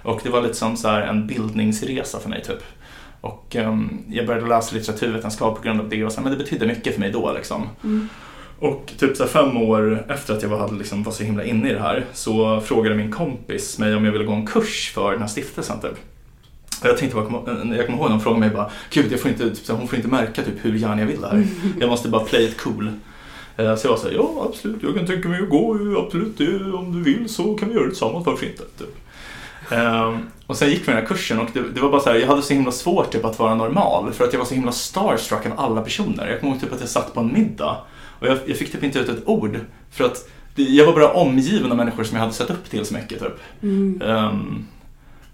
Och 0.02 0.20
det 0.22 0.30
var 0.30 0.42
lite 0.42 0.54
som 0.54 0.76
så 0.76 0.88
här, 0.88 1.00
en 1.00 1.26
bildningsresa 1.26 2.18
för 2.20 2.28
mig 2.28 2.42
typ. 2.42 2.62
Och 3.20 3.56
ehm, 3.56 3.98
jag 4.08 4.26
började 4.26 4.46
läsa 4.46 4.76
litteraturvetenskap 4.76 5.56
på 5.56 5.62
grund 5.62 5.80
av 5.80 5.88
det 5.88 6.04
och 6.04 6.12
så, 6.12 6.20
här, 6.20 6.22
men 6.22 6.38
det 6.38 6.44
betydde 6.44 6.66
mycket 6.66 6.92
för 6.92 7.00
mig 7.00 7.10
då 7.10 7.32
liksom. 7.32 7.68
Mm. 7.84 8.08
Och 8.58 8.92
typ 8.98 9.16
så 9.16 9.26
fem 9.26 9.56
år 9.56 10.04
efter 10.08 10.34
att 10.34 10.42
jag 10.42 10.48
var, 10.48 10.72
liksom, 10.72 11.02
var 11.02 11.12
så 11.12 11.24
himla 11.24 11.44
inne 11.44 11.70
i 11.70 11.72
det 11.72 11.80
här 11.80 12.04
så 12.12 12.60
frågade 12.60 12.94
min 12.96 13.12
kompis 13.12 13.78
mig 13.78 13.94
om 13.94 14.04
jag 14.04 14.12
ville 14.12 14.24
gå 14.24 14.32
en 14.32 14.46
kurs 14.46 14.92
för 14.94 15.12
den 15.12 15.20
här 15.20 15.28
stiftelsen 15.28 15.80
typ. 15.80 15.90
Och 16.82 16.88
jag 16.88 16.98
tänkte 16.98 17.16
bara, 17.16 17.24
komma- 17.26 17.74
jag 17.76 17.86
kommer 17.86 17.98
ihåg 17.98 18.06
när 18.06 18.12
hon 18.12 18.20
frågade 18.20 18.40
mig 18.40 18.50
bara, 18.50 18.70
gud 18.90 19.12
jag 19.12 19.20
får 19.20 19.30
inte, 19.30 19.50
typ, 19.54 19.68
hon 19.68 19.88
får 19.88 19.96
inte 19.96 20.08
märka 20.08 20.42
typ, 20.42 20.54
hur 20.62 20.74
gärna 20.74 21.00
jag 21.00 21.06
vill 21.06 21.20
det 21.20 21.26
här. 21.28 21.46
Jag 21.80 21.88
måste 21.90 22.08
bara 22.08 22.24
play 22.24 22.44
it 22.44 22.60
cool. 22.60 22.90
Eh, 23.56 23.76
Så 23.76 23.86
jag 23.86 23.92
var 23.92 23.98
såhär, 23.98 24.14
ja 24.14 24.46
absolut, 24.50 24.82
jag 24.82 24.94
kan 24.94 25.06
tänka 25.06 25.28
mig 25.28 25.42
att 25.42 25.48
gå, 25.48 25.78
absolut, 26.06 26.38
det, 26.38 26.72
om 26.72 26.92
du 26.92 27.12
vill 27.12 27.28
så 27.28 27.54
kan 27.54 27.68
vi 27.68 27.74
göra 27.74 27.84
det 27.84 27.90
tillsammans, 27.90 28.26
varför 28.26 28.46
inte? 28.46 28.62
Typ. 28.78 28.96
Ehm, 29.72 30.18
och 30.46 30.56
sen 30.56 30.68
gick 30.70 30.80
vi 30.80 30.86
den 30.86 30.94
här 30.96 31.04
kursen 31.06 31.38
och 31.40 31.48
det, 31.52 31.62
det 31.74 31.80
var 31.80 31.90
bara 31.90 32.00
så 32.00 32.10
här, 32.10 32.16
jag 32.16 32.26
hade 32.26 32.42
så 32.42 32.54
himla 32.54 32.72
svårt 32.72 33.10
typ, 33.12 33.24
att 33.24 33.38
vara 33.38 33.54
normal 33.54 34.12
för 34.12 34.24
att 34.24 34.32
jag 34.32 34.40
var 34.40 34.46
så 34.46 34.54
himla 34.54 34.72
starstruck 34.72 35.46
av 35.46 35.52
alla 35.56 35.80
personer. 35.80 36.28
Jag 36.30 36.40
kommer 36.40 36.52
ihåg 36.52 36.62
typ 36.62 36.72
att 36.72 36.80
jag 36.80 36.88
satt 36.88 37.14
på 37.14 37.20
en 37.20 37.32
middag 37.32 37.76
och 38.20 38.26
jag, 38.26 38.38
jag 38.46 38.56
fick 38.56 38.72
typ 38.72 38.82
inte 38.82 38.98
ut 38.98 39.08
ett 39.08 39.28
ord 39.28 39.60
för 39.90 40.04
att 40.04 40.28
det, 40.54 40.62
jag 40.62 40.86
var 40.86 40.92
bara 40.92 41.12
omgiven 41.12 41.70
av 41.70 41.76
människor 41.76 42.04
som 42.04 42.16
jag 42.16 42.20
hade 42.22 42.34
sett 42.34 42.50
upp 42.50 42.70
till 42.70 42.84
så 42.84 42.94
mycket. 42.94 43.20
Typ. 43.20 43.40
Mm. 43.62 44.02
Ehm, 44.02 44.66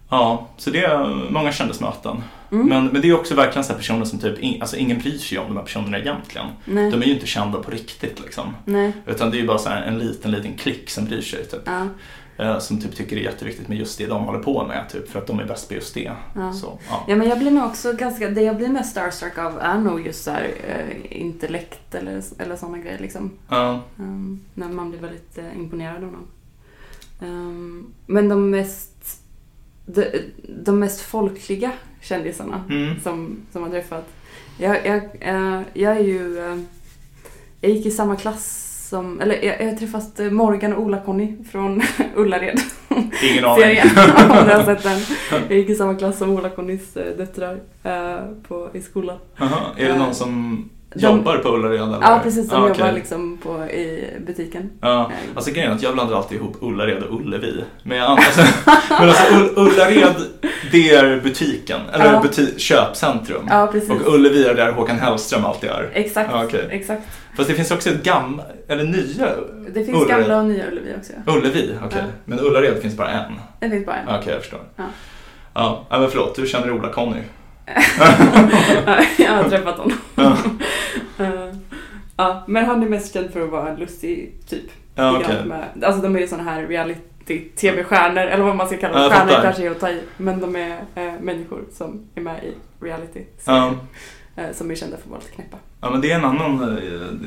ja, 0.09 0.49
så 0.57 0.71
det 0.71 0.85
är 0.85 1.31
många 1.31 1.53
kändismöten. 1.53 2.23
Mm. 2.53 2.67
Men, 2.67 2.87
men 2.87 3.03
det 3.03 3.09
är 3.09 3.15
också 3.15 3.35
verkligen 3.35 3.65
så 3.65 3.73
här 3.73 3.79
personer 3.79 4.05
som 4.05 4.19
typ, 4.19 4.39
in, 4.39 4.63
alltså 4.63 4.77
ingen 4.77 4.99
bryr 4.99 5.19
sig 5.19 5.39
om 5.39 5.49
de 5.49 5.57
här 5.57 5.65
personerna 5.65 5.99
egentligen. 5.99 6.47
Nej. 6.65 6.91
De 6.91 7.03
är 7.03 7.07
ju 7.07 7.13
inte 7.15 7.27
kända 7.27 7.59
på 7.59 7.71
riktigt 7.71 8.21
liksom. 8.21 8.57
Nej. 8.65 8.93
Utan 9.07 9.31
det 9.31 9.37
är 9.37 9.41
ju 9.41 9.47
bara 9.47 9.59
så 9.59 9.69
en 9.69 9.99
liten, 9.99 10.31
liten 10.31 10.55
klick 10.55 10.91
som 10.91 11.05
bryr 11.05 11.23
sig. 11.23 11.47
Typ. 11.47 11.61
Ja. 11.65 11.87
Eh, 12.37 12.59
som 12.59 12.81
typ 12.81 12.95
tycker 12.97 13.17
det 13.17 13.23
är 13.23 13.25
jätteviktigt 13.25 13.69
med 13.69 13.79
just 13.79 13.99
det 13.99 14.07
de 14.07 14.25
håller 14.25 14.39
på 14.39 14.65
med. 14.67 14.89
Typ, 14.93 15.09
för 15.11 15.19
att 15.19 15.27
de 15.27 15.41
är 15.41 15.45
bäst 15.45 15.69
på 15.69 15.75
just 15.75 15.95
det. 15.95 16.13
Ja. 16.35 16.53
Så, 16.53 16.79
ja. 16.89 17.05
Ja 17.09 17.17
men 17.17 17.29
jag 17.29 17.39
blir 17.39 17.51
nog 17.51 17.65
också 17.65 17.93
ganska, 17.93 18.29
det 18.31 18.43
jag 18.43 18.57
blir 18.57 18.69
mest 18.69 18.91
starstruck 18.91 19.39
av 19.39 19.59
är 19.59 19.79
nog 19.79 20.07
just 20.07 20.25
så 20.25 20.31
här, 20.31 20.51
eh, 20.69 21.21
intellekt 21.21 21.95
eller, 21.95 22.23
eller 22.39 22.57
sådana 22.57 22.79
grejer 22.79 22.99
liksom. 22.99 23.31
Ja. 23.49 23.81
Um, 23.99 24.41
när 24.55 24.69
man 24.69 24.91
blir 24.91 25.01
väldigt 25.01 25.39
eh, 25.39 25.57
imponerad 25.57 25.97
av 26.05 26.13
någon. 26.13 26.27
Um, 27.21 27.93
men 28.07 28.29
de 28.29 28.51
mest, 28.51 29.21
de, 29.87 30.05
de 30.49 30.79
mest 30.79 31.01
folkliga 31.01 31.73
kändisarna 32.01 32.65
Mm. 32.71 33.01
som, 33.01 33.37
som 33.53 33.63
har 33.63 33.71
träffat. 33.71 34.09
Jag, 34.59 34.87
jag, 34.87 35.03
eh, 35.21 35.61
jag 35.73 35.97
är 35.97 36.01
ju, 36.05 36.39
eh, 36.39 36.59
jag 37.61 37.71
gick 37.71 37.87
i 37.87 37.91
samma 37.91 38.17
klass 38.17 38.62
som, 38.93 39.21
eller 39.21 39.45
jag, 39.45 39.67
har 39.71 39.77
träffat 39.77 40.21
eh, 40.21 40.31
Morgan 40.31 40.73
och 40.73 40.83
Ola-Conny 40.83 41.37
från 41.51 41.83
Ullared. 42.17 42.61
Ingen 43.33 43.45
aning. 43.45 43.81
om 44.41 44.47
du 44.47 44.53
har 44.55 44.65
sett 44.65 44.83
den. 44.83 44.99
Jag 45.49 45.59
gick 45.59 45.71
i 45.71 45.75
samma 45.75 45.95
klass 45.95 46.19
som 46.19 46.31
Ola-Connys 46.31 46.97
eh, 46.97 47.17
döttrar 47.17 47.61
eh, 47.83 48.17
på, 48.49 48.69
i 48.75 48.81
skolan. 48.81 49.19
Aha. 49.41 49.61
Är 49.77 49.85
det 49.85 49.91
Eh, 49.91 49.99
någon 49.99 50.15
som 50.15 50.29
de- 50.31 50.71
jobbar 50.95 51.37
på 51.37 51.49
Ullared? 51.49 51.81
Eller? 51.81 51.99
Ja, 52.01 52.21
precis. 52.23 52.49
De 52.49 52.55
Ah, 52.57 52.69
jobbar 52.69 52.81
okej. 52.81 52.93
liksom 52.95 53.39
på, 53.43 53.65
i 53.65 54.15
butiken. 54.27 54.71
Ja, 54.81 55.01
Eh, 55.11 55.17
alltså 55.35 55.51
grejen 55.51 55.71
är 55.71 55.75
att 55.75 55.83
jag 55.83 55.95
blandar 55.95 56.17
alltid 56.17 56.39
ihop 56.39 56.57
Ullared 56.61 57.03
och 57.03 57.21
Ullevi. 57.21 57.65
Men, 57.83 57.99
jag, 57.99 58.11
alltså, 58.11 58.41
men 58.91 59.09
alltså 59.09 59.25
Ull- 59.35 59.53
Ullared, 59.57 60.15
det 60.73 60.91
är 60.95 61.21
butiken, 61.21 61.81
eller 61.93 62.05
Ja. 62.13 62.23
buti- 62.25 62.59
köpcentrum. 62.59 63.47
Ja, 63.51 63.69
precis. 63.73 63.91
Och 63.91 64.15
Ullevi 64.15 64.45
är 64.45 64.55
där 64.55 64.73
Håkan 64.73 64.99
Hellström 64.99 65.45
alltid 65.45 65.71
är. 65.71 65.91
Exakt. 65.93 66.31
Ja, 66.33 66.45
okej. 66.45 66.69
exakt. 66.71 67.03
Fast 67.37 67.49
det 67.49 67.55
finns 67.55 67.71
också 67.71 67.91
ett 67.91 68.03
gammalt, 68.03 68.47
eller 68.69 68.85
nya 68.85 69.27
Det 69.75 69.85
finns 69.85 69.97
Ullared. 70.03 70.09
gamla 70.21 70.39
och 70.39 70.45
nya 70.45 70.67
Ullevi 70.67 70.95
också. 70.99 71.13
Ullevi, 71.27 71.71
okej. 71.87 71.99
Ja. 72.03 72.13
Men 72.25 72.41
Ullared 72.41 72.83
finns 72.83 72.97
bara 72.97 73.09
en. 73.11 73.33
Det 73.61 73.71
finns 73.71 73.87
bara 73.87 73.97
en. 73.97 74.05
Ja, 74.09 74.19
Okej, 74.21 74.33
jag 74.33 74.41
förstår. 74.43 74.61
Ja. 74.77 74.85
Ja, 75.55 75.87
ja, 75.91 75.99
men 75.99 76.11
förlåt, 76.11 76.35
du 76.37 76.47
känner 76.47 76.71
Ola-Conny. 76.73 77.21
jag 79.17 79.33
har 79.33 79.49
träffat 79.49 79.77
honom. 79.79 79.99
Ja. 82.23 82.31
Eh, 82.31 82.35
ja, 82.37 82.43
men 82.47 82.65
han 82.65 82.83
är 82.83 82.89
mest 82.89 83.15
känd 83.15 83.31
för 83.31 83.41
att 83.45 83.51
vara 83.51 83.69
en 83.69 83.77
lustig 83.77 84.33
typ. 84.49 84.71
Ja, 84.95 85.23
grann 85.29 85.49
med- 85.49 85.85
Alltså 85.85 86.03
de 86.03 86.17
är 86.17 86.21
ju 86.21 86.27
såna 86.29 86.43
här 86.43 86.63
reality-tv-stjärnor, 86.67 88.21
eller 88.23 88.45
vad 88.45 88.57
man 88.57 88.67
ska 88.67 88.77
kalla 88.77 88.95
Ja, 88.95 89.03
dem. 89.03 89.11
jag 89.13 89.29
Stjärnor 89.29 89.43
kanske 89.43 89.67
är 89.67 89.71
att 89.71 89.81
ta 89.81 89.89
i, 89.91 90.01
men 90.17 90.41
de 90.41 90.57
är 90.57 90.71
eh, 90.95 91.13
människor 91.21 91.65
som 91.73 92.01
är 92.15 92.21
med 92.21 92.45
i 92.45 92.55
reality 92.85 93.21
Ja. 93.45 93.75
eh, 94.37 94.45
som 94.53 94.71
är 94.71 94.75
kända 94.75 94.97
för 94.97 95.05
att 95.05 95.11
vara 95.11 95.21
lite 95.21 95.33
knäppa. 95.33 95.57
Ja, 95.81 95.91
men 95.91 96.01
det 96.01 96.11
är 96.11 96.19
en 96.19 96.25
annan, 96.25 96.63
eh, 96.63 96.79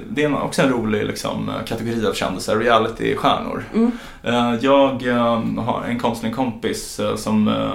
det 0.10 0.24
är 0.24 0.42
också 0.44 0.62
en 0.62 0.70
rolig 0.70 1.06
liksom, 1.06 1.52
kategori 1.66 2.06
av 2.08 2.14
kändisar, 2.14 2.56
reality-stjärnor. 2.58 3.64
Mm. 3.76 3.92
Eh, 4.24 4.56
Jag 4.62 5.08
eh, 5.08 5.42
har 5.58 5.84
en 5.90 6.00
konstig 6.00 6.36
kompis 6.36 7.00
eh, 7.00 7.16
som, 7.16 7.48
eh, 7.48 7.72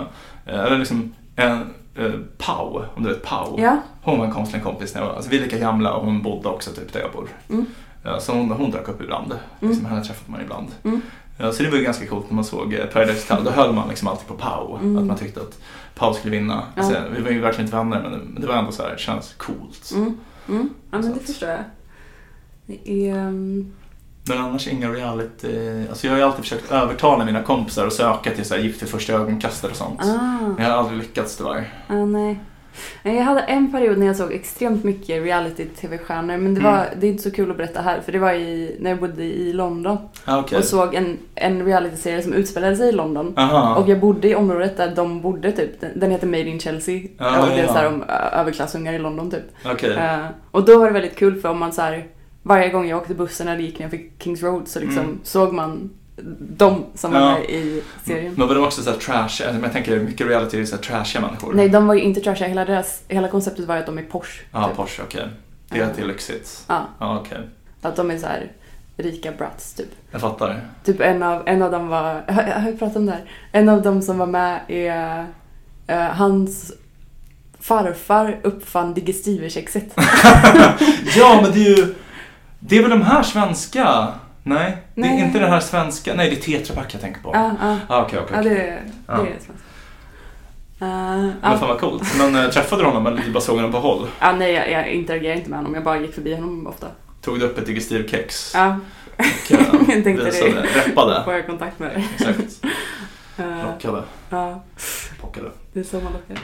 eller 0.67 0.79
liksom 0.79 1.15
en 1.37 1.61
eh, 2.01 2.13
Pau, 2.39 2.83
om 2.95 3.03
du 3.03 3.09
vet 3.09 3.23
Pau. 3.23 3.61
Ja. 3.61 3.77
Hon 4.03 4.19
var 4.19 4.27
en 4.27 4.33
konstig 4.33 4.63
kompis 4.63 4.95
när 4.95 5.01
jag 5.01 5.09
var, 5.09 5.15
alltså 5.15 5.31
vi 5.31 5.37
är 5.39 5.43
lika 5.43 5.59
gamla 5.59 5.95
och 5.95 6.05
hon 6.05 6.23
bodde 6.23 6.49
också 6.49 6.71
typ 6.71 6.93
där 6.93 7.01
jag 7.01 7.13
bor. 7.13 7.29
Mm. 7.49 7.67
Så 8.21 8.33
hon, 8.33 8.51
hon 8.51 8.71
dök 8.71 8.89
upp 8.89 9.01
ibland, 9.03 9.35
liksom, 9.61 9.85
henne 9.87 10.05
träffade 10.05 10.33
man 10.33 10.41
ibland. 10.41 10.69
Mm. 10.85 11.01
Så 11.53 11.63
det 11.63 11.71
var 11.71 11.77
ju 11.77 11.85
ganska 11.85 12.07
coolt 12.07 12.31
när 12.31 12.35
man 12.35 12.45
såg 12.45 12.75
eh, 12.75 12.87
Paradise 12.87 13.33
Hotel, 13.35 13.45
då 13.45 13.51
höll 13.51 13.75
man 13.75 13.89
liksom 13.89 14.09
alltid 14.09 14.27
på 14.27 14.35
Pau. 14.35 14.77
Mm. 14.77 14.99
Att 14.99 15.05
man 15.05 15.17
tyckte 15.17 15.41
att 15.41 15.59
Pau 15.95 16.15
skulle 16.15 16.37
vinna. 16.37 16.63
Ja. 16.75 16.83
Alltså, 16.83 17.03
vi 17.17 17.23
var 17.23 17.31
ju 17.31 17.41
verkligen 17.41 17.67
inte 17.67 17.77
vänner 17.77 18.03
men 18.03 18.41
det 18.41 18.47
var 18.47 18.55
ändå 18.55 18.73
så 18.73 18.83
här, 18.83 18.91
det 18.91 18.99
känns 18.99 19.35
coolt. 19.35 19.93
Mm. 19.95 20.19
Mm. 20.49 20.69
Ja, 20.91 20.99
men 20.99 21.15
det 21.15 21.21
förstår 21.21 21.49
jag. 21.49 21.65
Det 22.67 22.91
är... 22.91 23.17
ehm, 23.17 23.73
Men 24.31 24.45
annars 24.45 24.69
inga 24.69 24.88
reality, 24.93 25.87
alltså 25.90 26.07
jag 26.07 26.12
har 26.14 26.19
ju 26.19 26.25
alltid 26.25 26.40
försökt 26.45 26.73
övertala 26.73 27.25
mina 27.25 27.43
kompisar 27.43 27.87
att 27.87 27.93
söka 27.93 28.31
till 28.31 28.45
så 28.45 28.55
här 28.55 28.62
Gift 28.62 28.83
vid 28.83 28.88
första 28.88 29.12
ögonkastet 29.12 29.71
och 29.71 29.77
sånt. 29.77 30.01
Ah. 30.03 30.47
Men 30.57 30.64
jag 30.66 30.71
har 30.73 30.79
aldrig 30.79 30.99
lyckats 30.99 31.37
tyvärr. 31.37 31.73
Ah, 31.88 31.95
nej. 32.05 32.40
Nej, 33.03 33.16
Jag 33.16 33.25
hade 33.25 33.40
en 33.40 33.73
period 33.73 33.99
när 33.99 34.07
jag 34.07 34.16
såg 34.16 34.33
extremt 34.33 34.85
mycket 34.85 35.23
reality-tv-stjärnor 35.25 36.37
men 36.37 36.55
det, 36.55 36.61
Mm. 36.61 36.73
var, 36.73 36.87
det 37.01 37.07
är 37.07 37.11
inte 37.11 37.23
så 37.23 37.31
kul 37.31 37.51
att 37.51 37.57
berätta 37.57 37.81
här 37.83 38.01
för 38.01 38.12
det 38.12 38.19
var 38.19 38.33
i, 38.33 38.77
när 38.81 38.90
jag 38.90 38.99
bodde 39.01 39.25
i 39.25 39.53
London 39.53 39.99
Ah, 40.25 40.38
okej. 40.40 40.59
och 40.59 40.64
såg 40.64 40.95
en, 40.95 41.19
en 41.35 41.64
reality-serie 41.64 42.23
som 42.23 42.33
utspelade 42.33 42.77
sig 42.77 42.88
i 42.88 42.93
London. 42.93 43.35
Aha. 43.38 43.75
Och 43.77 43.88
jag 43.88 44.01
bodde 44.01 44.29
i 44.29 44.35
området 44.35 44.77
där 44.77 44.93
de 44.97 45.21
bodde 45.21 45.53
typ. 45.53 45.81
Den- 45.81 45.90
Den 46.01 46.11
heter 46.11 46.27
Made 46.27 46.40
in 46.49 46.61
Chelsea. 46.61 47.01
Ja, 47.19 47.43
och 47.43 47.49
det 47.49 47.55
är 47.61 47.66
ja. 47.66 47.73
så 47.83 47.87
om 47.88 48.05
överklassungar 48.33 48.93
i 48.93 48.99
London 48.99 49.31
typ. 49.31 49.45
Okej. 49.64 49.97
Eh, 49.97 50.27
och 50.51 50.64
då 50.64 50.79
var 50.79 50.87
det 50.87 50.93
väldigt 50.93 51.16
kul 51.16 51.40
för 51.40 51.49
om 51.49 51.59
man 51.59 51.73
så 51.73 51.83
här, 51.83 52.07
varje 52.42 52.68
gång 52.68 52.88
jag 52.88 52.98
åkte 52.98 53.14
bussen 53.14 53.48
eller 53.48 53.61
gick 53.62 53.76
för 53.76 54.00
Kings 54.18 54.42
Road 54.42 54.68
så 54.68 54.81
liksom 54.81 54.98
Mm. 55.05 55.20
såg 55.22 55.53
man 55.53 55.90
de 56.40 56.85
som 56.94 57.12
var 57.12 57.20
Ja. 57.20 57.33
med 57.35 57.44
i 57.50 57.83
serien. 58.05 58.35
Men 58.37 58.48
var 58.48 58.55
de 58.55 58.64
också 58.64 58.83
så 58.83 58.90
här 58.90 58.96
trash, 58.98 59.16
alltså, 59.18 59.42
jag 59.62 59.72
tänker 59.72 60.00
mycket 60.00 60.26
reality 60.26 60.61
är 60.61 60.64
så 60.64 60.76
här 60.76 60.83
trashiga 60.83 61.20
människor. 61.22 61.55
Nej, 61.55 61.68
de 61.68 61.87
var 61.87 61.94
ju 61.94 62.00
inte 62.00 62.20
trashiga. 62.20 62.48
Hela, 62.48 62.64
deras, 62.64 63.03
hela 63.09 63.29
konceptet 63.29 63.64
var 63.64 63.74
ju 63.74 63.81
att 63.81 63.87
de 63.87 63.98
är 63.98 64.03
Porsche. 64.03 64.42
Ja, 64.53 64.66
typ. 64.68 64.76
Porsche, 64.76 65.03
okej. 65.03 65.29
Det 65.68 65.79
är 65.79 65.83
Ja. 65.88 65.94
till 65.94 66.07
lyxigt. 66.07 66.64
Ja, 66.68 66.87
Ja, 66.98 67.18
okej. 67.20 67.38
att 67.83 67.96
de 67.96 68.11
är 68.11 68.18
så 68.18 68.26
här 68.26 68.53
rika 68.96 69.33
brats 69.33 69.74
typ. 69.74 69.88
Jag 70.11 70.20
fattar. 70.20 70.61
Typ 70.85 71.00
en 71.00 71.22
av, 71.22 71.42
en 71.48 71.62
av 71.62 71.70
dem 71.70 71.88
var, 71.88 72.22
jag 72.26 72.35
har, 72.61 72.70
ju 72.70 72.76
pratat 72.76 72.96
om 72.96 73.07
det 73.07 73.12
här. 73.12 73.24
En 73.53 73.68
av 73.68 73.83
dem 73.83 74.03
som 74.03 74.18
var 74.18 74.26
med 74.26 74.61
är 74.68 75.26
eh, 75.87 75.98
hans 76.00 76.72
farfar 77.61 78.40
uppfann 78.42 78.94
digestiverkexet. 78.94 79.85
ja, 81.16 81.40
men 81.42 81.53
det 81.53 81.59
är 81.66 81.76
ju... 81.76 81.94
Det 82.61 82.79
är 82.79 82.83
väl 82.83 82.90
de 82.90 83.03
här 83.03 83.23
svenska? 83.23 84.09
Nej, 84.42 84.77
det 84.94 85.01
är 85.01 85.05
Nej. 85.11 85.20
inte 85.20 85.38
den 85.38 85.51
här 85.51 85.61
svenska. 85.61 86.14
Nej, 86.14 86.31
det 86.31 86.37
är 86.37 86.59
Tetra 86.59 86.75
Pak 86.77 86.94
jag 86.94 87.01
tänker 87.01 87.20
på. 87.20 87.31
Ja. 87.35 87.51
Ah, 87.88 88.03
okej, 88.03 88.18
okej. 88.18 88.35
Ja, 88.35 88.40
okej. 88.40 88.55
det, 88.55 88.61
är- 88.62 88.83
det 89.07 89.12
är 89.31 89.38
svenskt. 89.40 89.64
Uh, 90.83 90.88
Men 90.88 91.33
ja. 91.42 91.59
fan 91.59 91.68
vad 91.68 91.79
coolt. 91.81 92.03
Men 92.18 92.37
äh, 92.37 92.51
träffade 92.51 92.83
du 92.83 92.87
honom 92.87 93.07
eller 93.07 93.31
bara 93.33 93.40
såg 93.40 93.57
honom 93.57 93.73
på 93.73 93.79
håll? 93.79 94.07
ja, 94.20 94.33
nej, 94.33 94.53
jag, 94.53 94.70
jag 94.70 94.88
interagerar 94.88 95.35
inte 95.35 95.51
med 95.51 95.59
honom. 95.59 95.75
Jag 95.75 95.85
bara 95.85 95.99
gick 96.01 96.14
förbi 96.14 96.35
honom 96.35 96.66
ofta. 96.66 96.87
Tog 97.23 97.40
du 97.40 97.46
upp 97.46 97.59
ett 97.59 97.66
digestivkex? 97.66 98.53
Ja, 98.55 98.79
Och, 99.16 99.25
äh, 99.53 99.61
Jag 99.94 100.05
tänkte 100.05 100.25
visade, 100.25 100.51
det. 100.53 100.62
Reppade? 100.88 101.25
får 101.25 101.33
jag 101.35 101.46
kontakt 101.46 101.79
med 101.79 101.90
dig. 101.90 102.09
Exakt. 102.14 102.61
Uh, 103.40 103.66
Lockade. 103.66 104.03
ja, 104.31 104.62
Pockade. 105.20 105.51
det 105.73 105.81
är 105.81 105.85
så 105.85 105.96
man 106.01 106.12
lockar. 106.12 106.38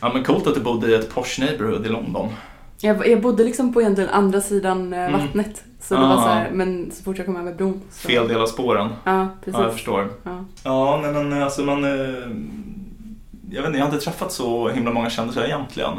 Ja 0.00 0.10
men 0.14 0.24
coolt 0.24 0.46
att 0.46 0.54
du 0.54 0.60
bodde 0.60 0.90
i 0.90 0.94
ett 0.94 1.14
posh 1.14 1.40
neighborhood 1.40 1.86
i 1.86 1.88
London. 1.88 2.28
Jag, 2.80 3.08
jag 3.08 3.20
bodde 3.20 3.44
liksom 3.44 3.72
på 3.72 3.80
egentligen 3.80 4.10
andra 4.10 4.40
sidan 4.40 4.92
eh, 4.92 4.98
Mm. 5.06 5.12
vattnet. 5.20 5.62
Så 5.80 5.94
det 5.94 6.00
Ah. 6.00 6.08
var 6.08 6.22
så 6.22 6.28
här, 6.28 6.50
men 6.50 6.90
så 6.94 7.02
fort 7.02 7.16
jag 7.18 7.26
kom 7.26 7.36
över 7.36 7.54
bron 7.54 7.80
så... 7.90 8.08
Fel 8.08 8.28
del 8.28 8.40
av 8.40 8.46
spåren. 8.46 8.88
Ja, 9.04 9.28
precis. 9.44 9.54
Ja, 9.58 9.62
jag 9.62 9.72
förstår. 9.72 10.08
Ja. 10.22 10.44
Ja, 10.64 10.98
nej 11.02 11.12
men 11.12 11.42
alltså 11.42 11.62
man... 11.62 11.84
eh, 11.84 11.90
Jag 13.50 13.62
vet 13.62 13.66
inte, 13.66 13.78
jag 13.78 13.86
har 13.86 13.92
inte 13.92 14.04
träffat 14.04 14.32
så 14.32 14.68
himla 14.68 14.90
många 14.90 15.10
kändisar 15.10 15.44
egentligen. 15.44 15.90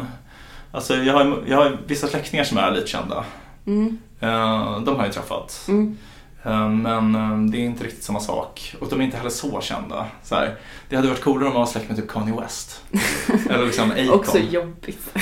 Alltså 0.72 0.96
jag 0.96 1.14
har, 1.14 1.44
jag 1.48 1.58
har 1.58 1.78
vissa 1.88 2.08
släktingar 2.08 2.44
som 2.44 2.58
är 2.58 2.72
lite 2.72 2.88
kända. 2.88 3.24
Mm, 3.66 3.98
Eh, 4.22 4.80
De 4.82 4.96
har 4.96 5.04
jag 5.04 5.14
träffat. 5.14 5.66
mm. 5.68 5.98
Eh, 6.44 6.70
Men 6.70 7.16
eh, 7.16 7.52
det 7.52 7.58
är 7.58 7.62
inte 7.66 7.84
riktigt 7.84 8.04
samma 8.04 8.20
sak. 8.20 8.76
Och 8.82 8.88
de 8.90 9.02
är 9.02 9.06
inte 9.06 9.18
heller 9.18 9.30
så 9.30 9.62
kända. 9.62 10.06
Så 10.24 10.36
här, 10.36 10.56
det 10.90 10.96
hade 10.96 11.08
varit 11.08 11.22
coolare 11.24 11.48
om 11.48 11.54
man 11.54 11.60
var 11.62 11.68
släkt 11.68 11.88
med 11.90 11.98
typ 11.98 12.08
Kanye 12.10 12.36
West. 12.42 12.84
Eller 13.50 13.66
liksom 13.66 13.92
Akon. 13.92 14.10
Också 14.10 14.38
jobbigt. 14.40 15.18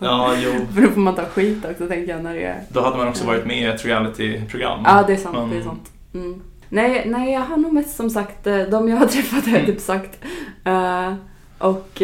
Ja, 0.00 0.34
jo. 0.38 0.52
För 0.74 0.80
då 0.82 0.88
får 0.90 1.00
man 1.00 1.14
ta 1.14 1.24
skit 1.24 1.64
också 1.70 1.88
tänker 1.88 2.12
jag 2.12 2.22
när 2.22 2.34
det 2.34 2.44
är... 2.44 2.62
Då 2.68 2.80
hade 2.80 2.96
man 2.96 3.08
också 3.08 3.26
varit 3.26 3.46
med 3.46 3.58
i 3.58 3.64
ett 3.64 3.84
reality-program. 3.84 4.80
Ja, 4.84 5.04
det 5.06 5.12
är 5.12 5.16
sant. 5.16 5.36
Men- 5.36 5.50
Det 5.50 5.56
är 5.56 5.62
sant. 5.62 5.90
Mm. 6.14 6.42
Nej, 6.68 7.02
nej, 7.06 7.32
jag 7.32 7.40
har 7.40 7.56
nog 7.56 7.72
mest 7.72 7.96
som 7.96 8.10
sagt, 8.10 8.46
eh, 8.46 8.58
de 8.58 8.88
jag 8.88 8.96
har 8.96 9.06
träffat 9.16 9.46
har 9.46 9.56
jag 9.56 9.66
typ 9.66 9.80
sagt. 9.80 10.18
Eh, 10.64 11.14
och... 11.58 12.02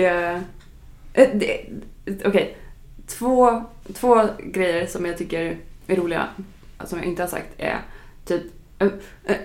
det- 1.13 1.67
Okej. 2.25 2.57
Två, 3.07 3.65
två 3.95 4.23
grejer 4.45 4.87
som 4.87 5.07
jag 5.07 5.19
tycker 5.19 5.57
är 5.87 5.97
roliga, 5.97 6.27
som 6.85 6.99
jag 6.99 7.07
inte 7.07 7.23
har 7.23 7.29
sagt, 7.29 7.49
är 7.59 7.79
typ... 8.25 8.43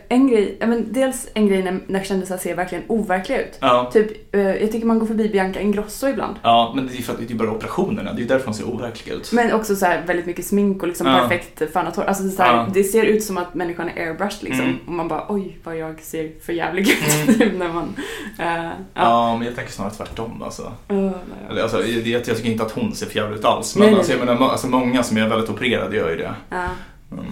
En 0.09 0.27
grej, 0.27 0.57
men 0.59 0.93
dels 0.93 1.27
en 1.33 1.47
grej 1.47 1.63
när, 1.63 1.79
när 1.87 2.03
kändisar 2.03 2.37
ser 2.37 2.55
verkligen 2.55 2.83
overkliga 2.87 3.41
ut. 3.41 3.57
Ja. 3.61 3.89
Typ, 3.93 4.35
jag 4.35 4.71
tycker 4.71 4.85
man 4.85 4.99
går 4.99 5.07
förbi 5.07 5.29
Bianca 5.29 5.59
Ingrosso 5.61 6.07
ibland. 6.07 6.35
Ja, 6.43 6.71
men 6.75 6.87
det 6.87 6.93
är 6.93 6.95
ju 6.95 7.01
för 7.03 7.13
att 7.13 7.19
det 7.27 7.33
är 7.33 7.37
bara 7.37 7.51
operationerna. 7.51 8.13
Det 8.13 8.17
är 8.17 8.21
ju 8.21 8.27
därför 8.27 8.45
de 8.45 8.53
ser 8.53 8.67
overkliga 8.69 9.15
ut. 9.15 9.31
Men 9.31 9.53
också 9.53 9.75
så 9.75 9.85
här 9.85 10.03
väldigt 10.07 10.25
mycket 10.25 10.45
smink 10.45 10.81
och 10.81 10.87
liksom 10.87 11.07
Ja. 11.07 11.19
perfekt 11.19 11.73
fönat 11.73 11.95
hår. 11.95 12.03
Alltså 12.03 12.29
så 12.29 12.43
här, 12.43 12.53
Ja. 12.53 12.67
Det 12.73 12.83
ser 12.83 13.03
ut 13.03 13.23
som 13.23 13.37
att 13.37 13.53
människan 13.53 13.89
är 13.89 14.07
airbrushed 14.07 14.43
liksom. 14.43 14.65
Mm. 14.65 14.75
Och 14.85 14.91
man 14.91 15.07
bara 15.07 15.25
oj 15.29 15.57
vad 15.63 15.77
jag 15.77 16.01
ser 16.01 16.31
för 16.45 16.53
jävlig 16.53 16.89
ut 16.89 16.97
Mm. 17.27 17.39
typ 17.39 17.57
när 17.59 17.73
man... 17.73 17.95
eh, 18.39 18.71
ja. 18.93 19.37
Men 19.37 19.47
jag 19.47 19.55
tänker 19.55 19.71
snarare 19.71 19.93
tvärtom 19.93 20.41
alltså. 20.43 20.71
Uh, 20.91 21.11
Eller, 21.49 21.61
Alltså, 21.61 21.83
jag, 21.85 22.07
jag 22.07 22.23
tycker 22.25 22.49
inte 22.49 22.63
att 22.63 22.71
hon 22.71 22.95
ser 22.95 23.05
för 23.05 23.15
jävligt 23.15 23.39
ut 23.39 23.45
alls. 23.45 23.75
Men 23.75 23.81
Nej, 23.81 23.91
nej, 23.91 23.97
alltså, 23.97 24.11
jag 24.13 24.17
nej. 24.19 24.25
menar, 24.27 24.39
må- 24.39 24.49
alltså, 24.51 24.67
många 24.67 25.03
som 25.03 25.17
är 25.17 25.27
väldigt 25.29 25.49
opererade 25.49 25.95
gör 25.95 26.09
ju 26.09 26.17
det. 26.17 26.33
ja. 26.49 26.65
Mm. 27.11 27.25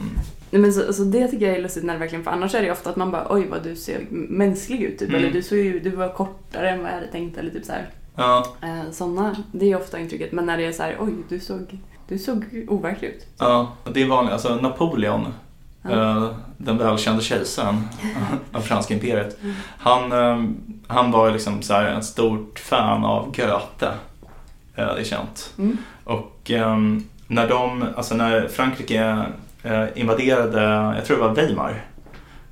Nej, 0.53 0.61
men 0.61 0.73
så, 0.73 0.93
så 0.93 1.03
det 1.03 1.27
tycker 1.27 1.47
jag 1.47 1.55
är 1.57 1.61
lustigt 1.61 1.83
när 1.83 1.93
det 1.93 1.99
verkligen, 1.99 2.23
för 2.23 2.31
annars 2.31 2.55
är 2.55 2.61
det 2.61 2.71
ofta 2.71 2.89
att 2.89 2.95
man 2.95 3.11
bara 3.11 3.27
oj 3.29 3.47
vad 3.51 3.63
du 3.63 3.75
ser 3.75 4.05
mänsklig 4.11 4.81
ut 4.81 4.99
typ. 4.99 5.09
Mm. 5.09 5.21
Eller 5.21 5.33
du, 5.33 5.43
såg 5.43 5.57
ju, 5.57 5.79
du 5.79 5.89
var 5.89 6.09
kortare 6.09 6.69
än 6.69 6.79
vad 6.79 6.89
jag 6.89 6.95
hade 6.95 7.07
tänkt 7.07 7.37
eller 7.37 7.51
typ 7.51 7.65
så 7.65 7.71
här. 7.71 7.89
Ja, 8.15 8.45
Eh, 8.61 8.91
såna, 8.91 9.35
det 9.51 9.71
är 9.71 9.75
ofta 9.77 9.99
intrycket. 9.99 10.31
Men 10.31 10.45
när 10.45 10.57
det 10.57 10.65
är 10.65 10.71
så 10.71 10.83
här 10.83 10.97
oj 10.99 11.13
du 11.29 11.39
såg, 11.39 11.77
du 12.07 12.17
såg 12.19 12.65
overklig 12.67 13.07
ut. 13.09 13.25
ja, 13.37 13.71
det 13.93 14.01
är 14.01 14.07
vanligt. 14.07 14.33
Alltså 14.33 14.55
Napoleon, 14.55 15.27
Ja. 15.81 15.91
eh, 15.91 16.27
den 16.57 16.77
välkände 16.77 17.21
kejsaren 17.23 17.81
av 18.51 18.61
franska 18.61 18.93
imperiet. 18.93 19.39
Han, 19.77 20.11
eh, 20.11 20.43
han 20.87 21.11
var 21.11 21.27
ju 21.27 21.33
liksom 21.33 21.61
så 21.61 21.73
här 21.73 21.85
en 21.85 22.03
stort 22.03 22.59
fan 22.59 23.05
av 23.05 23.25
Goethe. 23.25 23.91
Det 24.75 24.81
är 24.81 25.03
känt. 25.03 25.53
Mm. 25.57 25.77
Och 26.03 26.51
ehm, 26.51 27.03
när 27.27 27.47
de, 27.47 27.85
alltså 27.95 28.15
när 28.15 28.47
Frankrike 28.47 29.23
invaderade, 29.95 30.61
jag 30.95 31.05
tror 31.05 31.17
det 31.17 31.23
var 31.23 31.35
Weimar, 31.35 31.85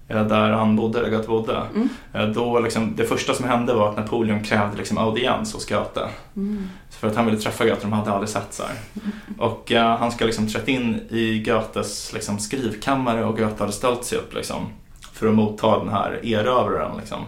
eh, 0.08 0.28
där 0.28 0.50
han 0.50 0.76
bodde, 0.76 1.00
eller 1.00 1.10
Goethe 1.10 1.28
bodde. 1.28 1.62
Mm. 1.76 1.90
Eh, 2.14 2.28
Då 2.28 2.60
liksom, 2.60 2.94
det 2.96 3.04
första 3.04 3.34
som 3.34 3.46
hände 3.46 3.74
var 3.74 3.90
att 3.90 3.98
Napoleon 3.98 4.44
krävde 4.44 4.78
liksom 4.78 4.98
audiens 4.98 5.54
hos 5.54 5.70
Goethe. 5.70 6.08
Mm. 6.36 6.70
För 6.90 7.08
att 7.08 7.16
han 7.16 7.26
ville 7.26 7.38
träffa 7.38 7.66
Goethe, 7.66 7.82
de 7.82 7.94
hade 7.94 8.12
aldrig 8.12 8.30
sett 8.30 8.54
så 8.54 8.64
här. 8.64 8.76
Och 9.38 9.72
eh, 9.72 9.98
han 9.98 10.12
ska 10.12 10.26
liksom 10.26 10.48
trätt 10.48 10.68
in 10.68 10.96
i 11.10 11.44
Goethes 11.46 12.14
liksom, 12.14 12.40
skrivkammare 12.40 13.26
och 13.26 13.38
Goethe 13.38 13.60
hade 13.60 13.72
ställt 13.72 14.04
sig 14.04 14.18
upp 14.18 14.34
liksom, 14.34 14.66
för 15.14 15.28
att 15.28 15.34
motta 15.34 15.80
den 15.80 15.90
här 15.90 16.20
erövraren. 16.26 16.98
Liksom. 16.98 17.20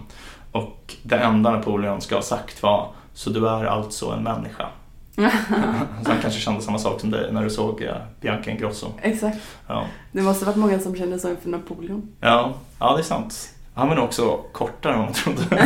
Och 0.51 0.95
det 1.03 1.17
enda 1.17 1.51
Napoleon 1.51 2.01
ska 2.01 2.15
ha 2.15 2.21
sagt 2.21 2.63
var 2.63 2.91
Så 3.13 3.29
du 3.29 3.47
är 3.47 3.65
alltså 3.65 4.11
en 4.11 4.23
människa. 4.23 4.67
så 6.03 6.11
han 6.11 6.21
kanske 6.21 6.39
kände 6.39 6.61
samma 6.61 6.79
sak 6.79 6.99
som 7.01 7.11
dig 7.11 7.33
när 7.33 7.43
du 7.43 7.49
såg 7.49 7.81
eh, 7.81 7.95
Bianca 8.21 8.51
Ingrosso. 8.51 8.87
Exakt. 9.01 9.37
Ja. 9.67 9.85
Det 10.11 10.21
måste 10.21 10.45
varit 10.45 10.55
många 10.55 10.79
som 10.79 10.95
kände 10.95 11.19
så 11.19 11.29
inför 11.29 11.49
Napoleon. 11.49 12.07
Ja, 12.19 12.53
ja, 12.79 12.93
det 12.93 13.01
är 13.01 13.03
sant. 13.03 13.49
Han 13.75 13.87
var 13.87 13.95
nog 13.95 14.05
också 14.05 14.37
kortare 14.51 14.93
än 14.93 14.99
vad 14.99 15.07
man 15.07 15.13
trodde. 15.13 15.65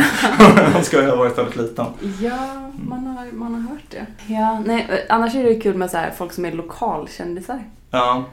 han 0.72 0.84
ska 0.84 1.02
ha 1.02 1.16
varit 1.16 1.38
väldigt 1.38 1.56
liten. 1.56 1.86
Ja, 2.20 2.70
man 2.88 3.06
har, 3.06 3.32
man 3.32 3.54
har 3.54 3.60
hört 3.60 3.90
det. 3.90 4.06
Ja, 4.26 4.62
nej, 4.66 5.06
annars 5.08 5.34
är 5.34 5.44
det 5.44 5.54
kul 5.54 5.76
med 5.76 5.90
så 5.90 5.96
här, 5.96 6.10
folk 6.10 6.32
som 6.32 6.44
är 6.44 6.52
lokalkändisar. 6.52 7.64
Ja, 7.90 8.24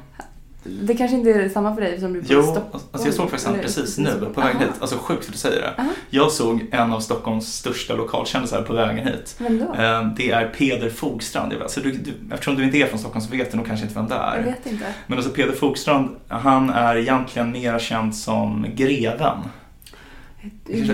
Det 0.67 0.95
kanske 0.95 1.17
inte 1.17 1.30
är 1.30 1.49
samma 1.49 1.75
för 1.75 1.82
dig 1.82 1.99
som 1.99 2.13
du 2.13 2.21
bor 2.21 2.32
i 2.32 2.34
jo, 2.34 2.41
Stockholm. 2.43 2.84
alltså 2.91 3.08
jag 3.08 3.15
såg 3.15 3.30
faktiskt 3.30 3.47
han 3.47 3.60
precis 3.60 3.97
nu 3.97 4.12
på 4.34 4.41
vägen 4.41 4.56
Aha. 4.58 4.65
hit. 4.65 4.71
Alltså 4.80 4.97
sjukt 4.97 5.25
att 5.25 5.32
du 5.32 5.38
säger 5.38 5.62
det. 5.62 5.73
Aha. 5.82 5.89
Jag 6.10 6.32
såg 6.32 6.65
en 6.71 6.93
av 6.93 6.99
Stockholms 6.99 7.54
största 7.54 7.93
lokalkändisar 7.95 8.62
på 8.62 8.73
vägen 8.73 9.08
hit. 9.08 9.36
Vem 9.39 9.60
då? 9.60 9.65
Eh, 9.65 10.08
Det 10.17 10.32
är 10.32 10.47
Peder 10.58 10.89
Fogstrand. 10.89 11.54
Jag 11.54 11.60
vet. 11.60 11.71
Så 11.71 11.80
du, 11.80 11.91
du, 11.91 12.13
eftersom 12.34 12.56
du 12.56 12.63
inte 12.63 12.78
är 12.78 12.86
från 12.86 12.99
Stockholm 12.99 13.25
så 13.25 13.32
vet 13.32 13.51
du 13.51 13.58
nog 13.58 13.65
kanske 13.67 13.84
inte 13.86 13.95
vem 13.99 14.08
det 14.08 14.15
Jag 14.15 14.38
är. 14.38 14.43
vet 14.43 14.65
inte. 14.71 14.86
Men 15.08 15.17
alltså 15.17 15.32
Peder 15.34 15.54
Fogstrand, 15.54 16.10
han 16.28 16.69
är 16.69 16.95
egentligen 16.97 17.51
mer 17.51 17.80
känd 17.80 18.15
som 18.15 18.65
greven. 18.75 19.38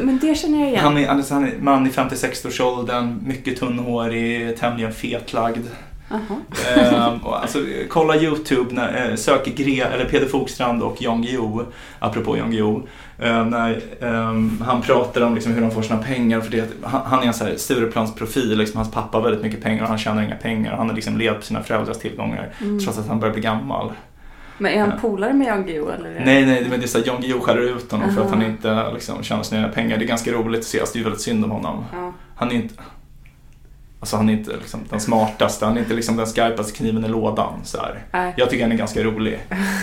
Men 0.02 0.20
det 0.22 0.36
känner 0.36 0.60
jag 0.60 0.68
igen. 0.70 0.84
Han 0.84 0.98
är, 0.98 1.08
alltså, 1.08 1.34
han 1.34 1.44
är 1.44 1.54
man 1.62 1.88
i 1.88 1.90
50-60-årsåldern, 1.90 3.20
mycket 3.26 3.60
tunnhårig, 3.60 4.58
tämligen 4.58 4.94
fetlagd. 4.94 5.66
Ehm, 6.78 7.18
och 7.18 7.42
alltså, 7.42 7.60
kolla 7.90 8.16
YouTube, 8.16 8.74
när, 8.76 9.10
eh, 9.10 9.16
sök 9.16 9.46
Gre 9.46 9.84
eller 9.86 10.06
Peder 10.06 10.26
Fogstrand 10.28 10.84
och 10.84 11.02
Jan 11.02 11.22
Guillou, 11.22 11.66
apropå 12.00 12.38
Jan 12.38 12.52
Guillou. 12.52 12.82
Eh, 13.20 13.46
när 13.46 13.82
ehm, 14.02 14.64
han 14.68 14.82
pratar 14.82 15.22
om 15.22 15.34
liksom, 15.36 15.54
hur 15.54 15.62
de 15.62 15.72
får 15.72 15.82
sina 15.82 16.00
pengar. 16.00 16.42
För 16.42 16.52
det, 16.52 16.70
han, 16.84 17.02
han 17.06 17.24
är 17.24 17.28
en 17.28 17.34
så 17.34 17.46
här 17.46 17.56
Stureplansprofil, 17.56 18.58
liksom, 18.58 18.78
hans 18.78 18.92
pappa 18.92 19.18
har 19.18 19.24
väldigt 19.24 19.42
mycket 19.44 19.64
pengar 19.64 19.84
och 19.84 19.90
han 19.90 19.98
tjänar 19.98 20.24
inga 20.24 20.36
pengar. 20.36 20.76
Han 20.78 20.88
har 20.90 20.96
liksom 20.96 21.18
levt 21.18 21.36
på 21.38 21.42
sina 21.46 21.64
föräldrars 21.64 21.98
tillgångar 21.98 22.50
Mm. 22.62 22.80
trots 22.80 23.00
att 23.00 23.08
han 23.08 23.20
börjar 23.20 23.34
bli 23.34 23.42
gammal. 23.44 23.92
Men 24.58 24.72
är 24.74 24.80
han 24.80 24.90
Ja. 24.90 24.96
polare 25.02 25.34
med 25.34 25.48
Jan 25.48 25.66
Guillou 25.66 25.90
eller? 25.92 26.22
Nej, 26.26 26.46
nej, 26.46 26.68
men 26.70 26.80
det 26.80 26.86
är 26.86 26.88
så 26.88 26.98
här, 26.98 27.08
Jan 27.08 27.22
Guillou 27.22 27.40
skäller 27.40 27.62
ut 27.62 27.92
honom 27.92 28.14
för 28.16 28.22
att 28.22 28.30
han 28.30 28.42
inte 28.42 28.92
liksom, 28.94 29.24
tjänar 29.24 29.44
sina 29.44 29.68
pengar. 29.68 29.98
Det 29.98 30.06
är 30.06 30.08
ganska 30.08 30.32
roligt 30.32 30.60
att 30.60 30.66
se, 30.66 30.80
alltså, 30.80 30.94
det 30.94 31.00
är 31.02 31.04
väldigt 31.04 31.22
synd 31.22 31.46
om 31.46 31.52
honom. 31.52 31.86
Ja. 31.94 32.14
Han 32.36 32.52
är 32.52 32.56
inte... 32.56 32.74
Alltså 34.02 34.18
han 34.18 34.30
är 34.30 34.34
inte 34.34 34.52
liksom 34.52 34.80
den 34.90 35.00
smartaste, 35.00 35.66
han 35.66 35.78
är 35.78 35.82
inte 35.82 35.94
liksom 35.94 36.18
den 36.18 36.28
skarpaste 36.28 36.78
kniven 36.78 37.06
i 37.06 37.08
lådan. 37.08 37.60
Så 37.64 37.78
här. 37.78 38.34
Jag 38.38 38.50
tycker 38.50 38.64
han 38.64 38.72
är 38.72 38.76
ganska 38.78 39.04
rolig. 39.04 39.40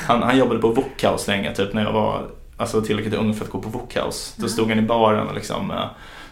Han, 0.07 0.22
han 0.22 0.38
jobbade 0.38 0.61
på 0.61 0.68
Wokhouse 0.68 1.31
länge, 1.31 1.54
typ 1.54 1.72
när 1.72 1.85
jag 1.85 1.92
var 1.92 2.26
alltså, 2.59 2.81
tillräckligt 2.83 3.14
ung 3.14 3.35
för 3.35 3.44
att 3.44 3.51
gå 3.51 3.59
på 3.59 3.68
Wokhouse. 3.68 4.35
Då 4.37 4.49
stod 4.49 4.68
han 4.68 4.79
i 4.79 4.83
baren 4.83 5.29
och 5.29 5.35
liksom, 5.35 5.71
eh, 5.71 5.77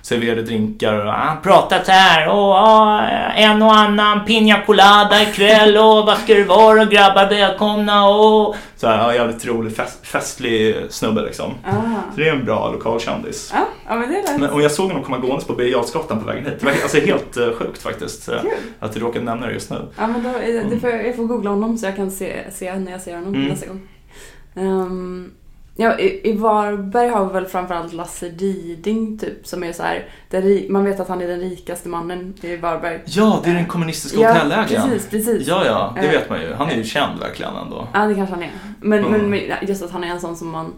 serverade 0.02 0.42
drinkar 0.42 1.06
och 1.06 1.12
han 1.12 1.42
pratade 1.42 1.84
så 1.84 1.92
här. 1.92 2.28
Och, 2.28 3.00
en 3.36 3.62
och 3.62 3.74
annan 3.76 4.24
pina 4.24 4.60
colada 4.62 5.22
ikväll 5.22 5.76
och 5.76 6.06
vad 6.06 6.18
ska 6.18 6.34
det 6.34 6.44
vara 6.44 6.82
och 6.82 6.88
grabbar 6.88 7.28
välkomna 7.28 8.08
och... 8.08 8.56
Så 8.76 8.86
här, 8.86 8.98
ja, 8.98 9.14
jävligt 9.14 9.46
rolig, 9.46 9.76
fest, 9.76 10.06
festlig 10.06 10.76
snubbe 10.90 11.22
liksom. 11.22 11.52
Ah. 11.64 11.70
Så 12.14 12.20
det 12.20 12.28
är 12.28 12.32
en 12.32 12.44
bra 12.44 12.72
lokalkändis. 12.72 13.50
Ja, 13.54 13.64
ja, 13.88 13.94
men 13.94 14.08
det 14.12 14.22
lät 14.22 14.40
Men, 14.40 14.50
och 14.50 14.62
jag 14.62 14.70
såg 14.70 14.86
honom 14.88 15.02
komma 15.02 15.18
gåendes 15.18 15.44
på 15.46 15.52
Birger 15.52 15.82
på 16.16 16.26
vägen 16.26 16.44
hit. 16.44 16.54
Det 16.60 16.64
var 16.66 16.72
alltså 16.72 16.98
helt 17.00 17.36
eh, 17.36 17.50
sjukt 17.52 17.82
faktiskt. 17.82 18.28
eh, 18.28 18.40
kul. 18.42 18.50
Att 18.80 18.92
du 18.92 19.00
råkade 19.00 19.24
nämna 19.24 19.46
det 19.46 19.52
just 19.52 19.70
nu. 19.70 19.76
Ja, 19.98 20.06
men 20.06 20.22
då, 20.22 20.28
är- 20.28 20.64
det 20.70 20.80
får, 20.80 20.90
jag 20.90 21.16
får 21.16 21.24
googla 21.24 21.50
honom 21.50 21.78
så 21.78 21.86
jag 21.86 21.96
kan 21.96 22.10
se, 22.10 22.36
se 22.52 22.76
när 22.76 22.92
jag 22.92 23.00
ser 23.00 23.14
honom 23.14 23.34
Mm. 23.34 23.48
nästa 23.48 23.66
gång. 23.66 23.88
Ehm, 24.56 25.30
ja, 25.76 25.98
i, 25.98 26.30
I 26.30 26.32
Varberg 26.36 27.08
har 27.08 27.26
vi 27.26 27.32
väl 27.32 27.46
framförallt 27.46 27.92
Lasse 27.92 28.28
Diding 28.28 29.18
typ 29.18 29.46
som 29.46 29.62
är 29.64 29.72
så 29.72 29.82
här, 29.82 30.08
ri- 30.30 30.70
man 30.70 30.84
vet 30.84 31.00
att 31.00 31.08
han 31.08 31.20
är 31.22 31.28
den 31.28 31.40
rikaste 31.40 31.88
mannen 31.88 32.34
i 32.40 32.56
Varberg. 32.56 33.00
Ja, 33.04 33.40
det 33.44 33.50
är 33.50 33.54
den 33.54 33.66
kommunistiska 33.66 34.20
Ja, 34.20 34.32
hotellägaren. 34.32 34.66
precis, 34.90 35.08
precis. 35.10 35.48
Ja, 35.48 35.62
ja, 35.66 35.92
det 36.00 36.06
Eh, 36.06 36.10
vet 36.12 36.30
man 36.30 36.40
ju. 36.40 36.52
Han 36.54 36.68
är 36.70 36.76
ju 36.76 36.84
känd 36.84 37.20
verkligen 37.20 37.56
ändå. 37.56 37.88
Ja, 37.94 38.00
det 38.06 38.14
kanske 38.14 38.34
han 38.34 38.42
är. 38.44 38.50
Men, 38.80 39.04
Mm. 39.04 39.30
men- 39.30 39.40
just 39.68 39.82
att 39.82 39.90
han 39.90 40.04
är 40.04 40.08
en 40.08 40.20
sån 40.20 40.36
som 40.36 40.50
man 40.50 40.74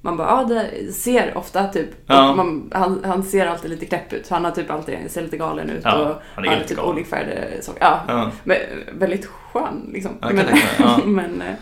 man 0.00 0.16
bara, 0.16 0.28
ja 0.28 0.44
det 0.44 0.92
ser 0.92 1.36
ofta 1.38 1.66
typ. 1.68 1.88
Ja. 2.06 2.34
Man, 2.34 2.70
han, 2.74 3.00
han 3.04 3.22
ser 3.22 3.46
alltid 3.46 3.70
lite 3.70 3.86
knäpp 3.86 4.12
ut. 4.12 4.28
Han 4.28 4.44
har 4.44 4.50
typ 4.50 4.70
alltid, 4.70 4.98
ser 5.08 5.22
lite 5.22 5.36
galen 5.36 5.70
ut 5.70 5.80
Ja, 5.84 5.98
och 6.08 6.16
han 6.34 6.44
är 6.44 6.48
har 6.56 6.64
typ 6.64 6.78
olikfärgade 6.84 7.46
saker. 7.62 7.80
Ja, 7.80 8.00
Ja. 8.08 8.30
men, 8.44 8.56
väldigt 8.92 9.26
skön 9.26 9.90
liksom. 9.92 10.12
Men, 10.20 10.46
men, 11.14 11.42
eh, 11.42 11.48
eh, 11.48 11.54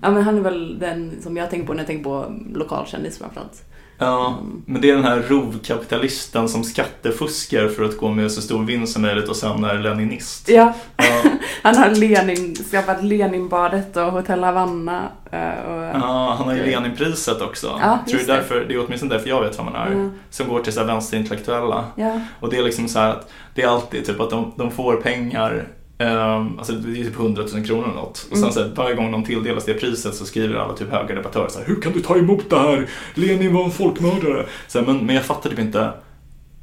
ja, 0.00 0.10
men 0.10 0.22
han 0.22 0.36
är 0.38 0.40
väl 0.40 0.78
den 0.78 1.22
som 1.22 1.36
jag 1.36 1.50
tänker 1.50 1.66
på 1.66 1.72
när 1.72 1.80
jag 1.80 1.86
tänker 1.86 2.04
på 2.04 2.26
lokalkändis 2.54 3.18
framförallt. 3.18 3.62
Ja, 3.98 4.38
men 4.66 4.80
det 4.82 4.90
är 4.90 4.94
den 4.94 5.04
här 5.04 5.22
rovkapitalisten 5.28 6.48
som 6.48 6.64
skattefuskar 6.64 7.68
för 7.68 7.84
att 7.84 7.98
gå 7.98 8.08
med 8.10 8.32
så 8.32 8.42
stor 8.42 8.64
vinst 8.64 8.92
som 8.92 9.02
möjligt 9.02 9.28
och 9.28 9.36
sen 9.36 9.64
är 9.64 9.78
leninist. 9.78 10.48
Ja, 10.48 10.72
Ja, 10.96 11.22
han 11.62 11.76
har 11.76 11.90
Lenin, 11.90 12.56
skapat 12.56 13.04
Leninbadet 13.04 13.96
och 13.96 14.02
Hotell 14.12 14.44
Havanna. 14.44 15.08
eh, 15.32 15.70
Och, 15.70 15.82
ja, 16.02 16.34
han 16.38 16.46
har 16.48 16.54
ju 16.54 16.62
Leninpriset 16.66 17.40
också. 17.40 17.66
Ja, 17.80 17.98
Tror 18.08 18.18
det, 18.18 18.24
är 18.24 18.26
det. 18.26 18.32
därför, 18.34 18.64
det 18.64 18.74
är 18.74 18.84
åtminstone 18.86 19.14
därför 19.14 19.28
jag 19.28 19.40
vet 19.42 19.58
vem 19.58 19.66
han 19.66 19.76
är. 19.92 20.02
Ja. 20.02 20.08
Som 20.30 20.48
går 20.48 20.60
till 20.60 20.72
så 20.72 20.84
vänsterintellektuella. 20.84 21.84
ja, 21.96 22.20
Och 22.40 22.50
det 22.50 22.56
är 22.58 22.62
liksom 22.62 22.88
så 22.88 22.98
här 22.98 23.10
att 23.10 23.30
det 23.54 23.62
är 23.62 23.68
alltid 23.68 24.06
typ 24.06 24.20
att 24.20 24.30
de, 24.30 24.52
de 24.56 24.70
får 24.70 24.96
pengar 24.96 25.68
Um, 25.98 26.58
alltså 26.58 26.72
det 26.72 27.00
är 27.00 27.04
typ 27.04 27.14
100 27.18 27.42
000 27.54 27.64
kronor 27.66 27.84
eller 27.84 27.94
något. 27.94 28.26
Och 28.30 28.36
sen 28.36 28.42
Mm. 28.44 28.52
så 28.52 28.60
här, 28.62 28.72
varje 28.76 28.94
gång 28.96 29.12
de 29.12 29.24
tilldelas 29.24 29.64
det 29.64 29.74
priset 29.74 30.14
så 30.14 30.24
skriver 30.24 30.54
alla 30.56 30.72
typ 30.74 30.90
höga 30.90 31.14
debattörer 31.14 31.48
så 31.48 31.58
här, 31.58 31.66
Hur 31.66 31.80
kan 31.80 31.92
du 31.92 32.00
ta 32.00 32.16
emot 32.18 32.50
det 32.50 32.58
här? 32.58 32.88
Lenin 33.14 33.54
var 33.54 33.64
en 33.64 33.70
folkmördare. 33.70 34.46
Så 34.68 34.78
här, 34.78 34.86
men, 34.86 35.06
men 35.06 35.14
jag 35.16 35.24
fattar 35.24 35.50
typ 35.50 35.58
inte. 35.58 35.90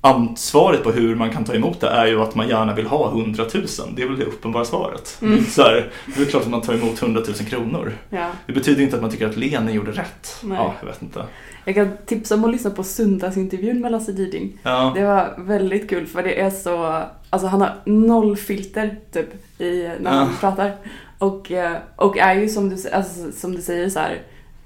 Ansvaret 0.02 0.84
på 0.84 0.92
hur 0.92 1.16
man 1.16 1.30
kan 1.32 1.44
ta 1.46 1.54
emot 1.54 1.80
det 1.80 1.88
är 1.88 2.06
ju 2.08 2.22
att 2.22 2.36
man 2.36 2.48
gärna 2.50 2.74
vill 2.76 2.88
ha 2.88 3.10
100 3.10 3.44
000. 3.54 3.66
Det 3.96 4.02
är 4.04 4.08
väl 4.08 4.20
det 4.20 4.26
uppenbara 4.26 4.66
svaret. 4.66 5.18
Mm. 5.22 5.44
Så 5.46 5.62
här, 5.62 5.90
det 6.16 6.22
är 6.22 6.26
klart 6.26 6.44
att 6.44 6.50
man 6.50 6.62
tar 6.62 6.74
emot 6.74 7.02
100 7.02 7.22
000 7.28 7.36
kronor. 7.36 7.94
Ja. 8.10 8.30
Det 8.46 8.54
betyder 8.54 8.84
inte 8.84 8.96
att 8.96 9.02
man 9.02 9.12
tycker 9.12 9.30
att 9.30 9.38
Lenin 9.38 9.76
gjorde 9.76 9.92
rätt. 9.92 10.38
Nej. 10.44 10.58
Ja, 10.58 10.74
jag 10.80 10.88
vet 10.88 11.02
inte. 11.02 11.24
Jag 11.66 11.76
kan 11.76 11.90
tipsa 12.06 12.36
om 12.36 12.44
att 12.44 12.52
lyssna 12.52 12.70
på 12.72 12.84
söndagsintervjun 12.84 13.82
med 13.82 13.92
Lasse 13.92 14.12
Diding. 14.12 14.58
Ja. 14.64 14.92
Det 14.96 15.04
var 15.06 15.34
väldigt 15.38 15.90
kul 15.90 16.06
för 16.08 16.24
det 16.24 16.42
är 16.42 16.50
så, 16.50 17.04
alltså 17.30 17.48
han 17.48 17.62
har 17.62 17.74
noll 17.86 18.38
filter 18.38 18.98
typ 19.14 19.62
i, 19.62 19.90
när 20.00 20.12
han 20.12 20.28
Ja. 20.28 20.30
pratar. 20.40 20.72
Och, 21.18 21.52
eh, 21.52 21.78
och 21.96 22.18
är 22.18 22.34
ju 22.34 22.50
som 22.50 22.70
du, 22.70 22.90
alltså, 22.90 23.32
som 23.32 23.56
du 23.56 23.62
säger 23.62 23.90
så 23.90 24.00
här 24.00 24.22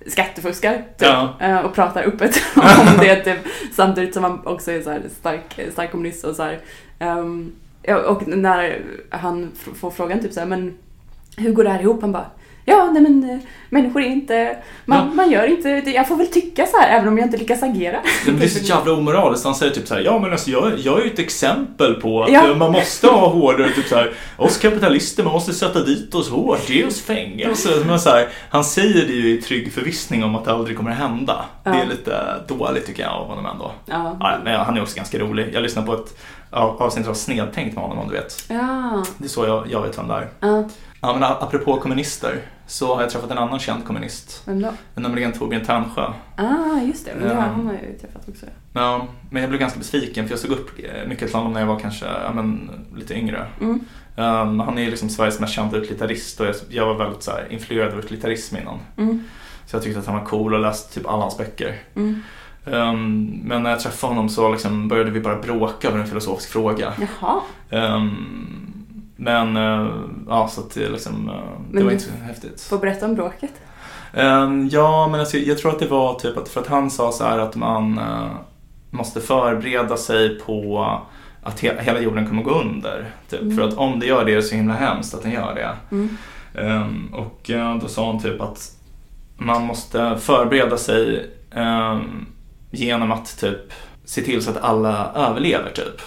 skattefuskar 0.08 0.74
typ, 0.74 0.84
Ja. 1.08 1.34
eh, 1.40 1.58
och 1.60 1.74
pratar 1.74 2.04
öppet 2.04 2.42
om 2.56 2.98
det 3.00 3.16
typ, 3.16 3.38
samtidigt 3.74 4.14
som 4.14 4.24
han 4.24 4.48
också 4.48 4.72
är 4.72 4.82
så 4.82 4.90
här 4.90 5.02
stark, 5.20 5.60
stark 5.72 5.92
kommunist 5.92 6.24
och 6.24 6.36
så 6.36 6.44
här. 6.44 6.60
ja, 7.84 7.98
och 7.98 8.28
när 8.28 8.82
han 9.10 9.52
får 9.76 9.92
frågan 9.92 10.20
typ 10.20 10.34
så 10.34 10.40
här, 10.40 10.48
men 10.48 10.74
hur 11.38 11.54
går 11.54 11.64
det 11.64 11.70
här 11.70 11.82
ihop? 11.82 12.02
Han 12.02 12.12
bara 12.12 12.26
Ja, 12.66 12.90
nej 12.94 13.02
men 13.02 13.30
eh, 13.30 13.38
människor 13.70 14.02
är 14.02 14.06
inte, 14.08 14.58
man, 14.86 14.98
Ja. 14.98 15.06
man 15.14 15.32
gör 15.32 15.46
inte, 15.48 15.70
jag 15.70 16.08
får 16.08 16.16
väl 16.16 16.28
tycka 16.28 16.66
så 16.66 16.78
här 16.78 16.98
även 16.98 17.08
om 17.08 17.18
jag 17.18 17.28
inte 17.28 17.38
lyckas 17.38 17.64
agera. 17.64 18.00
Det 18.26 18.44
är 18.44 18.48
så 18.48 18.60
jävla 18.66 18.94
omoraliskt. 18.94 19.46
Han 19.46 19.56
säger 19.56 19.74
typ 19.74 19.88
så 19.88 19.94
här, 19.94 20.02
ja 20.02 20.20
men 20.20 20.32
alltså 20.32 20.50
jag, 20.52 20.80
jag 20.80 21.00
är 21.00 21.04
ju 21.06 21.12
ett 21.12 21.20
exempel 21.20 21.94
på 21.94 22.24
att 22.24 22.30
Ja. 22.32 22.50
eh, 22.50 22.56
man 22.56 22.72
måste 22.72 23.08
ha 23.08 23.28
hårdare, 23.28 23.70
typ 23.72 23.86
så 23.88 23.96
här, 23.96 24.12
oss 24.38 24.58
kapitalister, 24.58 25.24
man 25.24 25.34
måste 25.34 25.54
sätta 25.54 25.80
dit 25.84 26.16
oss 26.16 26.30
hårt, 26.30 26.70
ge 26.70 26.86
oss 26.86 27.02
fängelse. 27.02 27.70
Men 27.88 28.00
så 28.00 28.10
här, 28.10 28.28
han 28.50 28.64
säger 28.64 29.06
det 29.08 29.14
ju 29.14 29.30
i 29.38 29.42
trygg 29.42 29.74
förvissning 29.74 30.24
om 30.24 30.36
att 30.36 30.46
det 30.46 30.52
aldrig 30.54 30.78
kommer 30.78 30.92
att 30.92 30.98
hända. 30.98 31.46
Det 31.64 31.70
är 31.70 31.74
Ja. 31.74 31.84
lite 31.90 32.24
dåligt 32.48 32.86
tycker 32.86 33.04
jag 33.04 33.12
av 33.14 33.28
honom 33.28 33.46
ändå. 33.46 33.72
Ja. 33.86 34.18
Ja, 34.20 34.38
men 34.44 34.60
han 34.60 34.78
är 34.78 34.82
också 34.82 34.96
ganska 34.96 35.20
rolig. 35.20 35.50
Jag 35.54 35.64
lyssnade 35.64 35.88
på 35.88 35.94
ett 35.94 36.18
av- 36.50 36.82
avsnitt 36.82 37.08
av 37.08 37.14
Snedtänkt 37.14 37.76
med 37.76 37.84
honom 37.84 38.00
om 38.00 38.08
du 38.08 38.14
vet. 38.14 38.46
Ja. 38.48 39.04
Det 39.18 39.26
är 39.26 39.30
så 39.30 39.46
jag, 39.46 39.64
jag 39.72 39.82
vet 39.82 39.98
vem 39.98 40.08
det 40.08 40.14
är. 40.14 40.70
Ja. 41.04 41.14
Men 41.14 41.24
apropå 41.24 41.78
kommunister 41.78 42.42
så 42.68 42.96
har 42.96 43.02
jag 43.02 43.10
träffat 43.10 43.32
en 43.32 43.38
annan 43.38 43.60
känd 43.60 43.86
kommunist. 43.86 44.44
Vem 44.46 44.62
då? 44.62 44.74
Nämligen 44.96 45.32
Torbjörn 45.32 45.66
Ternsjö. 45.66 46.14
Ah, 46.38 46.82
just 46.82 47.06
det. 47.06 47.12
Men 47.16 47.24
det 47.28 47.34
Ja. 47.34 47.36
har 47.36 47.48
han 47.48 47.66
har 47.66 47.74
ju 47.74 47.98
träffat 48.02 48.30
också. 48.30 48.46
Ja, 48.74 49.08
men 49.30 49.42
jag 49.42 49.50
blev 49.50 49.60
ganska 49.60 49.80
besviken 49.80 50.26
för 50.26 50.32
jag 50.32 50.40
såg 50.40 50.52
upp 50.52 50.70
eh, 50.80 51.08
mycket 51.08 51.28
till 51.28 51.38
honom 51.38 51.54
när 51.54 51.60
jag 51.60 51.68
var 51.68 51.80
kanske 51.80 52.06
ja, 52.06 52.34
men, 52.34 52.70
lite 52.96 53.14
yngre. 53.14 53.46
Mm. 53.62 53.80
Um, 54.16 54.60
han 54.60 54.78
är 54.78 54.82
ju 54.82 54.90
liksom 54.90 55.10
Sveriges 55.10 55.40
mest 55.40 55.54
kända 55.54 55.78
utlitarist 55.78 56.40
och 56.40 56.46
jag, 56.46 56.56
jag 56.70 56.86
var 56.86 56.96
väldigt 56.96 57.24
så 57.24 57.32
här, 57.32 57.48
influerad 57.50 57.94
av 57.94 58.00
utilitarism 58.00 58.58
innan. 58.58 58.80
Mm. 58.98 59.24
Så 59.66 59.76
jag 59.76 59.84
tyckte 59.84 60.00
att 60.00 60.06
han 60.06 60.16
var 60.16 60.26
cool 60.26 60.54
och 60.54 60.60
läste 60.60 60.94
typ 60.94 61.08
alla 61.08 61.22
hans 61.22 61.38
böcker. 61.38 61.80
Mm. 61.96 62.22
Um, 62.66 63.26
men 63.44 63.64
när 63.64 63.70
jag 63.70 63.80
träffade 63.80 64.14
honom 64.14 64.30
så 64.30 64.52
liksom 64.52 64.88
började 64.88 65.12
vi 65.12 65.20
bara 65.20 65.36
bråka 65.42 65.88
över 65.88 66.00
en 66.00 66.08
filosofisk 66.08 66.50
fråga. 66.50 66.94
Jaha. 67.22 67.42
Um, 67.96 68.73
men 69.24 69.58
uh, 69.58 69.90
ja, 70.28 70.48
så 70.48 70.62
att 70.62 70.74
det 70.74 70.90
liksom, 70.90 71.26
det 71.26 71.76
Men 71.76 71.86
var 71.86 71.92
inte 71.92 72.04
så 72.04 72.12
häftigt. 72.24 72.62
Får 72.62 72.78
berätta 72.78 73.06
om 73.06 73.16
bråket. 73.16 73.52
Ehm, 74.14 74.70
ja, 74.72 75.08
men 75.12 75.20
alltså, 75.20 75.38
jag 75.38 75.58
tror 75.58 75.72
att 75.72 75.80
det 75.80 75.88
var 75.88 76.14
typ 76.20 76.38
att 76.38 76.50
för 76.50 76.62
att 76.62 76.68
han 76.68 76.90
sa 76.90 77.12
så 77.12 77.24
här 77.24 77.40
att 77.40 77.56
man 77.56 77.98
eh, 77.98 78.32
måste 78.90 79.22
förbereda 79.22 79.98
sig 79.98 80.40
på 80.40 80.88
att 81.44 81.62
he- 81.62 81.82
hela 81.82 82.00
jorden 82.00 82.28
kommer 82.28 82.44
gå 82.44 82.52
under. 82.52 83.06
Typ. 83.30 83.42
Mm. 83.42 83.58
För 83.58 83.68
att 83.68 83.74
om 83.74 84.00
det 84.00 84.06
gör 84.06 84.26
det 84.26 84.32
är 84.32 84.36
det 84.36 84.42
så 84.42 84.56
himla 84.56 84.74
hemskt 84.74 85.14
att 85.14 85.22
den 85.24 85.32
gör 85.32 85.56
det. 85.56 85.96
Mm. 85.96 86.18
Ehm, 86.56 87.14
och 87.14 87.50
eh, 87.50 87.78
då 87.78 87.88
sa 87.88 88.12
han 88.12 88.22
typ 88.22 88.42
att 88.42 88.72
man 89.38 89.62
måste 89.62 90.18
förbereda 90.18 90.78
sig 90.78 91.32
ehm, 91.52 92.26
genom 92.72 93.12
att 93.12 93.40
typ 93.40 93.74
se 94.06 94.22
till 94.22 94.42
så 94.42 94.52
att 94.52 94.64
alla 94.64 95.12
överlever 95.16 95.72
typ. 95.72 96.02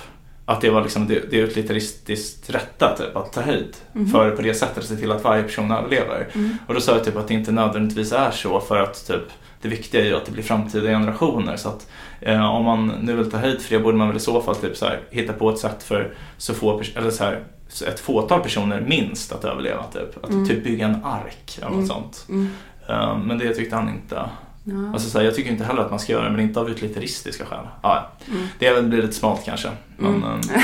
Att 0.48 0.60
det 0.60 0.70
var 0.70 0.82
liksom 0.82 1.06
det, 1.08 1.30
det 1.30 1.36
utilitaristiskt 1.36 2.50
rätta 2.50 2.96
typ, 2.96 3.16
att 3.16 3.32
ta 3.32 3.40
höjd 3.40 3.76
Mhm. 3.92 4.06
för 4.10 4.30
på 4.30 4.42
det 4.42 4.54
sättet 4.54 4.84
se 4.84 4.96
till 4.96 5.12
att 5.12 5.24
varje 5.24 5.42
person 5.42 5.70
överlever. 5.70 6.28
Mm. 6.34 6.56
Och 6.68 6.74
då 6.74 6.80
sa 6.80 6.92
jag 6.92 7.04
typ 7.04 7.16
att 7.16 7.28
det 7.28 7.34
inte 7.34 7.52
nödvändigtvis 7.52 8.12
är 8.12 8.30
så 8.30 8.60
för 8.60 8.76
att 8.82 9.06
typ 9.06 9.22
det 9.62 9.68
viktiga 9.68 10.00
är 10.00 10.04
ju 10.04 10.16
att 10.16 10.24
det 10.26 10.32
blir 10.32 10.42
framtida 10.42 10.86
generationer 10.88 11.56
så 11.56 11.68
att 11.68 11.88
eh, 12.20 12.44
om 12.54 12.64
man 12.64 12.86
nu 13.02 13.16
vill 13.16 13.30
ta 13.30 13.36
höjd 13.38 13.60
för 13.60 13.74
det 13.76 13.82
borde 13.82 13.96
man 13.96 14.08
väl 14.08 14.16
i 14.16 14.20
så 14.20 14.42
fall 14.42 14.54
typ 14.56 14.76
så 14.76 14.84
här, 14.86 15.00
hitta 15.10 15.32
på 15.32 15.50
ett 15.50 15.58
sätt 15.58 15.82
för 15.82 16.14
så 16.36 16.54
få 16.54 16.82
eller 16.96 17.10
så 17.10 17.24
här, 17.24 17.44
ett 17.88 18.00
fåtal 18.00 18.40
personer 18.40 18.80
minst 18.80 19.32
att 19.32 19.44
överleva 19.44 19.82
typ. 19.82 20.24
Att 20.24 20.30
Mm. 20.30 20.48
typ 20.48 20.64
bygga 20.64 20.86
en 20.86 21.04
ark 21.04 21.56
eller 21.58 21.66
något 21.66 21.74
Mm. 21.74 21.86
sånt. 21.86 22.24
Mm. 22.28 22.48
Eh, 22.88 23.18
men 23.18 23.38
det 23.38 23.54
tyckte 23.54 23.76
han 23.76 23.88
inte. 23.88 24.22
Ja. 24.68 24.92
Alltså 24.92 25.10
så 25.10 25.18
här, 25.18 25.24
jag 25.24 25.34
tycker 25.34 25.50
inte 25.50 25.64
heller 25.64 25.82
att 25.82 25.90
man 25.90 25.98
ska 25.98 26.12
göra 26.12 26.24
det 26.24 26.30
men 26.30 26.40
inte 26.40 26.60
av 26.60 26.70
utilitaristiska 26.70 27.44
skäl. 27.44 27.66
Ja, 27.82 28.08
Mm. 28.28 28.46
det 28.58 28.82
blir 28.88 29.02
lite 29.02 29.14
smalt 29.14 29.44
kanske. 29.44 29.68
Men, 29.96 30.14
Mm. 30.14 30.24
eh, 30.24 30.38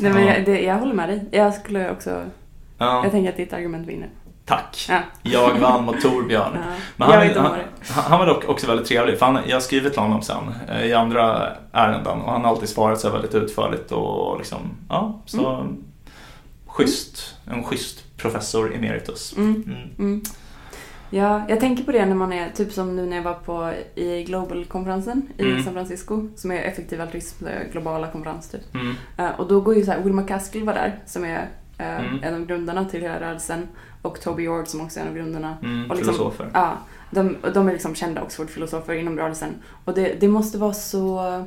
Nej, 0.00 0.12
men 0.12 0.26
Ja. 0.26 0.34
jag, 0.34 0.44
det, 0.44 0.60
jag 0.62 0.78
håller 0.78 0.94
med 0.94 1.08
dig. 1.08 1.24
Jag 1.30 1.54
skulle 1.54 1.90
också... 1.90 2.22
ja, 2.78 3.02
Jag 3.02 3.12
tänker 3.12 3.30
att 3.30 3.36
ditt 3.36 3.52
argument 3.52 3.88
vinner. 3.88 4.08
tack. 4.44 4.86
Ja. 4.88 4.98
Jag 5.22 5.58
vann 5.58 5.84
mot 5.84 6.00
Torbjörn. 6.02 6.52
Ja. 6.54 6.60
Men 6.96 7.08
han, 7.10 7.28
han, 7.36 7.60
han 7.88 8.04
han 8.04 8.18
var 8.18 8.26
dock 8.26 8.48
också 8.48 8.66
väldigt 8.66 8.86
trevlig. 8.88 9.18
För 9.18 9.26
han, 9.26 9.38
jag 9.46 9.56
har 9.56 9.60
skrivit 9.60 9.92
till 9.92 10.02
honom 10.02 10.22
sen 10.22 10.54
eh, 10.68 10.84
i 10.86 10.92
andra 10.94 11.48
ärenden 11.72 12.20
och 12.20 12.32
han 12.32 12.40
har 12.42 12.48
alltid 12.50 12.68
svarat 12.68 13.00
så 13.00 13.10
väldigt 13.10 13.34
utförligt 13.34 13.92
och 13.92 14.38
liksom, 14.38 14.58
ja, 14.88 15.20
så 15.26 15.66
schysst. 16.66 17.34
En 17.50 17.64
schysst 17.64 18.16
professor 18.16 18.74
emeritus. 18.74 19.34
Mm. 19.36 19.64
Mm. 19.98 20.22
Ja, 21.14 21.42
jag 21.48 21.60
tänker 21.60 21.84
på 21.84 21.92
det 21.92 22.06
när 22.06 22.14
man 22.14 22.32
är, 22.32 22.50
typ 22.50 22.72
som 22.72 22.96
nu 22.96 23.06
när 23.06 23.16
jag 23.16 23.22
var 23.22 23.34
på 23.34 23.72
i 23.94 24.24
Global-konferensen 24.24 25.28
i 25.36 25.42
Mm. 25.42 25.62
San 25.64 25.72
Francisco, 25.72 26.28
som 26.36 26.50
är 26.50 26.62
effektiv 26.62 27.00
altruism, 27.00 27.46
är 27.46 27.68
globala 27.72 28.08
konferens 28.10 28.48
typ. 28.48 28.74
Mm. 28.74 28.94
Eh, 29.16 29.40
och 29.40 29.48
då 29.48 29.60
går 29.60 29.74
ju 29.74 29.84
så 29.84 29.90
här, 29.90 30.00
Will 30.02 30.12
McCaskill 30.12 30.64
var 30.64 30.74
där, 30.74 30.98
som 31.06 31.24
är 31.24 31.48
eh, 31.78 32.00
Mm. 32.06 32.18
en 32.22 32.34
av 32.34 32.46
grundarna 32.46 32.84
till 32.84 33.00
hela 33.00 33.20
rörelsen, 33.20 33.68
och 34.02 34.20
Toby 34.20 34.48
Ord 34.48 34.66
som 34.68 34.80
också 34.80 34.98
är 35.00 35.04
en 35.04 35.08
av 35.08 35.14
grundarna. 35.16 35.56
Mm. 35.62 35.90
Och 35.90 35.96
liksom- 35.96 36.14
Filosofer. 36.14 36.50
Ja, 36.54 36.72
de, 37.10 37.36
och 37.42 37.52
de 37.52 37.68
är 37.68 37.72
liksom 37.72 37.94
kända 37.94 38.22
Oxford-filosofer 38.22 38.92
inom 38.94 39.18
rörelsen. 39.18 39.54
Och 39.84 39.94
det, 39.94 40.20
det 40.20 40.28
måste 40.28 40.58
vara 40.58 40.72
så 40.72 41.44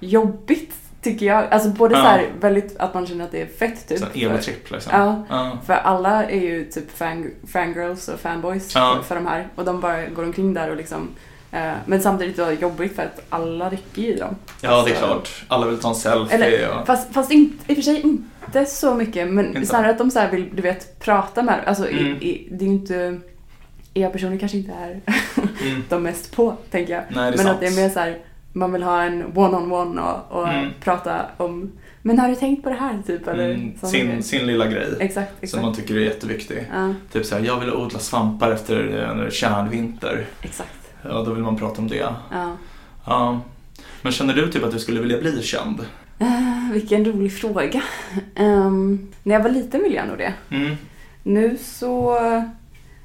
jobbigt, 0.00 0.74
tycker 1.02 1.26
jag. 1.26 1.44
Alltså 1.50 1.68
både 1.68 1.94
Ja. 1.94 2.00
så 2.02 2.06
här 2.08 2.26
väldigt, 2.40 2.76
att 2.78 2.94
man 2.94 3.06
känner 3.06 3.24
att 3.24 3.30
det 3.32 3.42
är 3.42 3.46
fett 3.46 3.88
typ. 3.88 4.16
Egotripp 4.16 4.70
liksom. 4.70 4.92
Ja. 4.94 5.24
Ja. 5.28 5.58
För 5.66 5.74
alla 5.74 6.24
är 6.24 6.40
ju 6.40 6.64
typ 6.64 6.96
fan, 6.96 7.30
fangirls 7.52 8.08
och 8.08 8.20
fanboys 8.20 8.74
Ja. 8.74 8.94
för, 8.96 9.02
för 9.02 9.14
de 9.14 9.26
här. 9.26 9.48
Och 9.54 9.64
de 9.64 9.80
bara 9.80 10.06
går 10.06 10.22
omkring 10.24 10.54
där 10.54 10.70
och 10.70 10.76
liksom... 10.76 11.08
Eh, 11.52 11.72
men 11.86 12.02
samtidigt 12.02 12.36
då 12.36 12.52
jobbigt 12.52 12.96
för 12.96 13.02
att 13.02 13.20
alla 13.28 13.70
rycker 13.70 14.02
i 14.02 14.16
dem. 14.16 14.36
ja, 14.60 14.82
det 14.86 14.90
är 14.90 14.94
Så- 14.94 15.06
klart. 15.06 15.44
Alla 15.48 15.66
vill 15.66 15.78
ta 15.78 15.88
en 15.88 15.94
selfie. 15.94 16.34
Eller, 16.46 16.78
och... 16.80 16.86
fast, 16.86 17.14
fast 17.14 17.30
inte, 17.32 17.72
i 17.72 17.72
och 17.72 17.76
för 17.76 17.82
sig 17.82 18.00
inte 18.00 18.64
så 18.66 18.94
mycket. 18.94 19.28
Men 19.28 19.46
Inte? 19.46 19.66
snarare 19.66 19.90
att 19.90 19.98
de 19.98 20.10
så 20.10 20.18
här 20.18 20.30
vill, 20.30 20.48
du 20.56 20.62
vet, 20.62 20.98
prata 21.00 21.42
med 21.42 21.60
Alltså, 21.66 21.88
Mm. 21.88 22.06
i, 22.06 22.08
i, 22.28 22.48
det 22.50 22.64
är 22.64 22.68
ju 22.68 22.74
inte... 22.74 23.20
E-personer 23.94 24.38
kanske 24.38 24.58
inte 24.58 24.72
är 24.72 25.00
Mm. 25.62 25.84
de 25.88 26.02
mest 26.02 26.36
på, 26.36 26.56
tänker 26.70 26.92
jag. 26.92 27.02
Nej, 27.08 27.14
det 27.16 27.20
är 27.20 27.30
men 27.30 27.38
sant. 27.38 27.48
att 27.50 27.60
det 27.60 27.66
är 27.66 27.76
mer 27.82 27.88
så 27.88 28.00
här, 28.00 28.18
man 28.52 28.72
vill 28.72 28.82
ha 28.82 29.02
en 29.02 29.22
one-on-one 29.36 30.00
och, 30.00 30.38
och 30.40 30.48
Mm. 30.48 30.70
prata 30.80 31.20
om... 31.36 31.72
Men 32.02 32.18
har 32.18 32.28
du 32.28 32.34
tänkt 32.34 32.62
på 32.64 32.68
det 32.70 32.74
här, 32.76 32.98
typ? 33.06 33.28
Eller 33.28 33.54
Mm, 33.54 33.78
sin, 33.82 34.22
sin 34.22 34.46
lilla 34.46 34.66
grej. 34.66 34.86
Exakt, 35.00 35.28
Som 35.30 35.38
exakt. 35.42 35.62
man 35.62 35.74
tycker 35.74 35.94
är 35.94 36.00
jätteviktig. 36.00 36.66
Ja, 36.72 36.94
Typ 37.12 37.26
såhär, 37.26 37.42
jag 37.44 37.60
vill 37.60 37.72
odla 37.74 37.98
svampar 37.98 38.50
efter 38.50 38.76
är 38.76 39.30
kärnvinter. 39.30 40.26
exakt. 40.42 40.70
Ja, 41.02 41.22
då 41.22 41.32
vill 41.32 41.42
man 41.44 41.56
prata 41.56 41.80
om 41.82 41.88
det. 41.88 41.96
Ja. 42.30 42.52
Ja. 43.06 43.40
Men 44.02 44.12
känner 44.12 44.34
du 44.34 44.50
typ 44.52 44.64
att 44.64 44.72
du 44.72 44.78
skulle 44.78 45.00
vilja 45.00 45.18
bli 45.18 45.42
känd? 45.42 45.80
Eh, 46.18 46.72
vilken 46.72 47.04
rolig 47.04 47.32
fråga. 47.32 47.82
Ehm, 48.34 49.08
när 49.22 49.34
jag 49.34 49.42
var 49.42 49.50
liten 49.50 49.82
ville 49.82 49.96
jag 49.96 50.08
nog 50.08 50.18
det. 50.18 50.32
Mm. 50.50 50.76
Nu 51.22 51.56
så... 51.62 52.18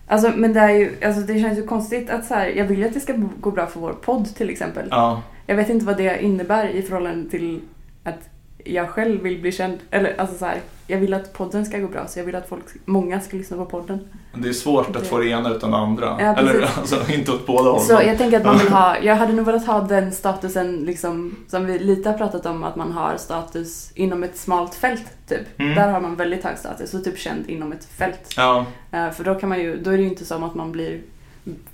Alltså, 0.08 0.32
men 0.36 0.54
det 0.54 0.60
är 0.60 0.70
ju, 0.70 0.96
alltså 1.06 1.22
det 1.22 1.40
känns 1.42 1.58
ju 1.58 1.68
konstigt 1.68 2.10
att 2.10 2.26
så 2.26 2.34
här, 2.34 2.48
jag 2.48 2.66
vill 2.66 2.80
ju 2.80 2.86
att 2.88 2.94
det 2.94 3.00
ska 3.00 3.14
gå 3.40 3.52
bra 3.52 3.66
för 3.68 3.80
vår 3.80 3.94
podd 3.94 4.36
till 4.36 4.50
exempel. 4.50 4.88
Ja. 4.92 5.22
Jag 5.46 5.56
vet 5.56 5.70
inte 5.70 5.86
vad 5.86 5.98
det 5.98 6.24
innebär 6.24 6.68
i 6.68 6.82
förhållande 6.82 7.30
till 7.30 7.62
att 8.04 8.30
jag 8.66 8.90
själv 8.90 9.22
vill 9.22 9.42
bli 9.42 9.52
känd. 9.52 9.78
Eller 9.92 10.20
alltså 10.20 10.38
så 10.38 10.46
här, 10.46 10.62
jag 10.88 10.98
vill 10.98 11.14
att 11.14 11.34
podden 11.34 11.66
ska 11.66 11.78
gå 11.80 11.88
bra 11.88 12.08
så 12.08 12.20
jag 12.20 12.26
vill 12.26 12.36
att 12.36 12.50
folk, 12.50 12.64
många 12.86 13.22
ska 13.22 13.38
lyssna 13.38 13.58
på 13.58 13.66
podden. 13.66 14.00
Det 14.36 14.50
är 14.50 14.54
svårt 14.54 14.88
att 14.88 14.94
Det- 14.94 15.10
få 15.10 15.18
det 15.18 15.28
ena 15.30 15.50
utan 15.56 15.72
det 15.72 15.78
andra. 15.78 16.06
Ja, 16.20 16.36
Eller 16.36 16.62
alltså, 16.78 17.12
inte 17.12 17.32
åt 17.32 17.46
båda 17.48 17.70
hållen. 17.70 17.86
Så 17.86 17.94
jag 17.94 18.18
tänker 18.18 18.38
att 18.38 18.46
man 18.46 18.58
vill 18.58 18.68
ha, 18.70 18.98
jag 19.04 19.16
hade 19.16 19.34
nog 19.34 19.46
velat 19.46 19.66
ha 19.68 19.82
den 19.82 20.12
statusen 20.12 20.76
liksom, 20.78 21.36
som 21.48 21.66
vi 21.66 21.80
lite 21.80 22.10
har 22.10 22.18
pratat 22.18 22.46
om, 22.46 22.64
att 22.64 22.76
man 22.76 22.92
har 22.92 23.18
status 23.18 23.92
inom 23.96 24.24
ett 24.24 24.38
smalt 24.38 24.76
fält 24.76 25.06
typ. 25.28 25.60
Mm. 25.60 25.76
Där 25.76 25.92
har 25.92 26.00
man 26.02 26.16
väldigt 26.16 26.44
hög 26.44 26.58
status 26.58 26.94
och 26.94 27.04
typ 27.04 27.18
känd 27.18 27.50
inom 27.50 27.72
ett 27.72 27.86
fält. 27.86 28.34
Ja. 28.38 28.66
Eh, 28.92 29.10
för 29.12 29.24
då 29.24 29.36
kan 29.36 29.50
man 29.50 29.60
ju, 29.60 29.78
då 29.78 29.92
är 29.92 29.98
det 29.98 30.04
ju 30.04 30.10
inte 30.10 30.26
som 30.26 30.44
att 30.44 30.56
man 30.56 30.72
blir 30.72 31.02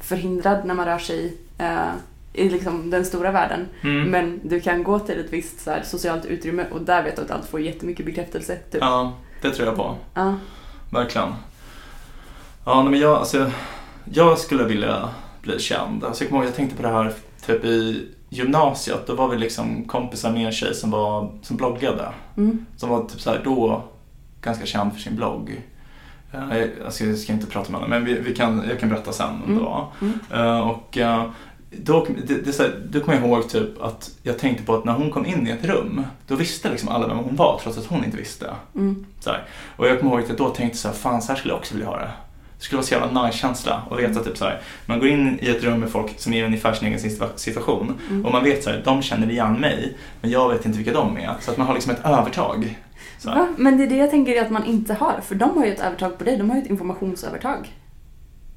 förhindrad 0.02 0.66
när 0.66 0.74
man 0.74 0.86
rör 0.86 0.98
sig 0.98 1.34
eh, 1.58 1.78
i 2.34 2.50
liksom 2.50 2.90
den 2.90 3.06
stora 3.06 3.32
världen. 3.32 3.68
Mm. 3.82 4.10
Men 4.12 4.40
du 4.44 4.60
kan 4.60 4.84
gå 4.84 5.00
till 5.00 5.20
ett 5.20 5.34
visst 5.34 5.60
så 5.60 5.72
här, 5.72 5.84
socialt 5.84 6.26
utrymme 6.26 6.66
och 6.72 6.82
där 6.82 7.04
vet 7.04 7.16
du 7.16 7.22
att 7.22 7.28
du 7.28 7.34
alltid 7.34 7.50
får 7.50 7.60
jättemycket 7.62 8.06
bekräftelse. 8.06 8.56
Typ. 8.72 8.82
ja. 8.82 9.14
det 9.42 9.52
tror 9.52 9.68
jag 9.68 9.76
på. 9.78 9.96
Ja. 10.14 10.36
Verkligen. 10.92 11.34
Ja, 12.66 12.84
men 12.84 13.00
jag, 13.00 13.16
alltså, 13.18 13.52
jag 14.14 14.38
skulle 14.40 14.64
vilja 14.64 15.10
bli 15.42 15.60
känd. 15.60 16.04
Alltså, 16.04 16.24
jag 16.24 16.32
ihåg, 16.32 16.46
jag 16.46 16.56
tänkte 16.56 16.76
på 16.76 16.84
det 16.84 16.90
här 16.90 17.14
typ 17.46 17.66
i 17.66 18.08
gymnasiet. 18.30 19.08
Då 19.08 19.16
var 19.16 19.28
vi 19.28 19.38
liksom 19.38 19.84
kompisar 19.86 20.32
med 20.32 20.46
en 20.46 20.52
tjej 20.52 20.76
som, 20.76 20.92
var, 20.92 21.32
som 21.42 21.58
bloggade. 21.58 22.10
Mm. 22.38 22.66
Som 22.78 22.90
var 22.90 23.04
typ 23.04 23.22
så 23.22 23.30
här, 23.30 23.42
då 23.44 23.84
ganska 24.42 24.66
känd 24.66 24.94
för 24.94 25.00
sin 25.00 25.16
blogg. 25.16 25.62
Eh, 26.32 26.58
jag- 26.58 26.70
Alltså, 26.86 27.04
jag 27.06 27.18
ska 27.18 27.34
inte 27.34 27.48
prata 27.48 27.72
med 27.72 27.82
henne, 27.82 27.90
men 28.00 28.06
vi, 28.06 28.14
vi 28.20 28.36
kan, 28.36 28.64
jag 28.70 28.80
kan 28.80 28.90
berätta 28.90 29.12
sen 29.12 29.42
Mm. 29.48 29.64
var. 29.64 29.88
Mm. 30.02 30.20
Eh, 30.34 30.60
Och 30.70 30.98
eh, 30.98 31.24
då, 31.72 32.08
det, 32.28 32.34
det, 32.46 32.54
så 32.54 32.64
här, 32.64 32.76
då 32.90 33.00
kommer 33.00 33.18
jag 33.20 33.28
ihåg 33.28 33.50
typ 33.50 33.82
att 33.82 34.12
jag 34.24 34.38
tänkte 34.40 34.64
på 34.64 34.76
att 34.76 34.86
när 34.86 34.94
hon 34.94 35.12
kom 35.12 35.26
in 35.26 35.48
i 35.48 35.52
ett 35.52 35.66
rum, 35.66 36.04
då 36.28 36.36
visste 36.36 36.70
liksom 36.70 36.90
alla 36.90 37.08
vem 37.08 37.18
hon 37.18 37.36
var 37.36 37.60
trots 37.64 37.78
att 37.78 37.86
hon 37.86 38.06
inte 38.06 38.18
visste. 38.18 38.54
Mm. 38.76 39.06
Så 39.20 39.30
här. 39.30 39.44
Och 39.76 39.88
jag 39.88 40.00
kommer 40.00 40.12
ihåg 40.12 40.22
att 40.22 40.30
jag 40.30 40.38
då 40.38 40.50
tänkte 40.50 40.78
så 40.78 40.88
här, 40.88 40.96
fan 40.96 41.22
så 41.22 41.28
här 41.32 41.36
skulle 41.40 41.52
jag 41.54 41.60
också 41.60 41.74
vilja 41.74 41.88
ha 41.90 41.98
det. 41.98 42.12
Det 42.58 42.64
skulle 42.64 42.78
vara 42.78 42.86
så 42.86 42.94
jävla 42.94 43.26
nice 43.26 43.38
känsla 43.38 43.82
och 43.90 44.00
veta 44.00 44.24
typ 44.24 44.38
så 44.38 44.46
här, 44.46 44.62
man 44.86 45.00
går 45.00 45.08
in 45.08 45.40
i 45.42 45.50
ett 45.50 45.64
rum 45.64 45.80
med 45.80 45.90
folk 45.90 46.20
som 46.20 46.34
är 46.34 46.42
i 46.42 46.46
ungefär 46.46 46.74
sin 46.74 46.88
egen 46.88 47.00
situa- 47.00 47.36
situation 47.36 47.94
Mm. 48.10 48.26
och 48.26 48.32
man 48.32 48.44
vet 48.44 48.64
så 48.64 48.70
här, 48.70 48.82
de 48.86 49.02
känner 49.02 49.30
igen 49.32 49.54
mig 49.54 49.98
men 50.22 50.32
jag 50.32 50.50
vet 50.50 50.66
inte 50.66 50.78
vilka 50.78 50.94
de 50.94 51.18
är. 51.18 51.34
Så 51.42 51.52
att 51.52 51.58
man 51.58 51.68
har 51.68 51.74
liksom 51.74 51.92
ett 51.92 52.06
övertag. 52.06 52.80
Men 53.58 53.78
det 53.78 53.84
är 53.84 53.88
det 53.88 53.96
jag 53.96 54.10
tänker 54.10 54.42
att 54.42 54.50
man 54.52 54.66
inte 54.66 54.94
har. 54.94 55.22
För 55.28 55.36
de 55.36 55.58
har 55.58 55.66
ju 55.66 55.74
ett 55.74 55.80
övertag 55.82 56.18
på 56.18 56.24
dig. 56.24 56.38
De 56.38 56.50
har 56.50 56.58
ju 56.58 56.64
ett 56.64 56.70
informationsövertag. 56.70 57.76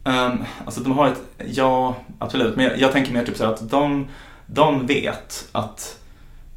Um, 0.04 0.44
alltså 0.64 0.80
de 0.80 0.92
har 0.92 1.08
ett, 1.08 1.22
ja 1.38 1.96
absolut, 2.18 2.56
men 2.56 2.64
jag, 2.64 2.78
jag 2.78 2.92
tänker 2.92 3.12
mer 3.12 3.24
typ 3.24 3.36
så 3.36 3.44
att 3.44 3.70
de, 3.70 4.08
de 4.46 4.86
vet 4.86 5.48
att, 5.52 5.98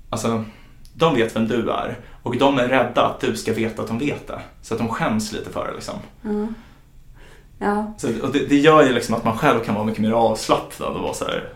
alltså 0.09 0.43
de 0.93 1.15
vet 1.15 1.35
vem 1.35 1.47
du 1.47 1.71
är 1.71 1.99
och 2.23 2.37
de 2.37 2.59
är 2.59 2.67
rädda 2.67 3.05
att 3.05 3.19
du 3.19 3.35
ska 3.35 3.53
veta 3.53 3.81
att 3.81 3.87
de 3.87 3.99
vet 3.99 4.27
det. 4.27 4.39
Så 4.61 4.73
att 4.73 4.79
de 4.79 4.89
skäms 4.89 5.31
lite 5.31 5.49
för 5.49 5.67
det 5.67 5.73
liksom. 5.73 5.95
Ja. 6.21 6.47
Ja. 7.59 7.93
Så, 7.97 8.07
och 8.23 8.31
det, 8.31 8.45
det 8.49 8.57
gör 8.57 8.83
ju 8.83 8.93
liksom 8.93 9.15
att 9.15 9.23
man 9.23 9.37
själv 9.37 9.59
kan 9.59 9.75
vara 9.75 9.85
mycket 9.85 10.01
mer 10.01 10.11
avslappnad 10.11 10.93
och 10.93 11.03
vara 11.03 11.13
så 11.13 11.25
här. 11.25 11.49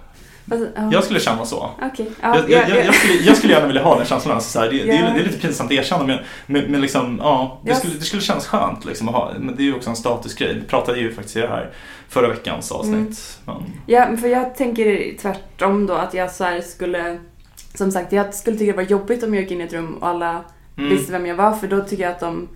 Ja. 0.75 0.89
Jag 0.91 1.03
skulle 1.03 1.19
känna 1.19 1.45
så. 1.45 1.69
Okej. 1.81 2.11
Ja, 2.21 2.35
Jag, 2.35 2.49
jag, 2.49 2.69
jag, 2.69 2.85
jag, 2.85 2.95
skulle, 2.95 3.13
jag 3.13 3.37
skulle 3.37 3.53
gärna 3.53 3.67
vilja 3.67 3.83
ha 3.83 3.97
den 3.97 4.05
känslan. 4.05 4.35
Alltså, 4.35 4.49
så 4.49 4.59
här, 4.59 4.69
det, 4.69 4.83
det, 4.83 4.91
är, 4.97 5.13
det 5.13 5.19
är 5.19 5.23
lite 5.23 5.39
pinsamt 5.39 5.71
att 5.71 5.77
erkänna 5.77 6.03
men, 6.03 6.19
men, 6.45 6.63
men 6.71 6.81
liksom, 6.81 7.19
ja, 7.23 7.59
det, 7.63 7.69
Ja. 7.69 7.75
skulle, 7.75 7.93
det 7.93 8.01
skulle 8.01 8.21
kännas 8.21 8.47
skönt 8.47 8.85
liksom, 8.85 9.09
att 9.09 9.15
ha. 9.15 9.31
Men 9.39 9.55
det 9.55 9.61
är 9.61 9.65
ju 9.65 9.75
också 9.75 9.89
en 9.89 9.95
statusgrej. 9.95 10.53
Vi 10.53 10.61
pratade 10.61 10.99
ju 10.99 11.13
faktiskt 11.13 11.37
i 11.37 11.39
det 11.41 11.47
här 11.47 11.69
förra 12.09 12.27
veckans 12.27 12.71
avsnitt. 12.71 13.39
Mm. 13.47 13.59
Men, 13.59 13.73
Ja, 13.85 14.17
för 14.17 14.27
jag 14.27 14.55
tänker 14.55 15.17
tvärtom 15.21 15.85
då 15.85 15.93
att 15.93 16.13
jag 16.13 16.31
så 16.31 16.45
skulle... 16.63 17.17
Som 17.73 17.91
sagt, 17.91 18.11
jag 18.11 18.33
skulle 18.33 18.57
tycka 18.57 18.71
det 18.71 18.77
var 18.77 18.83
jobbigt 18.83 19.23
om 19.23 19.33
jag 19.33 19.43
gick 19.43 19.51
in 19.51 19.61
i 19.61 19.63
ett 19.63 19.73
rum 19.73 19.95
och 20.01 20.07
alla 20.07 20.43
mm, 20.77 20.89
visste 20.89 21.11
vem 21.11 21.25
jag 21.25 21.35
var 21.35 21.51
för 21.53 21.67
då 21.67 21.79
tycker 21.81 22.03
jag 22.03 22.11
att 22.11 22.19
de 22.19 22.47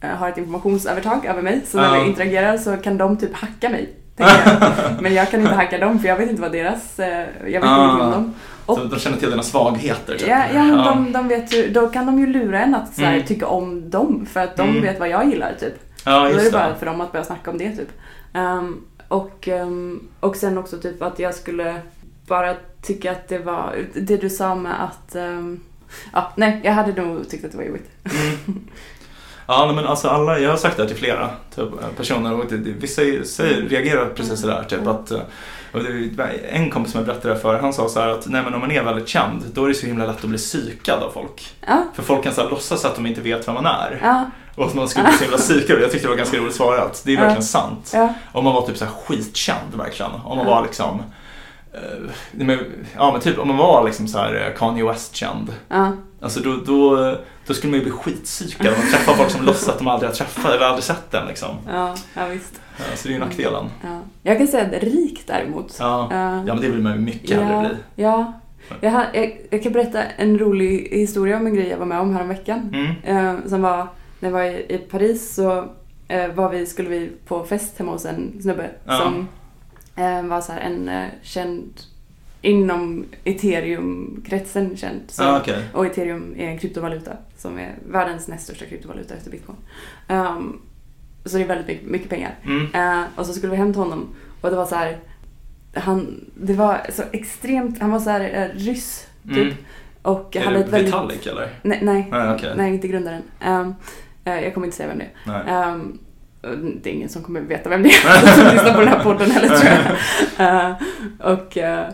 eh, 0.00 0.08
har 0.10 0.28
ett 0.28 0.38
informationsövertag 0.38 1.26
över 1.26 1.42
mig. 1.42 1.60
Så 1.66 1.76
när 1.76 1.96
Ja. 1.96 2.02
vi 2.02 2.08
interagerar 2.08 2.56
så 2.58 2.76
kan 2.76 2.98
de 2.98 3.16
typ 3.18 3.34
hacka 3.34 3.68
mig. 3.68 3.88
Jag. 4.20 5.02
Men 5.02 5.14
jag 5.14 5.30
kan 5.30 5.40
inte 5.40 5.54
hacka 5.54 5.78
dem 5.78 5.98
för 5.98 6.08
jag 6.08 6.16
vet 6.16 6.30
inte 6.30 6.42
vad 6.42 6.52
deras... 6.52 6.98
eh, 6.98 7.26
Jag 7.46 7.60
vet 7.60 7.70
Ah. 7.70 7.84
ingenting 7.84 8.04
om 8.06 8.10
dem. 8.10 8.34
Och- 8.66 8.78
så 8.78 8.84
de 8.84 9.00
känner 9.00 9.16
till 9.16 9.30
dina 9.30 9.42
svagheter. 9.42 10.16
Typ. 10.18 10.28
Ja, 10.28 10.42
ja 10.54 10.64
men 10.64 10.84
De, 10.84 11.12
de 11.12 11.28
vet 11.28 11.54
ju, 11.54 11.68
då 11.70 11.88
kan 11.88 12.06
de 12.06 12.18
ju 12.18 12.26
lura 12.26 12.60
en 12.62 12.74
att 12.74 12.94
så 12.94 13.02
här, 13.02 13.14
Mm. 13.14 13.26
tycka 13.26 13.46
om 13.46 13.90
dem 13.90 14.26
för 14.32 14.40
att 14.40 14.56
de 14.56 14.68
Mm. 14.68 14.82
vet 14.82 15.00
vad 15.00 15.08
jag 15.08 15.28
gillar 15.30 15.52
typ. 15.60 15.74
ja 16.04 16.18
då 16.20 16.24
är 16.26 16.30
just 16.30 16.44
det 16.44 16.50
bara 16.58 16.74
för 16.74 16.86
dem 16.86 17.00
att 17.00 17.12
börja 17.12 17.24
snacka 17.24 17.50
om 17.50 17.58
det 17.58 17.70
typ. 17.76 17.88
Ehm, 18.34 18.80
och, 19.08 19.48
ehm, 19.48 20.00
och 20.20 20.36
sen 20.36 20.58
också 20.58 20.78
typ 20.78 21.02
att 21.02 21.18
jag 21.18 21.34
skulle 21.34 21.74
bara 22.26 22.54
tycka 22.82 23.10
att 23.10 23.28
det 23.28 23.38
var, 23.38 23.76
det 23.94 24.16
du 24.16 24.30
sa 24.30 24.54
med 24.54 24.82
att, 24.84 25.14
ehm, 25.14 25.60
ja 26.12 26.32
nej 26.36 26.60
jag 26.64 26.72
hade 26.72 27.02
nog 27.02 27.28
tyckt 27.28 27.44
att 27.44 27.50
det 27.52 27.56
var 27.56 27.64
jobbigt. 27.64 27.90
Mm. 28.04 28.60
Ja, 29.50 29.72
men 29.74 29.86
alltså 29.86 30.08
alla, 30.08 30.38
jag 30.38 30.50
har 30.50 30.56
sagt 30.56 30.76
det 30.76 30.82
här 30.82 30.88
till 30.88 30.98
flera 30.98 31.30
typ, 31.54 31.68
personer 31.96 32.34
och 32.34 32.44
det, 32.48 32.56
det, 32.56 32.70
vissa 32.70 33.02
säger, 33.24 33.68
reagerar 33.68 34.06
precis 34.06 34.40
sådär. 34.40 34.64
Typ, 34.68 34.86
att, 34.86 35.10
eh, 35.10 35.20
en 36.50 36.70
kompis 36.70 36.92
som 36.92 36.98
jag 36.98 37.06
berättade 37.06 37.34
det 37.34 37.40
för, 37.40 37.58
han 37.58 37.72
sa 37.72 37.88
så 37.88 38.00
att 38.00 38.26
nej, 38.26 38.42
men 38.42 38.54
om 38.54 38.60
man 38.60 38.70
är 38.70 38.82
väldigt 38.82 39.08
känd 39.08 39.42
då 39.54 39.64
är 39.64 39.68
det 39.68 39.74
så 39.74 39.86
himla 39.86 40.06
lätt 40.06 40.24
att 40.24 40.30
bli 40.30 40.38
psykad 40.38 41.02
av 41.02 41.10
folk. 41.10 41.54
Ja, 41.66 41.84
För 41.94 42.02
folk 42.02 42.24
kan 42.24 42.34
så 42.34 42.42
här, 42.42 42.50
låtsas 42.50 42.84
att 42.84 42.94
de 42.94 43.06
inte 43.06 43.20
vet 43.20 43.48
vem 43.48 43.54
man 43.54 43.66
är. 43.66 44.00
ja, 44.02 44.30
Och 44.54 44.66
att 44.66 44.74
man 44.74 44.88
skulle 44.88 45.08
bli 45.08 45.16
så 45.16 45.24
himla 45.24 45.38
psykad. 45.38 45.82
Jag 45.82 45.90
tyckte 45.90 46.06
det 46.06 46.10
var 46.10 46.16
ganska 46.16 46.36
roligt 46.38 46.54
svarat. 46.54 47.02
Det 47.04 47.12
är 47.12 47.16
verkligen 47.16 47.42
sant. 47.42 47.94
Om 48.32 48.44
man 48.44 48.54
var 48.54 48.66
typ 48.66 48.76
så 48.76 48.84
här 48.84 48.92
skitkänd 48.92 49.74
verkligen. 49.74 50.12
Om 50.24 50.36
man 50.36 50.46
var 50.46 50.62
liksom 50.62 50.88
eh, 50.98 51.04
men, 52.32 52.58
ja 52.96 53.12
men 53.12 53.20
typ 53.20 53.38
om 53.38 53.48
man 53.48 53.56
var 53.56 53.84
liksom 53.84 54.08
så 54.08 54.18
här 54.18 54.34
eh, 54.34 54.58
Kanye 54.58 54.84
West-känd. 54.84 55.54
ja, 55.68 55.92
Alltså 56.22 56.40
då, 56.40 56.56
då, 56.66 57.16
då 57.46 57.54
skulle 57.54 57.70
man 57.70 57.78
ju 57.78 57.84
bli 57.84 57.92
skitpsykad 57.92 58.66
om 58.66 58.72
man 58.78 58.90
träffar 58.90 59.12
folk 59.14 59.30
som 59.30 59.44
låtsas 59.46 59.68
att 59.68 59.78
de 59.78 59.88
aldrig 59.88 60.10
har 60.10 60.14
träffat 60.14 60.52
eller 60.54 60.66
aldrig 60.66 60.84
sett 60.84 61.10
den 61.10 61.26
liksom. 61.26 61.56
ja, 61.68 61.94
ja 62.14 62.26
visst. 62.26 62.60
Ja, 62.76 62.84
Så 62.96 63.08
det 63.08 63.12
är 63.14 63.18
ju 63.18 63.24
nackdelen. 63.24 63.64
Ja. 63.82 64.00
Jag 64.22 64.38
kan 64.38 64.46
säga 64.48 64.64
att 64.66 64.82
rik 64.82 65.22
däremot. 65.26 65.76
Ja, 65.78 66.08
Eh, 66.12 66.18
ja 66.18 66.54
men 66.54 66.60
det 66.60 66.68
vill 66.68 66.82
man 66.82 66.92
ju 66.92 66.98
mycket 66.98 67.30
hellre 67.38 67.52
ja, 67.52 67.60
bli. 67.68 67.76
ja. 68.04 68.32
Jag, 68.80 68.90
har, 68.90 69.06
jag, 69.14 69.40
jag 69.50 69.62
kan 69.62 69.72
berätta 69.72 70.02
en 70.04 70.38
rolig 70.38 70.88
historia 70.92 71.36
om 71.36 71.46
en 71.46 71.54
grej 71.54 71.68
jag 71.68 71.78
var 71.78 71.86
med 71.86 72.00
om 72.00 72.14
häromveckan. 72.14 72.74
Mm. 73.04 73.36
Eh, 73.36 73.46
som 73.48 73.62
var, 73.62 73.86
när 74.20 74.28
jag 74.28 74.32
var 74.32 74.42
i, 74.42 74.66
i 74.68 74.78
Paris 74.78 75.34
så 75.34 75.64
eh, 76.08 76.28
var 76.34 76.50
vi, 76.50 76.66
skulle 76.66 76.88
vi 76.88 77.12
på 77.26 77.44
fest 77.44 77.78
hemma 77.78 77.92
hos 77.92 78.04
en 78.04 78.42
snubbe 78.42 78.70
som 78.86 79.14
eh, 79.20 79.24
var 80.28 80.40
så 80.40 80.52
här 80.52 80.60
en 80.60 80.88
eh, 80.88 81.06
känd 81.22 81.80
inom 82.42 83.04
ethereum-kretsen 83.24 84.76
känd. 84.76 85.00
Så, 85.08 85.22
Ja, 85.22 85.40
okej. 85.40 85.64
Och 85.72 85.86
ethereum 85.86 86.34
är 86.38 86.46
en 86.48 86.58
kryptovaluta 86.58 87.12
som 87.36 87.58
är 87.58 87.74
världens 87.88 88.28
näst 88.28 88.44
största 88.44 88.64
kryptovaluta 88.66 89.14
efter 89.14 89.30
bitcoin. 89.30 89.58
Ehm, 90.08 90.60
så 91.24 91.36
det 91.36 91.42
är 91.44 91.48
väldigt 91.48 91.66
mycket, 91.66 91.88
mycket 91.88 92.08
pengar. 92.10 92.34
Mm. 92.44 92.66
Eh, 92.74 93.04
och 93.16 93.26
så 93.26 93.32
skulle 93.32 93.50
vi 93.50 93.56
hem 93.56 93.72
till 93.72 93.82
honom 93.82 94.08
och 94.40 94.50
det 94.50 94.56
var 94.56 94.66
så 94.66 94.74
här, 94.74 94.98
han, 95.74 96.24
det 96.34 96.52
var 96.54 96.80
så 96.90 97.02
extremt, 97.12 97.78
han 97.80 97.90
var 97.90 98.00
så 98.00 98.10
här 98.10 98.20
eh, 98.20 98.58
ryss 98.58 99.06
typ. 99.28 99.36
Mm. 99.36 99.54
Och 100.02 100.36
Är 100.36 100.40
hade 100.44 100.58
det 100.58 100.64
ett 100.64 100.70
väldigt... 100.72 100.88
Vitalik 100.94 101.26
eller? 101.26 101.48
Nej, 101.62 101.78
nej, 101.82 102.08
Nej, 102.10 102.34
okej. 102.34 102.52
nej, 102.56 102.74
inte 102.74 102.88
grundaren. 102.88 103.22
Ehm, 103.40 103.74
eh, 104.24 104.40
jag 104.40 104.54
kommer 104.54 104.66
inte 104.66 104.76
säga 104.76 104.88
vem 104.88 104.98
det 104.98 105.30
är. 105.30 105.74
Det 106.82 106.90
är 106.90 106.94
ingen 106.94 107.08
som 107.08 107.22
kommer 107.22 107.40
veta 107.40 107.70
vem 107.70 107.82
det 107.82 107.88
är 107.88 108.36
som 108.36 108.54
lyssnar 108.54 108.74
på 108.74 108.80
den 108.80 108.88
här 108.88 109.04
podden 109.04 109.30
heller 109.30 109.48
tror 109.48 109.72
jag. 109.72 109.80
Eh, 110.38 110.72
och 111.18 111.58
eh, 111.58 111.86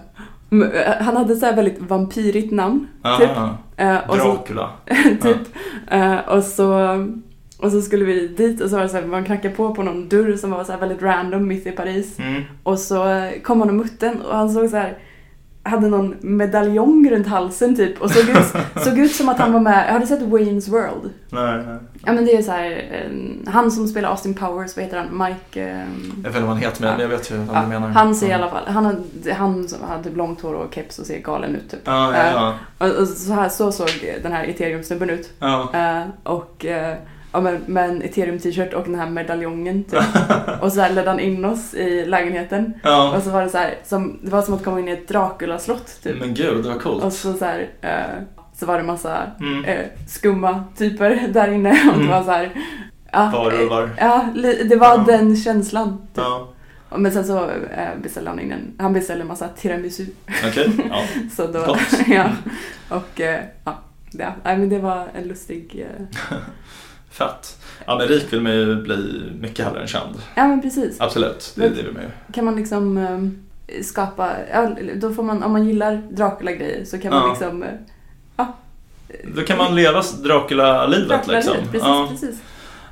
han 1.01 1.17
hade 1.17 1.37
så 1.37 1.47
här 1.47 1.57
väldigt 1.57 1.81
vampyrigt 1.81 2.53
namn. 2.53 2.87
Typ. 3.19 3.31
Aha. 3.31 3.59
Eh, 3.77 4.11
och 4.11 4.17
så, 4.17 4.33
Dracula. 4.33 4.71
typ. 5.23 5.39
Eh, 5.91 6.19
och, 6.19 6.45
så, 6.45 6.73
och 7.59 7.73
så 7.73 7.81
skulle 7.81 8.05
vi 8.05 8.29
dit 8.29 8.61
och 8.61 8.71
så 8.71 8.77
var 8.77 8.83
det 8.83 8.89
så 8.89 8.97
här, 8.97 9.07
man 9.07 9.25
knackade 9.25 9.55
på 9.55 9.75
på 9.75 9.83
någon 9.83 10.09
dörr 10.09 10.37
som 10.37 10.51
var 10.51 10.65
så 10.65 10.73
här 10.73 10.79
väldigt 10.79 11.03
random 11.03 11.49
mitt 11.49 11.67
i 11.67 11.73
Paris. 11.73 12.19
Mm. 12.19 12.43
Och 12.63 12.79
så 12.79 13.31
kom 13.43 13.61
han 13.61 13.69
och 13.69 13.75
muttern 13.75 14.21
och 14.21 14.37
han 14.37 14.51
såg 14.51 14.71
så 14.71 14.77
här 14.77 14.99
hade 15.69 15.89
någon 15.89 16.15
medaljong 16.21 17.11
runt 17.11 17.27
halsen 17.27 17.77
typ 17.77 18.01
och 18.03 18.11
såg 18.11 18.29
ut, 18.29 18.47
såg 18.85 18.99
ut 18.99 19.13
som 19.15 19.29
att 19.29 19.39
han 19.39 19.53
var 19.53 19.61
med, 19.61 19.93
har 19.93 19.99
du 19.99 20.07
sett 20.07 20.21
Wayne's 20.23 20.71
World? 20.71 21.11
Nej, 21.31 21.65
nej. 21.67 21.77
Ja 22.05 22.13
men 22.13 22.25
det 22.25 22.37
är 22.37 22.43
så 22.43 22.51
här, 22.51 22.71
eh, 22.93 23.51
han 23.53 23.71
som 23.71 23.89
spelar 23.89 24.09
Austin 24.11 24.35
Powers, 24.35 24.77
vad 24.77 24.85
heter 24.85 24.99
han? 24.99 25.19
Mike... 25.29 25.63
eh, 25.63 25.77
Jag 25.77 25.85
vet 26.17 26.27
inte 26.27 26.41
vad 26.41 26.49
han 26.49 26.59
heter 26.59 26.83
men 26.83 26.93
Ja. 26.93 27.01
jag 27.01 27.09
vet 27.09 27.31
ju 27.31 27.37
vad 27.37 27.57
ja, 27.57 27.63
du 27.63 27.69
menar. 27.69 27.89
han 27.89 28.15
ser 28.15 28.27
i 28.27 28.31
Ja. 28.31 28.37
alla 28.37 28.49
fall, 28.49 28.63
han, 28.67 28.85
har- 28.85 29.33
han 29.33 29.69
som 29.69 29.79
hade 29.89 30.03
typ 30.05 30.17
långt 30.17 30.41
hår 30.41 30.55
och 30.55 30.75
keps 30.75 30.99
och 30.99 31.07
ser 31.07 31.19
galen 31.19 31.57
ut 31.57 31.71
typ. 31.71 31.81
Ja, 31.85 32.13
ja, 32.17 32.55
ja. 32.79 32.87
Och, 32.87 32.95
och 33.03 33.09
så, 33.09 33.33
här, 33.33 33.49
så 33.49 33.73
såg 33.73 33.89
den 34.23 34.33
här 34.33 34.45
ethereum-snubben 34.45 35.11
ut. 35.11 35.31
ja. 35.41 35.69
Eh, 35.75 36.03
och 36.23 36.67
eh, 36.67 36.97
ja, 37.37 37.41
men, 37.41 37.63
med 37.67 37.89
en 37.91 38.03
ethereum-t-shirt 38.03 38.73
och 38.75 38.85
den 38.85 38.95
här 38.95 39.11
medaljongen 39.11 39.85
typ. 39.85 40.03
och 40.63 40.73
så 40.73 40.81
här 40.81 40.91
ledde 40.93 41.11
han 41.11 41.21
in 41.21 41.45
oss 41.45 41.75
i 41.75 42.05
lägenheten. 42.07 42.75
ja. 42.83 43.17
Och 43.17 43.23
så 43.23 43.31
var 43.31 43.43
det 43.43 43.49
så 43.49 43.59
här, 43.59 43.75
som, 43.85 44.19
det 44.23 44.31
var 44.31 44.43
som 44.43 44.55
att 44.55 44.65
komma 44.65 44.81
in 44.81 44.89
i 44.89 44.93
ett 44.93 45.09
Dracula-slott 45.09 46.03
typ. 46.03 46.19
Men 46.21 46.35
gud, 46.35 46.63
det 46.65 46.69
var 46.69 46.79
coolt. 46.79 47.05
Och 47.05 47.13
så, 47.13 47.33
så, 47.35 47.45
här, 47.45 47.69
eh, 47.81 48.23
så 48.59 48.67
var 48.67 48.77
det 48.79 48.85
massa 48.85 49.19
Mm. 49.41 49.65
eh, 49.65 49.85
skumma 50.09 50.65
typer 50.79 51.29
där 51.29 51.49
inne. 51.53 51.71
Och 51.89 51.95
Mm. 51.95 52.07
det 52.07 52.13
var 52.13 52.23
så 52.23 52.31
här, 52.31 52.51
ja, 53.13 53.31
Varulvar. 53.35 53.91
Ja, 53.99 54.27
det 54.69 54.77
var 54.77 54.89
Ja. 54.99 55.05
den 55.07 55.37
känslan. 55.37 55.99
Typ. 56.15 56.25
Ja, 56.25 56.53
Men 56.97 57.13
sen 57.13 57.25
så 57.25 57.45
eh, 57.51 57.99
beställde 58.03 58.31
han 58.31 58.41
in 58.41 58.53
en, 58.53 58.75
han 58.79 58.93
beställde 58.93 59.23
en 59.23 59.29
massa 59.29 59.49
tiramisu. 59.49 60.07
okej. 60.49 60.71
Ja. 60.91 61.03
Så 61.37 61.47
då, 61.47 61.65
Gott. 61.67 61.99
ja. 62.07 62.27
Och 62.89 63.21
eh, 63.21 63.41
ja, 63.65 63.75
men 64.45 64.69
det 64.69 64.79
var 64.79 65.07
en 65.15 65.29
lustig, 65.29 65.87
eh, 65.91 66.37
Fett. 67.19 67.57
Ja, 67.87 67.97
men 67.99 68.09
rik 68.09 68.33
vill 68.33 68.41
man 68.41 68.53
ju 68.53 68.83
bli 68.83 69.23
mycket 69.41 69.65
hellre 69.65 69.81
än 69.81 69.87
känd. 69.87 70.15
ja 70.35 70.49
men 70.49 70.63
precis. 70.63 71.01
Absolut, 71.01 71.53
det, 71.57 71.69
det 71.69 71.83
vill 71.83 71.93
man 71.93 72.03
ju. 72.03 72.33
Kan 72.33 72.45
man 72.45 72.57
liksom 72.57 72.99
eh, 72.99 73.83
skapa, 73.83 74.31
ja, 74.53 74.71
då 74.97 75.13
får 75.13 75.23
man, 75.23 75.43
om 75.43 75.53
man 75.53 75.65
gillar 75.69 76.03
Dracula-grejer 76.11 76.85
så 76.85 76.99
kan 76.99 77.11
man 77.13 77.23
Ja. 77.23 77.29
liksom 77.31 77.63
eh, 77.63 77.69
Då 79.35 79.43
kan 79.43 79.59
man 79.59 79.75
leva 79.75 80.03
Dracula-livet 80.23 81.09
Dracula 81.09 81.37
liksom. 81.37 81.57
precis, 81.73 81.83
Ja, 81.87 82.07
precis. 82.11 82.37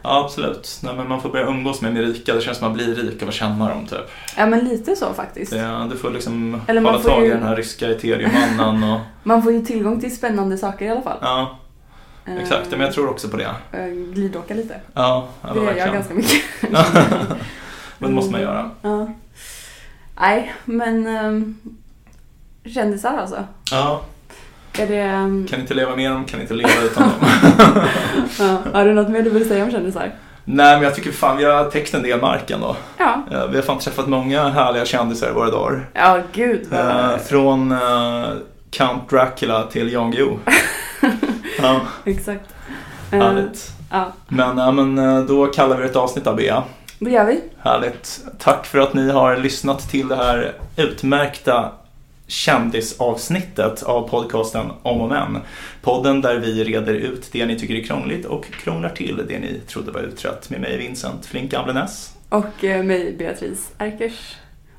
ja, 0.02 0.24
absolut. 0.24 0.80
Nej, 0.82 0.94
men 0.96 1.08
man 1.08 1.20
får 1.20 1.28
börja 1.30 1.46
umgås 1.46 1.80
med 1.80 1.94
de 1.94 2.00
rika. 2.02 2.34
Det 2.34 2.40
känns 2.40 2.58
som 2.58 2.66
att 2.66 2.76
man 2.76 2.84
blir 2.86 2.94
rik 2.94 3.22
av 3.22 3.28
att 3.28 3.34
känna 3.34 3.68
dem 3.68 3.86
typ. 3.86 3.98
Ja 4.36 4.46
men 4.46 4.60
lite 4.64 4.96
så 4.96 5.12
faktiskt. 5.14 5.52
Det, 5.52 5.88
du 5.90 5.96
får 5.96 6.10
liksom 6.10 6.60
Eller 6.66 6.80
man 6.80 6.92
hålla 6.92 7.02
får 7.02 7.10
tag 7.10 7.22
i 7.22 7.26
ju- 7.26 7.34
den 7.34 7.42
här 7.42 7.56
ryska 7.56 7.90
ethereum-mannen 7.90 8.90
och 8.92 9.00
Man 9.22 9.42
får 9.42 9.52
ju 9.52 9.60
tillgång 9.64 10.00
till 10.00 10.16
spännande 10.16 10.58
saker 10.58 10.84
i 10.84 10.88
alla 10.88 11.02
fall. 11.02 11.18
ja. 11.20 11.58
Eh, 12.26 12.36
Exakt, 12.42 12.70
men 12.70 12.80
jag 12.80 12.92
tror 12.92 13.08
också 13.10 13.28
på 13.28 13.36
det. 13.36 13.50
eh, 13.72 13.86
Glidåka 13.86 14.54
lite. 14.54 14.80
Ja, 14.94 15.28
ja 15.42 15.54
det 15.54 15.60
gör 15.64 15.74
jag 15.74 15.92
ganska 15.92 16.14
mycket. 16.14 16.42
Men 17.98 18.10
det 18.10 18.14
måste 18.16 18.32
man 18.32 18.40
göra. 18.40 18.70
Ja. 18.82 19.08
Nej, 20.20 20.54
men 20.64 21.06
um, 21.06 21.58
kändisar 22.64 23.16
alltså. 23.18 23.44
Ja, 23.70 24.02
Är 24.78 24.86
det... 24.86 24.98
ehm, 25.00 25.46
kan 25.50 25.60
inte 25.60 25.74
leva 25.74 25.96
med 25.96 26.10
dem, 26.10 26.24
kan 26.24 26.40
inte 26.40 26.54
leva 26.54 26.82
utan 26.84 27.02
dem. 27.02 27.28
ja, 28.38 28.58
har 28.72 28.84
du 28.84 28.92
något 28.94 29.08
mer 29.08 29.22
du 29.22 29.30
vill 29.30 29.48
säga 29.48 29.64
om 29.64 29.70
kändisar? 29.70 30.12
Nej, 30.44 30.74
men 30.76 30.82
jag 30.82 30.94
tycker 30.94 31.12
fan 31.12 31.36
vi 31.36 31.44
har 31.44 31.64
täckt 31.70 31.94
en 31.94 32.02
del 32.02 32.20
mark 32.20 32.50
ändå. 32.50 32.76
Ja. 32.98 33.22
Eh, 33.32 33.46
Vi 33.50 33.56
har 33.56 33.62
fan 33.62 33.78
träffat 33.78 34.08
många 34.08 34.48
härliga 34.48 34.84
kändisar 34.84 35.30
i 35.30 35.32
våra 35.32 35.50
dagar. 35.50 35.90
Ja, 35.92 36.20
gud 36.32 36.72
Eh, 36.72 36.86
vad... 37.10 37.20
Från 37.20 37.72
eh, 37.72 38.24
Count 38.70 39.10
Dracula 39.10 39.62
till 39.62 39.92
Jan 39.92 40.10
Guillou. 40.10 40.38
Ja, 41.64 41.80
Exakt. 42.04 42.54
Eh, 43.10 43.18
härligt. 43.18 43.72
ja, 43.90 44.12
Men, 44.28 44.58
ja, 44.58 44.70
men 44.72 44.98
eh, 44.98 45.24
då 45.24 45.46
kallar 45.46 45.76
vi 45.76 45.82
det 45.82 45.88
ett 45.88 45.96
avsnitt 45.96 46.26
av 46.26 46.36
Bea. 46.36 46.62
det 46.98 47.10
gör 47.10 47.24
vi. 47.24 47.40
Härligt. 47.58 48.24
Tack 48.38 48.66
för 48.66 48.78
att 48.78 48.94
ni 48.94 49.10
har 49.10 49.36
lyssnat 49.36 49.90
till 49.90 50.08
det 50.08 50.16
här 50.16 50.52
utmärkta 50.76 51.72
kändisavsnittet 52.26 53.82
av 53.82 54.08
podcasten 54.08 54.66
Om 54.82 55.00
och 55.00 55.08
Men. 55.08 55.38
Podden 55.82 56.20
där 56.20 56.36
vi 56.38 56.64
reder 56.64 56.94
ut 56.94 57.32
det 57.32 57.46
ni 57.46 57.58
tycker 57.58 57.74
är 57.74 57.84
krångligt 57.84 58.26
och 58.26 58.44
krånglar 58.44 58.88
till 58.88 59.22
det 59.28 59.38
ni 59.38 59.60
trodde 59.68 59.92
var 59.92 60.00
utrett 60.00 60.50
med 60.50 60.60
mig 60.60 60.78
Vincent 60.78 61.26
Flink 61.26 61.54
Amblenäs. 61.54 62.14
Och 62.28 62.64
eh, 62.64 62.84
mig, 62.84 63.16
Beatrice 63.18 63.72
Erkers. 63.78 64.36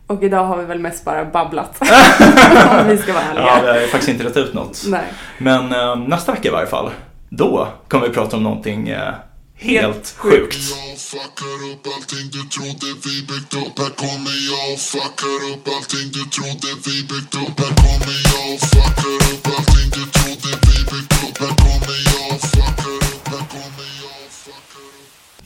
Och 0.07 0.23
idag 0.23 0.45
har 0.45 0.57
vi 0.57 0.65
väl 0.65 0.79
mest 0.79 1.05
bara 1.05 1.25
babblat. 1.25 1.81
Om 2.81 2.87
vi 2.87 2.97
ska 2.97 3.13
vara 3.13 3.23
ärliga. 3.23 3.45
Ja, 3.45 3.61
vi 3.63 3.67
har 3.67 3.87
faktiskt 3.87 4.09
inte 4.09 4.23
rätt 4.23 4.37
ut 4.37 4.53
något. 4.53 4.83
Nej. 4.87 5.03
Men 5.37 5.71
eh, 5.71 5.95
nästa 5.95 6.31
vecka 6.31 6.47
i 6.47 6.51
varje 6.51 6.67
fall, 6.67 6.89
då 7.29 7.67
kommer 7.87 8.07
vi 8.07 8.13
prata 8.13 8.37
om 8.37 8.43
någonting 8.43 8.89
eh, 8.89 9.13
helt 9.55 9.81
Helt 9.85 10.13
sjukt. 10.17 10.55
Jag 10.55 10.97
fuckar 10.99 11.57
upp 11.71 11.83
allting 11.95 12.25
du 12.31 12.41
trodde 12.55 12.87
vi 13.05 13.15
byggt 13.31 13.53
upp 13.53 13.79
Här 13.79 13.93
kommer 14.03 14.35
jag 14.51 14.73
och 14.73 14.79
fuckar 14.79 15.39
upp 15.51 15.65
allting 15.75 16.07
du 16.17 16.23
trodde 16.35 16.69
vi 16.85 16.95
byggt 17.11 17.35
upp 17.43 17.59
Här 17.63 17.73
kommer 17.83 18.17
jag 18.31 18.45
och 18.53 18.61
fuckar 18.71 19.15
upp 19.31 19.47
allting 19.57 19.74